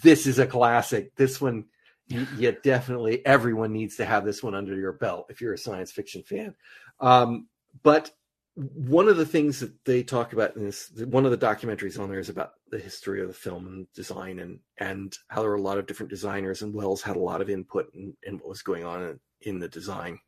this 0.03 0.26
is 0.26 0.39
a 0.39 0.47
classic. 0.47 1.14
This 1.16 1.41
one, 1.41 1.64
you, 2.09 2.26
you 2.36 2.57
definitely 2.62 3.24
everyone 3.24 3.72
needs 3.72 3.97
to 3.97 4.05
have 4.05 4.24
this 4.24 4.43
one 4.43 4.55
under 4.55 4.74
your 4.74 4.93
belt 4.93 5.26
if 5.30 5.41
you're 5.41 5.55
a 5.55 5.59
science 5.59 5.93
fiction 5.93 6.22
fan. 6.22 6.55
Um, 7.01 7.49
but 7.82 8.11
one 8.55 9.09
of 9.09 9.16
the 9.16 9.26
things 9.26 9.61
that 9.61 9.72
they 9.84 10.03
talk 10.03 10.32
about 10.32 10.57
in 10.57 10.64
this, 10.64 10.91
one 10.91 11.24
of 11.24 11.30
the 11.30 11.39
documentaries 11.39 11.99
on 12.01 12.11
there 12.11 12.18
is 12.18 12.28
about 12.28 12.53
the 12.70 12.78
history 12.78 13.20
of 13.22 13.28
the 13.28 13.34
film 13.34 13.66
and 13.66 13.86
design, 13.95 14.39
and 14.41 14.59
and 14.78 15.16
how 15.28 15.43
there 15.43 15.51
were 15.51 15.57
a 15.57 15.62
lot 15.62 15.78
of 15.78 15.86
different 15.86 16.11
designers, 16.11 16.62
and 16.62 16.74
Wells 16.74 17.03
had 17.03 17.16
a 17.16 17.20
lot 17.20 17.41
of 17.41 17.51
input 17.51 17.91
in, 17.95 18.16
in 18.24 18.39
what 18.39 18.49
was 18.49 18.62
going 18.62 18.84
on 18.84 19.03
in, 19.03 19.20
in 19.43 19.59
the 19.61 19.68
design. 19.68 20.18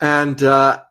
And 0.00 0.42
uh, 0.42 0.82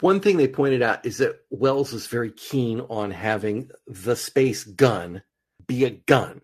one 0.00 0.20
thing 0.20 0.36
they 0.36 0.48
pointed 0.48 0.82
out 0.82 1.06
is 1.06 1.18
that 1.18 1.36
Wells 1.50 1.92
was 1.92 2.06
very 2.06 2.30
keen 2.30 2.80
on 2.80 3.10
having 3.10 3.70
the 3.86 4.16
space 4.16 4.64
gun 4.64 5.22
be 5.66 5.84
a 5.84 5.90
gun, 5.90 6.42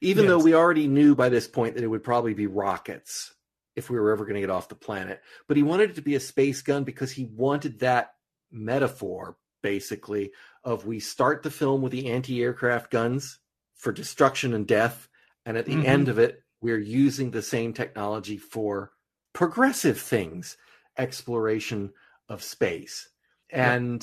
even 0.00 0.24
yes. 0.24 0.30
though 0.30 0.38
we 0.38 0.54
already 0.54 0.86
knew 0.88 1.14
by 1.14 1.28
this 1.28 1.46
point 1.46 1.74
that 1.74 1.84
it 1.84 1.88
would 1.88 2.04
probably 2.04 2.34
be 2.34 2.46
rockets 2.46 3.34
if 3.76 3.90
we 3.90 3.98
were 3.98 4.12
ever 4.12 4.24
going 4.24 4.34
to 4.34 4.40
get 4.40 4.50
off 4.50 4.68
the 4.68 4.74
planet. 4.74 5.20
But 5.48 5.56
he 5.56 5.62
wanted 5.62 5.90
it 5.90 5.96
to 5.96 6.02
be 6.02 6.14
a 6.14 6.20
space 6.20 6.62
gun 6.62 6.84
because 6.84 7.10
he 7.10 7.24
wanted 7.24 7.80
that 7.80 8.14
metaphor, 8.50 9.36
basically, 9.62 10.32
of 10.62 10.86
we 10.86 11.00
start 11.00 11.42
the 11.42 11.50
film 11.50 11.82
with 11.82 11.92
the 11.92 12.10
anti 12.10 12.42
aircraft 12.42 12.90
guns 12.90 13.38
for 13.74 13.92
destruction 13.92 14.54
and 14.54 14.66
death. 14.66 15.08
And 15.44 15.56
at 15.56 15.66
the 15.66 15.74
mm-hmm. 15.74 15.86
end 15.86 16.08
of 16.08 16.18
it, 16.18 16.42
we're 16.60 16.78
using 16.78 17.30
the 17.30 17.42
same 17.42 17.74
technology 17.74 18.38
for 18.38 18.92
progressive 19.34 20.00
things, 20.00 20.56
exploration 20.98 21.92
of 22.28 22.42
space. 22.42 23.08
And 23.50 24.02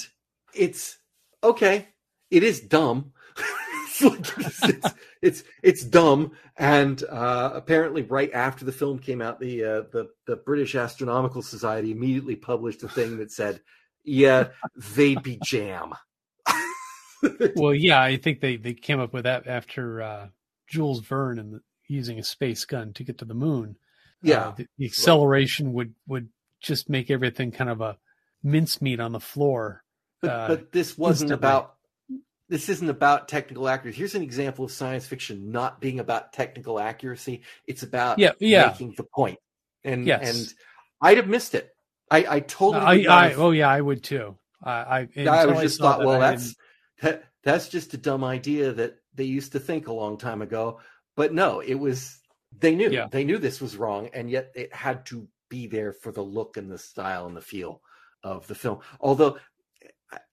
yep. 0.54 0.64
it's 0.64 0.98
okay, 1.44 1.88
it 2.30 2.44
is 2.44 2.62
dumb. 2.62 3.14
it's, 4.02 4.64
it's, 4.64 4.94
it's, 5.22 5.44
it's 5.62 5.84
dumb. 5.84 6.32
And 6.58 7.04
uh, 7.04 7.52
apparently, 7.54 8.04
right 8.04 8.32
after 8.34 8.66
the 8.66 8.72
film 8.72 9.00
came 9.00 9.22
out, 9.22 9.40
the 9.40 9.64
uh, 9.64 9.82
the 9.92 10.10
the 10.28 10.36
British 10.36 10.76
Astronomical 10.76 11.42
Society 11.42 11.92
immediately 11.92 12.36
published 12.36 12.84
a 12.84 12.88
thing 12.88 13.18
that 13.18 13.32
said 13.32 13.62
yeah, 14.04 14.48
they'd 14.96 15.22
be 15.22 15.40
jam. 15.44 15.94
well, 17.56 17.74
yeah, 17.74 18.02
I 18.02 18.18
think 18.18 18.40
they 18.40 18.58
they 18.58 18.74
came 18.74 19.00
up 19.00 19.14
with 19.14 19.24
that 19.24 19.48
after 19.48 20.02
uh, 20.02 20.28
Jules 20.68 21.02
Verne 21.02 21.40
and 21.40 21.54
the, 21.54 21.62
using 21.88 22.20
a 22.20 22.24
space 22.24 22.66
gun 22.66 22.94
to 22.94 23.04
get 23.04 23.20
to 23.20 23.26
the 23.26 23.34
moon. 23.34 23.78
Yeah, 24.24 24.48
uh, 24.48 24.52
the, 24.56 24.68
the, 24.78 24.86
acceleration 24.86 25.68
right. 25.68 25.76
would 25.76 25.96
would 26.08 26.30
just 26.62 26.90
make 26.90 27.12
everything 27.12 27.52
kind 27.52 27.70
of 27.70 27.82
a 27.82 27.98
mincemeat 28.44 29.00
on 29.00 29.12
the 29.12 29.20
floor. 29.20 29.84
But, 30.22 30.30
uh, 30.30 30.48
but 30.48 30.72
this 30.72 30.98
wasn't 30.98 31.32
instantly. 31.32 31.48
about. 31.48 31.76
This 32.50 32.68
isn't 32.68 32.90
about 32.90 33.30
technical 33.30 33.70
accuracy. 33.70 33.98
Here's 33.98 34.14
an 34.14 34.24
example 34.24 34.66
of 34.66 34.72
science 34.72 35.08
fiction 35.08 35.52
not 35.52 35.80
being 35.80 36.02
about 36.02 36.34
technical 36.34 36.82
accuracy. 36.82 37.44
It's 37.66 37.82
about 37.82 38.20
yeah, 38.20 38.34
yeah. 38.40 38.68
making 38.68 38.96
the 38.98 39.04
point. 39.04 39.40
And 39.86 40.06
yes. 40.06 40.38
and 40.38 40.54
I'd 41.00 41.16
have 41.16 41.28
missed 41.28 41.56
it. 41.56 41.74
I, 42.12 42.26
I 42.30 42.40
totally. 42.42 43.08
I, 43.08 43.30
I, 43.30 43.34
oh 43.36 43.52
yeah, 43.52 43.70
I 43.70 43.80
would 43.80 44.04
too. 44.04 44.38
I, 44.62 45.08
I, 45.16 45.26
I 45.26 45.46
was 45.46 45.62
just 45.62 45.80
thought, 45.80 46.00
that, 46.00 46.06
well, 46.06 46.20
that's 46.20 46.56
that, 47.02 47.24
that's 47.42 47.70
just 47.70 47.94
a 47.94 47.98
dumb 47.98 48.24
idea 48.24 48.74
that 48.74 48.98
they 49.16 49.24
used 49.24 49.54
to 49.54 49.60
think 49.60 49.88
a 49.88 49.94
long 49.94 50.18
time 50.18 50.42
ago. 50.42 50.82
But 51.16 51.34
no, 51.34 51.62
it 51.62 51.76
was 51.76 52.20
they 52.60 52.76
knew 52.76 52.90
yeah. 52.90 53.08
they 53.10 53.24
knew 53.24 53.38
this 53.38 53.62
was 53.62 53.78
wrong, 53.78 54.10
and 54.14 54.30
yet 54.30 54.52
it 54.56 54.74
had 54.76 55.06
to 55.08 55.28
be 55.52 55.68
there 55.68 55.92
for 55.92 56.12
the 56.12 56.24
look 56.24 56.58
and 56.58 56.72
the 56.72 56.78
style 56.78 57.28
and 57.28 57.38
the 57.38 57.42
feel 57.42 57.82
of 58.24 58.48
the 58.48 58.56
film. 58.56 58.80
Although 59.00 59.38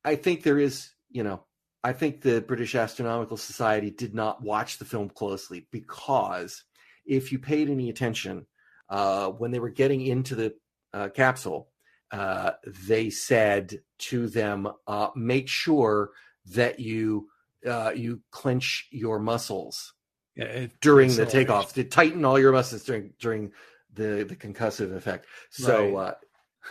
I 0.04 0.14
think 0.14 0.42
there 0.42 0.58
is, 0.58 0.90
you 1.10 1.24
know, 1.24 1.44
I 1.84 1.92
think 1.92 2.22
the 2.22 2.40
British 2.40 2.74
Astronomical 2.74 3.36
Society 3.36 3.90
did 3.90 4.14
not 4.14 4.42
watch 4.42 4.78
the 4.78 4.84
film 4.84 5.10
closely 5.10 5.66
because 5.70 6.64
if 7.04 7.32
you 7.32 7.38
paid 7.38 7.68
any 7.68 7.90
attention 7.90 8.46
uh, 8.88 9.28
when 9.30 9.50
they 9.50 9.58
were 9.58 9.70
getting 9.70 10.00
into 10.00 10.34
the 10.34 10.54
uh, 10.94 11.08
capsule, 11.08 11.68
uh, 12.12 12.52
they 12.86 13.10
said 13.10 13.80
to 13.98 14.28
them, 14.28 14.68
uh, 14.86 15.08
make 15.14 15.48
sure 15.48 16.10
that 16.46 16.80
you 16.80 17.28
uh, 17.66 17.92
you 17.94 18.20
clench 18.30 18.86
your 18.90 19.18
muscles 19.18 19.94
yeah, 20.36 20.68
during 20.80 21.14
the 21.14 21.26
takeoff. 21.26 21.74
To 21.74 21.84
tighten 21.84 22.24
all 22.24 22.38
your 22.38 22.52
muscles 22.52 22.84
during 22.84 23.12
during 23.18 23.52
the 23.98 24.24
the 24.24 24.36
concussive 24.36 24.94
effect. 24.94 25.26
So 25.50 25.96
right. 25.96 26.08
uh, 26.08 26.14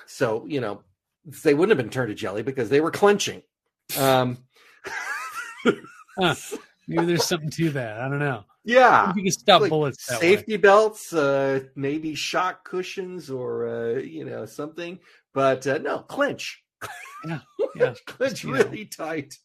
so 0.06 0.46
you 0.48 0.62
know 0.62 0.82
they 1.44 1.54
wouldn't 1.54 1.78
have 1.78 1.84
been 1.86 1.92
turned 1.92 2.10
to 2.10 2.16
jelly 2.16 2.44
because 2.44 2.70
they 2.70 2.82
were 2.82 2.92
clenching. 2.92 3.44
Um, 3.98 4.38
huh. 6.18 6.36
Maybe 6.90 7.06
there's 7.06 7.26
something 7.26 7.50
to 7.52 7.70
that. 7.72 8.00
I 8.00 8.08
don't 8.08 8.20
know. 8.20 8.46
Yeah, 8.64 9.14
you 9.16 9.24
can 9.24 9.32
stop 9.32 9.62
like 9.62 9.70
bullets. 9.70 10.06
safety 10.06 10.54
way. 10.54 10.58
belts, 10.58 11.14
uh, 11.14 11.62
maybe 11.76 12.16
shock 12.16 12.64
cushions, 12.64 13.30
or 13.30 13.68
uh, 13.68 14.00
you 14.00 14.26
know 14.26 14.46
something. 14.46 15.00
But 15.34 15.68
uh, 15.68 15.78
no, 15.80 16.00
clinch. 16.00 16.64
Yeah, 17.26 17.40
yeah, 17.76 17.94
clinch 18.06 18.44
really 18.44 18.84
know. 18.84 19.06
tight. 19.06 19.38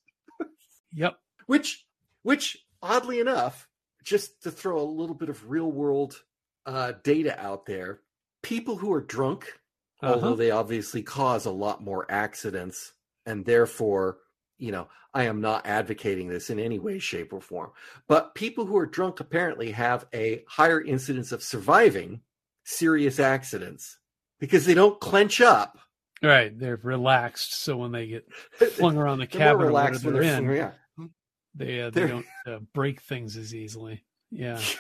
Yep. 0.95 1.17
Which, 1.47 1.87
which, 2.23 2.65
oddly 2.83 3.21
enough, 3.21 3.69
just 4.05 4.43
to 4.43 4.51
throw 4.51 4.81
a 4.81 4.83
little 4.83 5.15
bit 5.15 5.29
of 5.29 5.51
real 5.51 5.71
world 5.71 6.23
uh, 6.67 6.93
data 7.03 7.39
out 7.41 7.67
there, 7.67 8.01
people 8.43 8.77
who 8.77 8.93
are 8.93 9.01
drunk, 9.01 9.59
uh-huh. 10.01 10.15
although 10.15 10.37
they 10.37 10.51
obviously 10.51 11.03
cause 11.03 11.47
a 11.47 11.51
lot 11.51 11.83
more 11.83 12.11
accidents, 12.11 12.93
and 13.27 13.45
therefore 13.45 14.19
you 14.63 14.71
know, 14.71 14.87
I 15.13 15.25
am 15.25 15.41
not 15.41 15.67
advocating 15.67 16.29
this 16.29 16.49
in 16.49 16.61
any 16.61 16.79
way, 16.79 17.01
shape, 17.01 17.33
or 17.33 17.41
form. 17.41 17.73
But 18.07 18.37
people 18.37 18.65
who 18.65 18.77
are 18.77 18.87
drunk 18.87 19.19
apparently 19.19 19.73
have 19.73 20.07
a 20.15 20.45
higher 20.47 20.81
incidence 20.81 21.33
of 21.33 21.43
surviving 21.43 22.21
serious 22.63 23.19
accidents 23.19 23.99
because 24.39 24.65
they 24.65 24.75
don't 24.75 25.01
clench 25.01 25.41
up. 25.41 25.79
Right, 26.23 26.57
they're 26.57 26.79
relaxed, 26.81 27.61
so 27.61 27.77
when 27.77 27.91
they 27.91 28.07
get 28.07 28.33
flung 28.75 28.97
around 28.97 29.19
the 29.19 29.27
cabin, 29.27 29.67
relaxed 29.67 30.05
they're, 30.05 30.13
they're 30.13 30.23
in, 30.23 30.49
yeah. 30.49 30.71
they 31.57 31.83
uh, 31.83 31.91
they 31.91 32.07
don't 32.07 32.27
uh, 32.47 32.61
break 32.73 33.01
things 33.01 33.37
as 33.37 33.53
easily. 33.53 34.05
Yeah. 34.31 34.61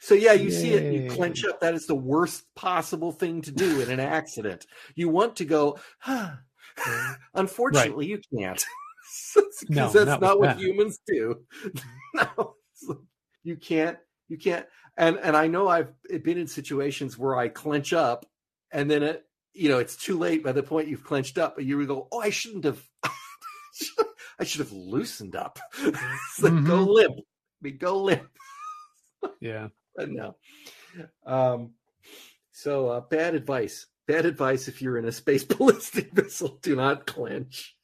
so, 0.00 0.14
yeah, 0.14 0.32
you 0.32 0.50
Yay. 0.50 0.50
see 0.50 0.72
it, 0.74 0.92
you 0.92 1.10
clench 1.10 1.44
up. 1.44 1.60
That 1.60 1.74
is 1.74 1.86
the 1.86 1.94
worst 1.94 2.44
possible 2.54 3.12
thing 3.12 3.42
to 3.42 3.50
do 3.50 3.80
in 3.80 3.90
an 3.90 4.00
accident. 4.00 4.66
You 4.94 5.08
want 5.08 5.36
to 5.36 5.44
go. 5.44 5.78
Ah, 6.06 6.40
Unfortunately, 7.34 8.12
right. 8.12 8.22
you 8.32 8.38
can't. 8.38 8.64
Because 9.34 9.64
no, 9.70 9.88
that's 9.88 10.06
not, 10.06 10.20
not 10.20 10.38
what 10.38 10.56
that. 10.56 10.58
humans 10.58 11.00
do. 11.06 11.40
no, 12.14 12.54
you 13.42 13.56
can't. 13.56 13.96
You 14.28 14.36
can't. 14.36 14.66
And 14.96 15.18
and 15.18 15.34
I 15.36 15.46
know 15.46 15.66
I've 15.66 15.92
been 16.22 16.38
in 16.38 16.46
situations 16.46 17.16
where 17.16 17.36
I 17.36 17.48
clench 17.48 17.92
up, 17.92 18.26
and 18.70 18.90
then 18.90 19.02
it, 19.02 19.24
you 19.54 19.70
know, 19.70 19.78
it's 19.78 19.96
too 19.96 20.18
late 20.18 20.44
by 20.44 20.52
the 20.52 20.62
point 20.62 20.88
you've 20.88 21.04
clenched 21.04 21.38
up, 21.38 21.56
but 21.56 21.64
you 21.64 21.84
go, 21.86 22.06
"Oh, 22.12 22.20
I 22.20 22.30
shouldn't 22.30 22.64
have. 22.64 22.82
I 24.38 24.44
should 24.44 24.60
have 24.60 24.72
loosened 24.72 25.34
up. 25.34 25.58
like, 25.82 25.94
mm-hmm. 25.94 26.66
Go 26.66 26.82
limp. 26.84 27.16
I 27.18 27.22
mean, 27.62 27.78
go 27.78 28.02
limp. 28.02 28.28
yeah. 29.40 29.68
No. 30.06 30.36
Um. 31.26 31.72
So 32.52 32.88
uh, 32.88 33.00
bad 33.00 33.34
advice. 33.34 33.86
Bad 34.06 34.26
advice 34.26 34.68
if 34.68 34.80
you're 34.80 34.98
in 34.98 35.04
a 35.04 35.12
space 35.12 35.44
ballistic 35.56 36.16
missile. 36.16 36.58
Do 36.62 36.76
not 36.76 37.06
clench. 37.06 37.76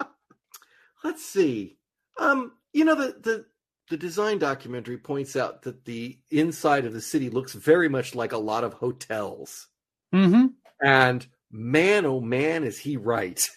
Let's 1.04 1.24
see. 1.24 1.78
Um, 2.18 2.52
you 2.72 2.84
know 2.84 2.94
the 2.94 3.16
the 3.20 3.46
the 3.90 3.96
design 3.96 4.38
documentary 4.38 4.98
points 4.98 5.34
out 5.34 5.62
that 5.62 5.84
the 5.84 6.18
inside 6.30 6.86
of 6.86 6.92
the 6.92 7.00
city 7.00 7.28
looks 7.28 7.52
very 7.52 7.88
much 7.88 8.14
like 8.14 8.32
a 8.32 8.38
lot 8.38 8.62
of 8.64 8.74
hotels. 8.74 9.66
Mm-hmm. 10.14 10.46
And 10.80 11.26
man, 11.50 12.06
oh 12.06 12.20
man, 12.20 12.64
is 12.64 12.78
he 12.78 12.96
right? 12.96 13.48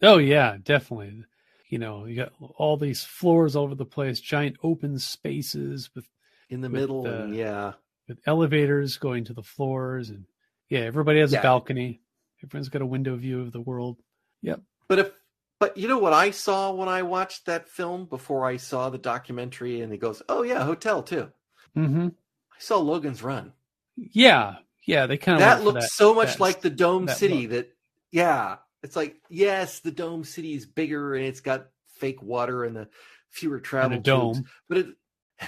Oh 0.00 0.18
yeah, 0.18 0.56
definitely. 0.62 1.24
You 1.68 1.78
know, 1.78 2.06
you 2.06 2.16
got 2.16 2.32
all 2.56 2.76
these 2.76 3.04
floors 3.04 3.54
all 3.54 3.64
over 3.64 3.74
the 3.74 3.84
place, 3.84 4.20
giant 4.20 4.56
open 4.62 4.98
spaces 4.98 5.90
with 5.94 6.06
in 6.52 6.60
the 6.60 6.68
middle, 6.68 7.06
uh, 7.06 7.10
and 7.10 7.34
yeah, 7.34 7.72
with 8.08 8.18
elevators 8.26 8.98
going 8.98 9.24
to 9.24 9.32
the 9.32 9.42
floors 9.42 10.10
and 10.10 10.26
yeah, 10.68 10.80
everybody 10.80 11.20
has 11.20 11.32
yeah. 11.32 11.40
a 11.40 11.42
balcony. 11.42 12.00
Everyone's 12.44 12.68
got 12.68 12.82
a 12.82 12.86
window 12.86 13.16
view 13.16 13.40
of 13.40 13.52
the 13.52 13.60
world. 13.60 13.98
Yep. 14.42 14.60
But 14.88 14.98
if 14.98 15.10
but 15.58 15.76
you 15.76 15.88
know 15.88 15.98
what 15.98 16.12
I 16.12 16.30
saw 16.30 16.72
when 16.72 16.88
I 16.88 17.02
watched 17.02 17.46
that 17.46 17.68
film 17.68 18.06
before 18.06 18.44
I 18.44 18.56
saw 18.56 18.90
the 18.90 18.98
documentary 18.98 19.80
and 19.80 19.92
he 19.92 19.98
goes, 19.98 20.22
"Oh 20.28 20.42
yeah, 20.42 20.64
hotel 20.64 21.02
too." 21.02 21.30
Mm-hmm. 21.76 22.08
I 22.08 22.58
saw 22.58 22.78
Logan's 22.78 23.22
Run. 23.22 23.52
Yeah, 23.96 24.56
yeah, 24.84 25.06
they 25.06 25.18
kind 25.18 25.36
of 25.36 25.40
that 25.40 25.64
looks 25.64 25.84
that, 25.84 25.90
so 25.90 26.14
much 26.14 26.40
like 26.40 26.60
the 26.60 26.70
Dome 26.70 27.06
that 27.06 27.16
City. 27.16 27.42
Look. 27.42 27.50
That 27.50 27.72
yeah, 28.10 28.56
it's 28.82 28.96
like 28.96 29.16
yes, 29.30 29.80
the 29.80 29.92
Dome 29.92 30.24
City 30.24 30.54
is 30.54 30.66
bigger 30.66 31.14
and 31.14 31.24
it's 31.26 31.40
got 31.40 31.68
fake 31.96 32.22
water 32.22 32.64
and 32.64 32.76
the 32.76 32.88
fewer 33.30 33.60
travel 33.60 33.96
and 33.96 34.04
dome, 34.04 34.44
but 34.68 34.78
it 34.78 34.86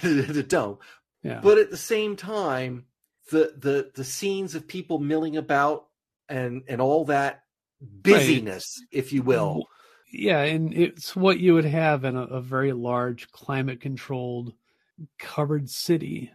dome. 0.49 0.79
Yeah. 1.23 1.41
But 1.43 1.59
at 1.59 1.71
the 1.71 1.77
same 1.77 2.17
time, 2.17 2.87
the 3.31 3.55
the 3.57 3.91
the 3.95 4.05
scenes 4.05 4.55
of 4.55 4.69
people 4.69 4.99
milling 4.99 5.37
about 5.37 5.87
and 6.29 6.63
and 6.69 6.81
all 6.81 7.07
that 7.07 7.45
busyness, 7.81 8.81
right. 8.81 8.99
if 8.99 9.13
you 9.13 9.23
will. 9.23 9.69
Yeah, 10.13 10.43
and 10.43 10.73
it's 10.73 11.17
what 11.17 11.41
you 11.41 11.55
would 11.55 11.65
have 11.65 12.05
in 12.05 12.17
a, 12.17 12.23
a 12.23 12.41
very 12.41 12.73
large 12.73 13.31
climate 13.33 13.81
controlled 13.81 14.53
covered 15.19 15.69
city, 15.69 16.31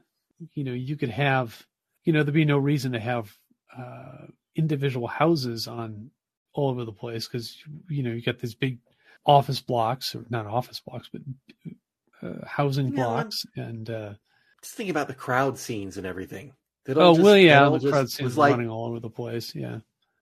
you 0.53 0.63
know, 0.63 0.73
you 0.73 0.97
could 0.97 1.09
have, 1.09 1.65
you 2.03 2.13
know, 2.13 2.23
there'd 2.23 2.33
be 2.33 2.45
no 2.45 2.57
reason 2.57 2.91
to 2.91 2.99
have 2.99 3.33
uh, 3.77 4.25
individual 4.55 5.07
houses 5.07 5.67
on 5.67 6.11
all 6.53 6.69
over 6.69 6.83
the 6.83 6.91
place 6.91 7.27
because 7.27 7.57
you 7.87 8.03
know 8.03 8.11
you 8.11 8.21
got 8.21 8.39
these 8.39 8.55
big 8.55 8.79
office 9.25 9.61
blocks 9.61 10.15
or 10.15 10.25
not 10.29 10.47
office 10.47 10.79
blocks 10.79 11.09
but 11.11 11.21
uh, 12.21 12.45
housing 12.45 12.91
blocks 12.91 13.45
and 13.55 13.89
uh, 13.89 14.13
Just 14.61 14.75
think 14.75 14.89
about 14.89 15.07
the 15.07 15.13
crowd 15.13 15.57
scenes 15.57 15.97
and 15.97 16.05
everything. 16.05 16.53
They 16.85 16.93
oh 16.93 17.13
just- 17.13 17.23
well 17.23 17.37
yeah 17.37 17.69
the 17.69 17.89
crowd 17.89 18.09
scenes 18.09 18.37
like 18.37 18.51
running 18.51 18.69
all 18.69 18.85
over 18.85 18.99
the 18.99 19.09
place 19.09 19.53
yeah 19.53 19.79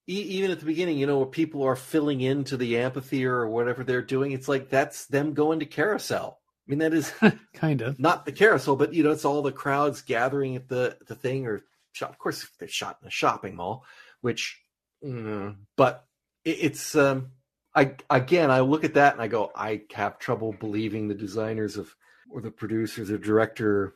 e- 0.08 0.22
even 0.22 0.52
at 0.52 0.60
the 0.60 0.66
beginning, 0.66 0.98
you 0.98 1.06
know, 1.06 1.18
where 1.18 1.28
people 1.28 1.64
are 1.64 1.76
filling 1.76 2.22
into 2.22 2.58
the 2.58 2.78
amphitheater 2.78 3.36
or 3.36 3.50
whatever 3.50 3.84
they're 3.84 4.02
doing. 4.02 4.32
It's 4.32 4.48
like 4.48 4.70
that's 4.70 5.06
them 5.08 5.34
going 5.34 5.60
to 5.60 5.66
carousel. 5.66 6.40
I 6.68 6.72
mean, 6.72 6.80
that 6.80 6.94
is 6.94 7.14
kind 7.54 7.82
of 7.82 8.00
not 8.00 8.26
the 8.26 8.32
carousel, 8.32 8.76
but 8.76 8.94
you 8.94 9.04
know, 9.04 9.12
it's 9.12 9.26
all 9.26 9.42
the 9.42 9.52
crowds 9.52 10.02
gathering 10.02 10.56
at 10.56 10.68
the 10.68 10.98
the 11.08 11.16
thing 11.16 11.46
or 11.46 11.64
shop. 11.94 12.10
Of 12.10 12.18
course, 12.18 12.48
they're 12.60 12.68
shot 12.68 12.98
in 13.02 13.08
a 13.08 13.12
shopping 13.12 13.56
mall, 13.56 13.86
which, 14.22 14.60
mm, 15.04 15.56
but 15.76 16.06
it, 16.44 16.58
it's 16.62 16.96
um, 16.96 17.32
I 17.78 17.94
again, 18.10 18.50
I 18.50 18.62
look 18.62 18.84
at 18.84 18.96
that 18.96 19.14
and 19.14 19.22
I 19.22 19.28
go, 19.28 19.52
I 19.56 19.84
have 19.94 20.18
trouble 20.18 20.52
believing 20.60 21.08
the 21.08 21.14
designers 21.14 21.78
of 21.78 21.96
or 22.32 22.42
the 22.42 22.50
producers 22.50 23.12
or 23.12 23.20
director 23.20 23.94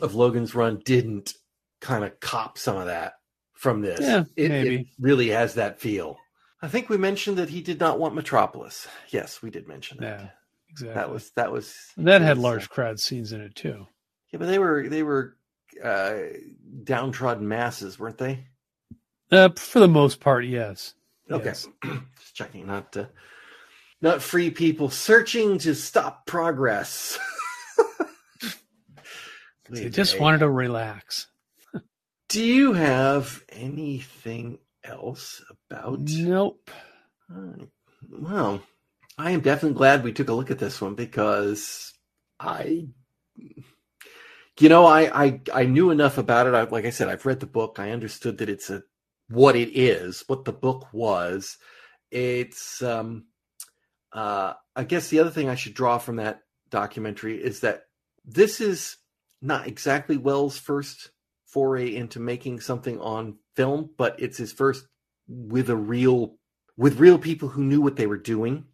of 0.00 0.14
Logan's 0.14 0.54
Run 0.54 0.80
didn't 0.84 1.34
kind 1.80 2.04
of 2.04 2.18
cop 2.20 2.56
some 2.58 2.76
of 2.76 2.86
that 2.86 3.14
from 3.52 3.80
this. 3.80 4.00
Yeah, 4.00 4.24
it, 4.36 4.50
it 4.52 4.86
really 5.00 5.30
has 5.30 5.54
that 5.54 5.80
feel. 5.80 6.16
I 6.62 6.68
think 6.68 6.88
we 6.88 6.96
mentioned 6.96 7.36
that 7.38 7.50
he 7.50 7.60
did 7.60 7.80
not 7.80 7.98
want 7.98 8.14
Metropolis. 8.14 8.86
Yes, 9.10 9.42
we 9.42 9.50
did 9.50 9.66
mention 9.66 9.98
that. 9.98 10.20
yeah 10.20 10.28
exactly 10.70 10.94
That 10.94 11.10
was 11.10 11.30
that 11.36 11.52
was 11.52 11.76
that 11.96 12.22
had 12.22 12.38
large 12.38 12.64
uh, 12.64 12.68
crowd 12.68 13.00
scenes 13.00 13.32
in 13.32 13.40
it 13.40 13.56
too 13.56 13.86
yeah, 14.32 14.38
but 14.38 14.46
they 14.46 14.60
were 14.60 14.88
they 14.88 15.02
were 15.02 15.36
uh, 15.82 16.14
downtrodden 16.84 17.46
masses, 17.48 17.98
weren't 17.98 18.18
they? 18.18 18.46
uh, 19.32 19.48
for 19.56 19.80
the 19.80 19.88
most 19.88 20.20
part 20.20 20.44
yes 20.44 20.94
Okay, 21.30 21.44
Yes. 21.46 21.66
just 22.34 22.50
checking, 22.52 22.66
not 22.66 22.96
uh, 22.96 23.06
not 24.00 24.22
free 24.22 24.50
people 24.50 24.90
searching 24.90 25.58
to 25.58 25.74
stop 25.74 26.26
progress. 26.26 27.18
they 29.70 29.88
just 29.88 30.20
wanted 30.20 30.38
to 30.38 30.50
relax 30.50 31.28
Do 32.28 32.44
you 32.44 32.72
have 32.74 33.42
anything 33.48 34.58
else 34.84 35.42
about? 35.50 36.00
nope 36.00 36.70
Uh, 37.34 37.64
well, 38.10 38.62
I 39.16 39.30
am 39.30 39.40
definitely 39.40 39.78
glad 39.78 40.04
we 40.04 40.12
took 40.12 40.28
a 40.28 40.34
look 40.34 40.50
at 40.50 40.58
this 40.58 40.80
one 40.80 40.94
because 40.94 41.94
I, 42.38 42.88
you 44.58 44.68
know, 44.68 44.84
I 44.86 45.24
I, 45.24 45.40
I 45.54 45.64
knew 45.64 45.90
enough 45.90 46.18
about 46.18 46.46
it. 46.46 46.54
I, 46.54 46.64
like 46.64 46.84
I 46.84 46.90
said, 46.90 47.08
I've 47.08 47.26
read 47.26 47.40
the 47.40 47.46
book. 47.46 47.78
I 47.78 47.92
understood 47.92 48.38
that 48.38 48.50
it's 48.50 48.70
a 48.70 48.82
what 49.28 49.56
it 49.56 49.70
is, 49.78 50.24
what 50.26 50.44
the 50.44 50.52
book 50.52 50.88
was. 50.92 51.56
It's 52.14 52.80
um, 52.80 53.24
uh, 54.12 54.54
I 54.76 54.84
guess 54.84 55.08
the 55.08 55.18
other 55.18 55.30
thing 55.30 55.48
I 55.48 55.56
should 55.56 55.74
draw 55.74 55.98
from 55.98 56.16
that 56.16 56.42
documentary 56.70 57.42
is 57.42 57.60
that 57.60 57.86
this 58.24 58.60
is 58.60 58.96
not 59.42 59.66
exactly 59.66 60.16
Wells' 60.16 60.56
first 60.56 61.10
foray 61.46 61.94
into 61.94 62.20
making 62.20 62.60
something 62.60 63.00
on 63.00 63.38
film, 63.56 63.90
but 63.98 64.20
it's 64.20 64.38
his 64.38 64.52
first 64.52 64.86
with 65.28 65.70
a 65.70 65.76
real 65.76 66.36
with 66.76 66.98
real 66.98 67.18
people 67.18 67.48
who 67.48 67.64
knew 67.64 67.80
what 67.80 67.96
they 67.96 68.06
were 68.06 68.16
doing 68.16 68.64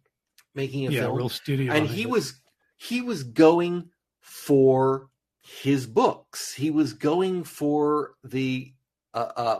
making 0.53 0.87
a 0.87 0.91
yeah 0.91 1.01
film 1.01 1.17
real 1.17 1.29
studio 1.29 1.71
and 1.71 1.87
he 1.87 2.03
it. 2.03 2.09
was 2.09 2.41
he 2.75 3.01
was 3.01 3.23
going 3.23 3.89
for 4.19 5.07
his 5.41 5.87
books 5.87 6.53
he 6.53 6.69
was 6.69 6.93
going 6.93 7.43
for 7.43 8.15
the 8.23 8.73
uh, 9.13 9.31
uh 9.35 9.59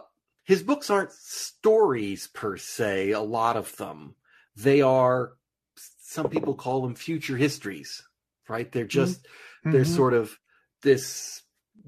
his 0.52 0.64
books 0.64 0.90
aren't 0.90 1.11
stories 1.11 2.28
per 2.28 2.57
se 2.57 3.11
a 3.11 3.19
lot 3.22 3.57
of 3.57 3.76
them. 3.78 4.15
They 4.56 4.82
are 4.82 5.34
some 6.02 6.30
people 6.30 6.56
call 6.56 6.82
them 6.82 6.95
future 6.95 7.38
histories 7.38 8.03
right? 8.52 8.72
They're 8.72 8.86
just 8.86 9.28
they're 9.64 9.84
Mhm. 9.84 9.95
sort 9.95 10.14
of 10.14 10.38
this 10.82 11.44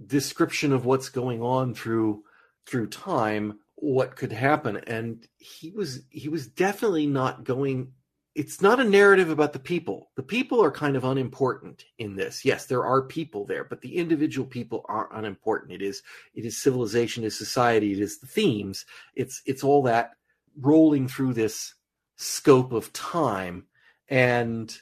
description 0.07 0.71
of 0.71 0.85
what's 0.85 1.09
going 1.09 1.41
on 1.41 1.73
through 1.73 2.23
through 2.65 2.87
time 2.87 3.59
what 3.75 4.15
could 4.15 4.31
happen. 4.31 4.77
And 4.77 5.27
he 5.37 5.71
was 5.71 6.03
he 6.09 6.29
was 6.29 6.47
definitely 6.47 7.07
not 7.07 7.43
going 7.43 7.93
it's 8.35 8.61
not 8.61 8.79
a 8.79 8.83
narrative 8.83 9.29
about 9.29 9.53
the 9.53 9.59
people. 9.59 10.09
The 10.15 10.23
people 10.23 10.63
are 10.63 10.71
kind 10.71 10.95
of 10.95 11.03
unimportant 11.03 11.85
in 11.99 12.15
this. 12.15 12.43
Yes 12.43 12.65
there 12.65 12.85
are 12.85 13.01
people 13.01 13.45
there 13.45 13.63
but 13.63 13.81
the 13.81 13.95
individual 13.97 14.47
people 14.47 14.85
are 14.89 15.09
unimportant. 15.13 15.71
It 15.71 15.81
is 15.81 16.01
it 16.33 16.45
is 16.45 16.61
civilization 16.61 17.23
it 17.23 17.27
is 17.27 17.37
society 17.37 17.91
it 17.93 17.99
is 17.99 18.19
the 18.19 18.27
themes. 18.27 18.85
It's 19.15 19.41
it's 19.45 19.63
all 19.63 19.83
that 19.83 20.11
rolling 20.59 21.07
through 21.07 21.33
this 21.33 21.75
scope 22.15 22.71
of 22.71 22.91
time. 22.93 23.65
And 24.09 24.75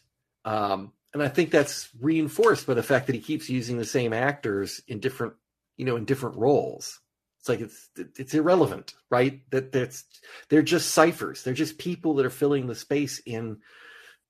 um 0.45 0.93
and 1.13 1.21
i 1.21 1.27
think 1.27 1.51
that's 1.51 1.89
reinforced 1.99 2.65
by 2.65 2.73
the 2.73 2.83
fact 2.83 3.07
that 3.07 3.15
he 3.15 3.21
keeps 3.21 3.49
using 3.49 3.77
the 3.77 3.85
same 3.85 4.13
actors 4.13 4.81
in 4.87 4.99
different 4.99 5.33
you 5.77 5.85
know 5.85 5.95
in 5.95 6.05
different 6.05 6.37
roles 6.37 6.99
it's 7.41 7.49
like 7.49 7.59
it's 7.59 7.89
it's 8.19 8.33
irrelevant 8.35 8.93
right? 9.09 9.41
That 9.49 9.71
that's 9.71 10.05
they're 10.49 10.61
just 10.61 10.91
ciphers. 10.91 11.43
They're 11.43 11.53
just 11.55 11.79
people 11.79 12.13
that 12.15 12.25
are 12.25 12.29
filling 12.29 12.67
the 12.67 12.75
space 12.75 13.19
in 13.25 13.57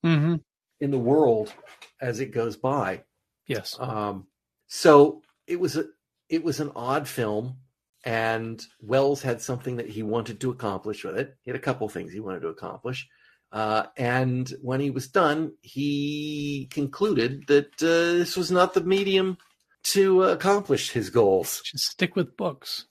Mhm. 0.04 0.42
in 0.80 0.92
the 0.92 0.98
world 0.98 1.54
as 2.02 2.20
it 2.22 2.32
goes 2.34 2.56
by. 2.56 3.04
Yes. 3.48 3.76
Um 3.80 4.28
so 4.68 5.22
it 5.46 5.60
was 5.60 5.76
a 5.76 5.86
it 6.30 6.42
was 6.44 6.62
an 6.62 6.72
odd 6.74 7.06
film 7.08 7.58
and 8.06 8.64
wells 8.82 9.22
had 9.22 9.42
something 9.42 9.76
that 9.76 9.90
he 9.90 10.04
wanted 10.04 10.40
to 10.42 10.50
accomplish 10.50 11.04
with 11.04 11.18
it. 11.18 11.36
He 11.44 11.52
had 11.52 11.60
a 11.60 11.64
couple 11.64 11.90
things 11.90 12.14
he 12.14 12.22
wanted 12.22 12.40
to 12.42 12.48
accomplish. 12.48 13.08
Uh, 13.52 13.88
and 13.98 14.50
when 14.62 14.80
he 14.80 14.90
was 14.90 15.10
done 15.10 15.52
he 15.62 16.70
concluded 16.72 17.46
that 17.48 17.68
uh, 17.84 18.18
this 18.18 18.38
was 18.38 18.50
not 18.50 18.74
the 18.74 18.82
medium 18.82 19.38
to 19.84 20.24
accomplish 20.24 20.92
his 20.92 21.10
goals. 21.10 21.62
Just 21.66 21.92
stick 21.92 22.16
with 22.16 22.38
books 22.38 22.86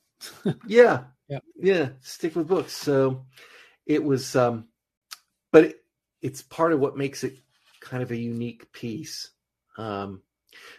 yeah 0.67 1.05
Yeah. 1.29 1.39
yeah 1.57 1.89
stick 2.01 2.35
with 2.37 2.49
books 2.49 2.73
so 2.73 3.25
it 3.87 4.03
was 4.03 4.35
um 4.37 4.67
but 5.53 5.65
it, 5.65 5.77
it's 6.23 6.43
part 6.43 6.73
of 6.73 6.81
what 6.81 6.97
makes 6.97 7.25
it 7.25 7.39
kind 7.81 8.03
of 8.03 8.11
a 8.11 8.17
unique 8.17 8.71
piece 8.73 9.31
um 9.79 10.23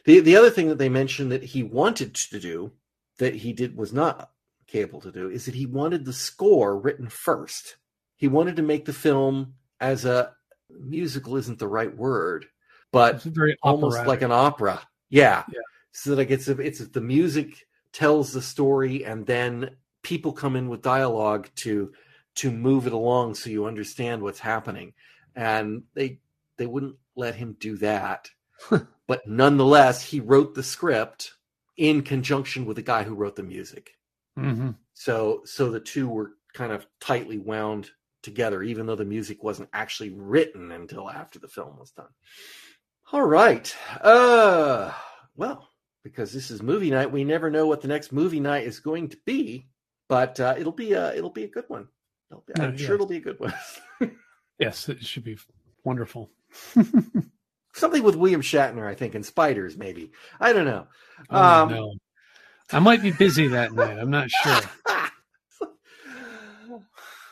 the 0.06 0.20
the 0.20 0.36
other 0.36 0.50
thing 0.50 0.68
that 0.70 0.78
they 0.78 0.90
mentioned 0.90 1.32
that 1.32 1.44
he 1.44 1.64
wanted 1.64 2.14
to 2.14 2.40
do 2.40 2.72
that 3.18 3.36
he 3.36 3.54
did 3.54 3.76
was 3.76 3.94
not 3.94 4.32
capable 4.68 5.02
to 5.02 5.12
do 5.12 5.30
is 5.30 5.46
that 5.46 5.56
he 5.56 5.66
wanted 5.66 6.06
the 6.06 6.14
score 6.14 6.78
written 6.80 7.10
first 7.10 7.78
he 8.18 8.28
wanted 8.28 8.56
to 8.56 8.62
make 8.62 8.86
the 8.86 8.94
film 8.94 9.54
as 9.80 10.06
a 10.06 10.34
musical 10.70 11.36
isn't 11.36 11.60
the 11.60 11.68
right 11.68 11.96
word 11.98 12.46
but 12.92 13.22
very 13.24 13.58
almost 13.64 13.96
operatic. 13.98 14.08
like 14.10 14.22
an 14.22 14.32
opera. 14.32 14.82
Yeah. 15.10 15.44
Yeah. 15.50 15.60
So 15.94 16.14
like 16.14 16.30
it's 16.30 16.48
it's 16.48 16.80
the 16.80 17.02
music 17.02 17.66
tells 17.94 18.32
the 18.32 18.42
story 18.42 19.06
and 19.06 19.26
then 19.26 19.76
people 20.04 20.32
come 20.34 20.56
in 20.56 20.70
with 20.70 20.82
dialogue 20.82 21.50
to 21.56 21.92
to 22.34 22.52
move 22.52 22.88
it 22.88 22.94
along 22.94 23.36
so 23.36 23.50
you 23.50 23.66
understand 23.66 24.22
what's 24.22 24.40
happening. 24.40 24.94
And 25.36 25.84
they 25.94 26.20
they 26.58 26.66
wouldn't 26.66 26.96
let 27.16 27.36
him 27.36 27.56
do 27.60 27.78
that. 27.78 28.30
but 29.08 29.28
nonetheless, 29.28 30.04
he 30.04 30.20
wrote 30.20 30.54
the 30.54 30.64
script 30.64 31.34
in 31.78 32.02
conjunction 32.04 32.66
with 32.66 32.76
the 32.76 32.82
guy 32.82 33.04
who 33.04 33.16
wrote 33.16 33.36
the 33.36 33.44
music. 33.44 33.92
Mhm. 34.38 34.76
So 34.94 35.42
so 35.46 35.70
the 35.72 35.80
two 35.80 36.08
were 36.08 36.34
kind 36.54 36.72
of 36.72 36.86
tightly 37.00 37.38
wound 37.38 37.90
together, 38.22 38.62
even 38.62 38.86
though 38.86 38.96
the 38.96 39.06
music 39.06 39.44
wasn't 39.44 39.70
actually 39.74 40.12
written 40.12 40.72
until 40.72 41.10
after 41.10 41.40
the 41.40 41.48
film 41.48 41.78
was 41.80 41.92
done. 41.92 42.10
All 43.12 43.24
right. 43.24 43.76
Uh 44.02 44.94
well, 45.36 45.71
because 46.04 46.32
this 46.34 46.50
is 46.52 46.62
movie 46.62 46.90
night, 46.92 47.12
we 47.12 47.24
never 47.24 47.50
know 47.52 47.68
what 47.68 47.82
the 47.82 47.88
next 47.88 48.12
movie 48.12 48.40
night 48.40 48.66
is 48.66 48.80
going 48.80 49.10
to 49.10 49.18
be, 49.26 49.68
but 50.10 50.40
uh, 50.40 50.56
it'll 50.58 50.72
be 50.72 50.94
a 50.94 51.14
it'll 51.14 51.30
be 51.30 51.44
a 51.44 51.48
good 51.50 51.66
one. 51.68 51.88
Be, 52.48 52.54
I'm 52.62 52.74
Uh, 52.74 52.78
sure 52.78 52.86
yes. 52.88 52.90
it'll 52.92 53.06
be 53.08 53.18
a 53.18 53.22
good 53.22 53.40
one. 53.40 53.54
yes 54.60 54.88
it 54.90 55.04
should 55.04 55.24
be 55.24 55.38
wonderful 55.84 56.32
Something 57.74 58.04
with 58.04 58.16
William 58.18 58.42
Shatner, 58.42 58.86
I 58.86 58.96
think, 58.96 59.16
and 59.16 59.26
spiders, 59.26 59.78
maybe. 59.78 60.12
I 60.42 60.52
don't 60.54 60.66
know. 60.66 60.88
oh, 61.30 61.38
Um, 61.64 61.70
no 61.72 61.94
i 62.74 62.80
might 62.80 63.02
be 63.02 63.12
busy 63.12 63.48
that 63.48 63.74
night 63.74 64.00
i'm 64.00 64.10
not 64.12 64.30
sure 64.30 64.62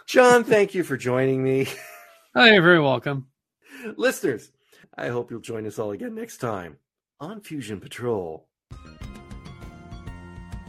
John, 0.05 0.43
thank 0.43 0.73
you 0.73 0.83
for 0.83 0.97
joining 0.97 1.41
me. 1.43 1.67
oh 2.35 2.43
you're 2.45 2.61
very 2.61 2.79
welcome 2.81 3.27
Listeners, 3.95 4.51
I 4.97 5.07
hope 5.07 5.31
you'll 5.31 5.39
join 5.39 5.65
us 5.65 5.79
all 5.79 5.91
again 5.91 6.13
next 6.13 6.39
time 6.39 6.75
on 7.21 7.39
Fusion 7.39 7.79
Patrol. 7.79 8.48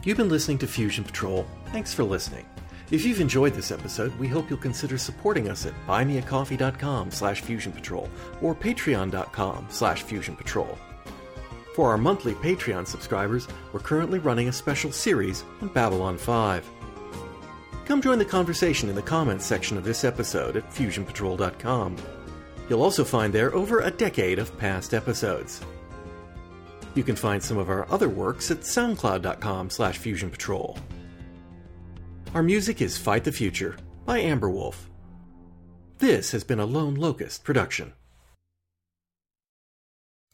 You've 0.03 0.17
been 0.17 0.29
listening 0.29 0.57
to 0.59 0.67
Fusion 0.67 1.03
Patrol. 1.03 1.45
Thanks 1.67 1.93
for 1.93 2.03
listening. 2.03 2.47
If 2.89 3.05
you've 3.05 3.21
enjoyed 3.21 3.53
this 3.53 3.71
episode, 3.71 4.17
we 4.17 4.27
hope 4.27 4.49
you'll 4.49 4.57
consider 4.57 4.97
supporting 4.97 5.47
us 5.47 5.67
at 5.67 5.75
buymeacoffee.com 5.87 7.11
slash 7.11 7.41
fusion 7.41 7.71
patrol 7.71 8.09
or 8.41 8.55
patreon.com 8.55 9.67
slash 9.69 10.01
fusion 10.01 10.35
patrol. 10.35 10.77
For 11.75 11.89
our 11.91 11.97
monthly 11.99 12.33
Patreon 12.33 12.87
subscribers, 12.87 13.47
we're 13.71 13.79
currently 13.79 14.17
running 14.19 14.49
a 14.49 14.53
special 14.53 14.91
series 14.91 15.45
on 15.61 15.67
Babylon 15.69 16.17
5. 16.17 16.69
Come 17.85 18.01
join 18.01 18.17
the 18.17 18.25
conversation 18.25 18.89
in 18.89 18.95
the 18.95 19.01
comments 19.01 19.45
section 19.45 19.77
of 19.77 19.83
this 19.83 20.03
episode 20.03 20.57
at 20.57 20.69
fusionpatrol.com. 20.71 21.95
You'll 22.67 22.83
also 22.83 23.03
find 23.03 23.31
there 23.31 23.53
over 23.53 23.81
a 23.81 23.91
decade 23.91 24.39
of 24.39 24.57
past 24.57 24.93
episodes. 24.95 25.61
You 26.93 27.03
can 27.03 27.15
find 27.15 27.41
some 27.41 27.57
of 27.57 27.69
our 27.69 27.89
other 27.89 28.09
works 28.09 28.51
at 28.51 28.59
soundcloud.com 28.59 29.69
slash 29.69 29.99
fusionpatrol. 29.99 30.77
Our 32.33 32.43
music 32.43 32.81
is 32.81 32.97
Fight 32.97 33.23
the 33.23 33.31
Future 33.31 33.77
by 34.05 34.19
Amber 34.19 34.49
Wolf. 34.49 34.89
This 35.99 36.31
has 36.31 36.43
been 36.43 36.59
a 36.59 36.65
Lone 36.65 36.95
Locust 36.95 37.43
production. 37.43 37.93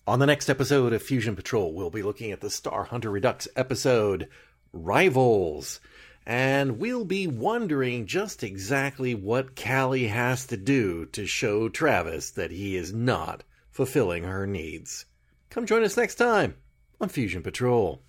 On 0.08 0.20
the 0.20 0.26
next 0.26 0.50
episode 0.50 0.94
of 0.94 1.04
Fusion 1.04 1.36
Patrol, 1.36 1.74
we'll 1.74 1.90
be 1.90 2.02
looking 2.02 2.32
at 2.32 2.40
the 2.40 2.48
Starhunter 2.48 3.12
Redux 3.12 3.48
episode 3.56 4.30
Rivals. 4.72 5.80
And 6.26 6.80
we'll 6.80 7.06
be 7.06 7.28
wondering 7.28 8.06
just 8.06 8.44
exactly 8.44 9.14
what 9.14 9.62
Callie 9.62 10.08
has 10.08 10.46
to 10.48 10.58
do 10.58 11.06
to 11.08 11.26
show 11.26 11.70
Travis 11.70 12.32
that 12.32 12.52
he 12.52 12.76
is 12.78 12.94
not 12.94 13.44
fulfilling 13.70 14.24
her 14.24 14.48
needs. 14.48 15.06
Come 15.50 15.66
join 15.66 15.84
us 15.84 15.98
next 15.98 16.16
time 16.16 16.56
on 17.00 17.10
Fusion 17.10 17.42
Patrol. 17.42 18.02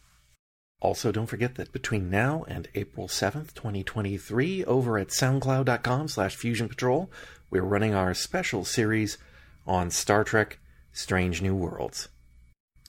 Also, 0.81 1.11
don't 1.11 1.27
forget 1.27 1.57
that 1.57 1.73
between 1.73 2.09
now 2.11 2.45
and 2.47 2.69
April 2.75 3.09
7th, 3.09 3.53
2023, 3.55 4.65
over 4.65 4.97
at 4.97 5.09
soundcloud.com 5.09 6.07
slash 6.09 6.37
Fusion 6.37 6.69
Patrol, 6.69 7.11
we're 7.51 7.63
running 7.63 7.95
our 7.95 8.15
special 8.15 8.65
series 8.65 9.19
on 9.67 9.91
Star 9.91 10.23
Trek 10.23 10.61
Strange 10.93 11.43
New 11.43 11.57
Worlds. 11.57 12.09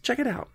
Check 0.04 0.20
it 0.20 0.28
out. 0.28 0.50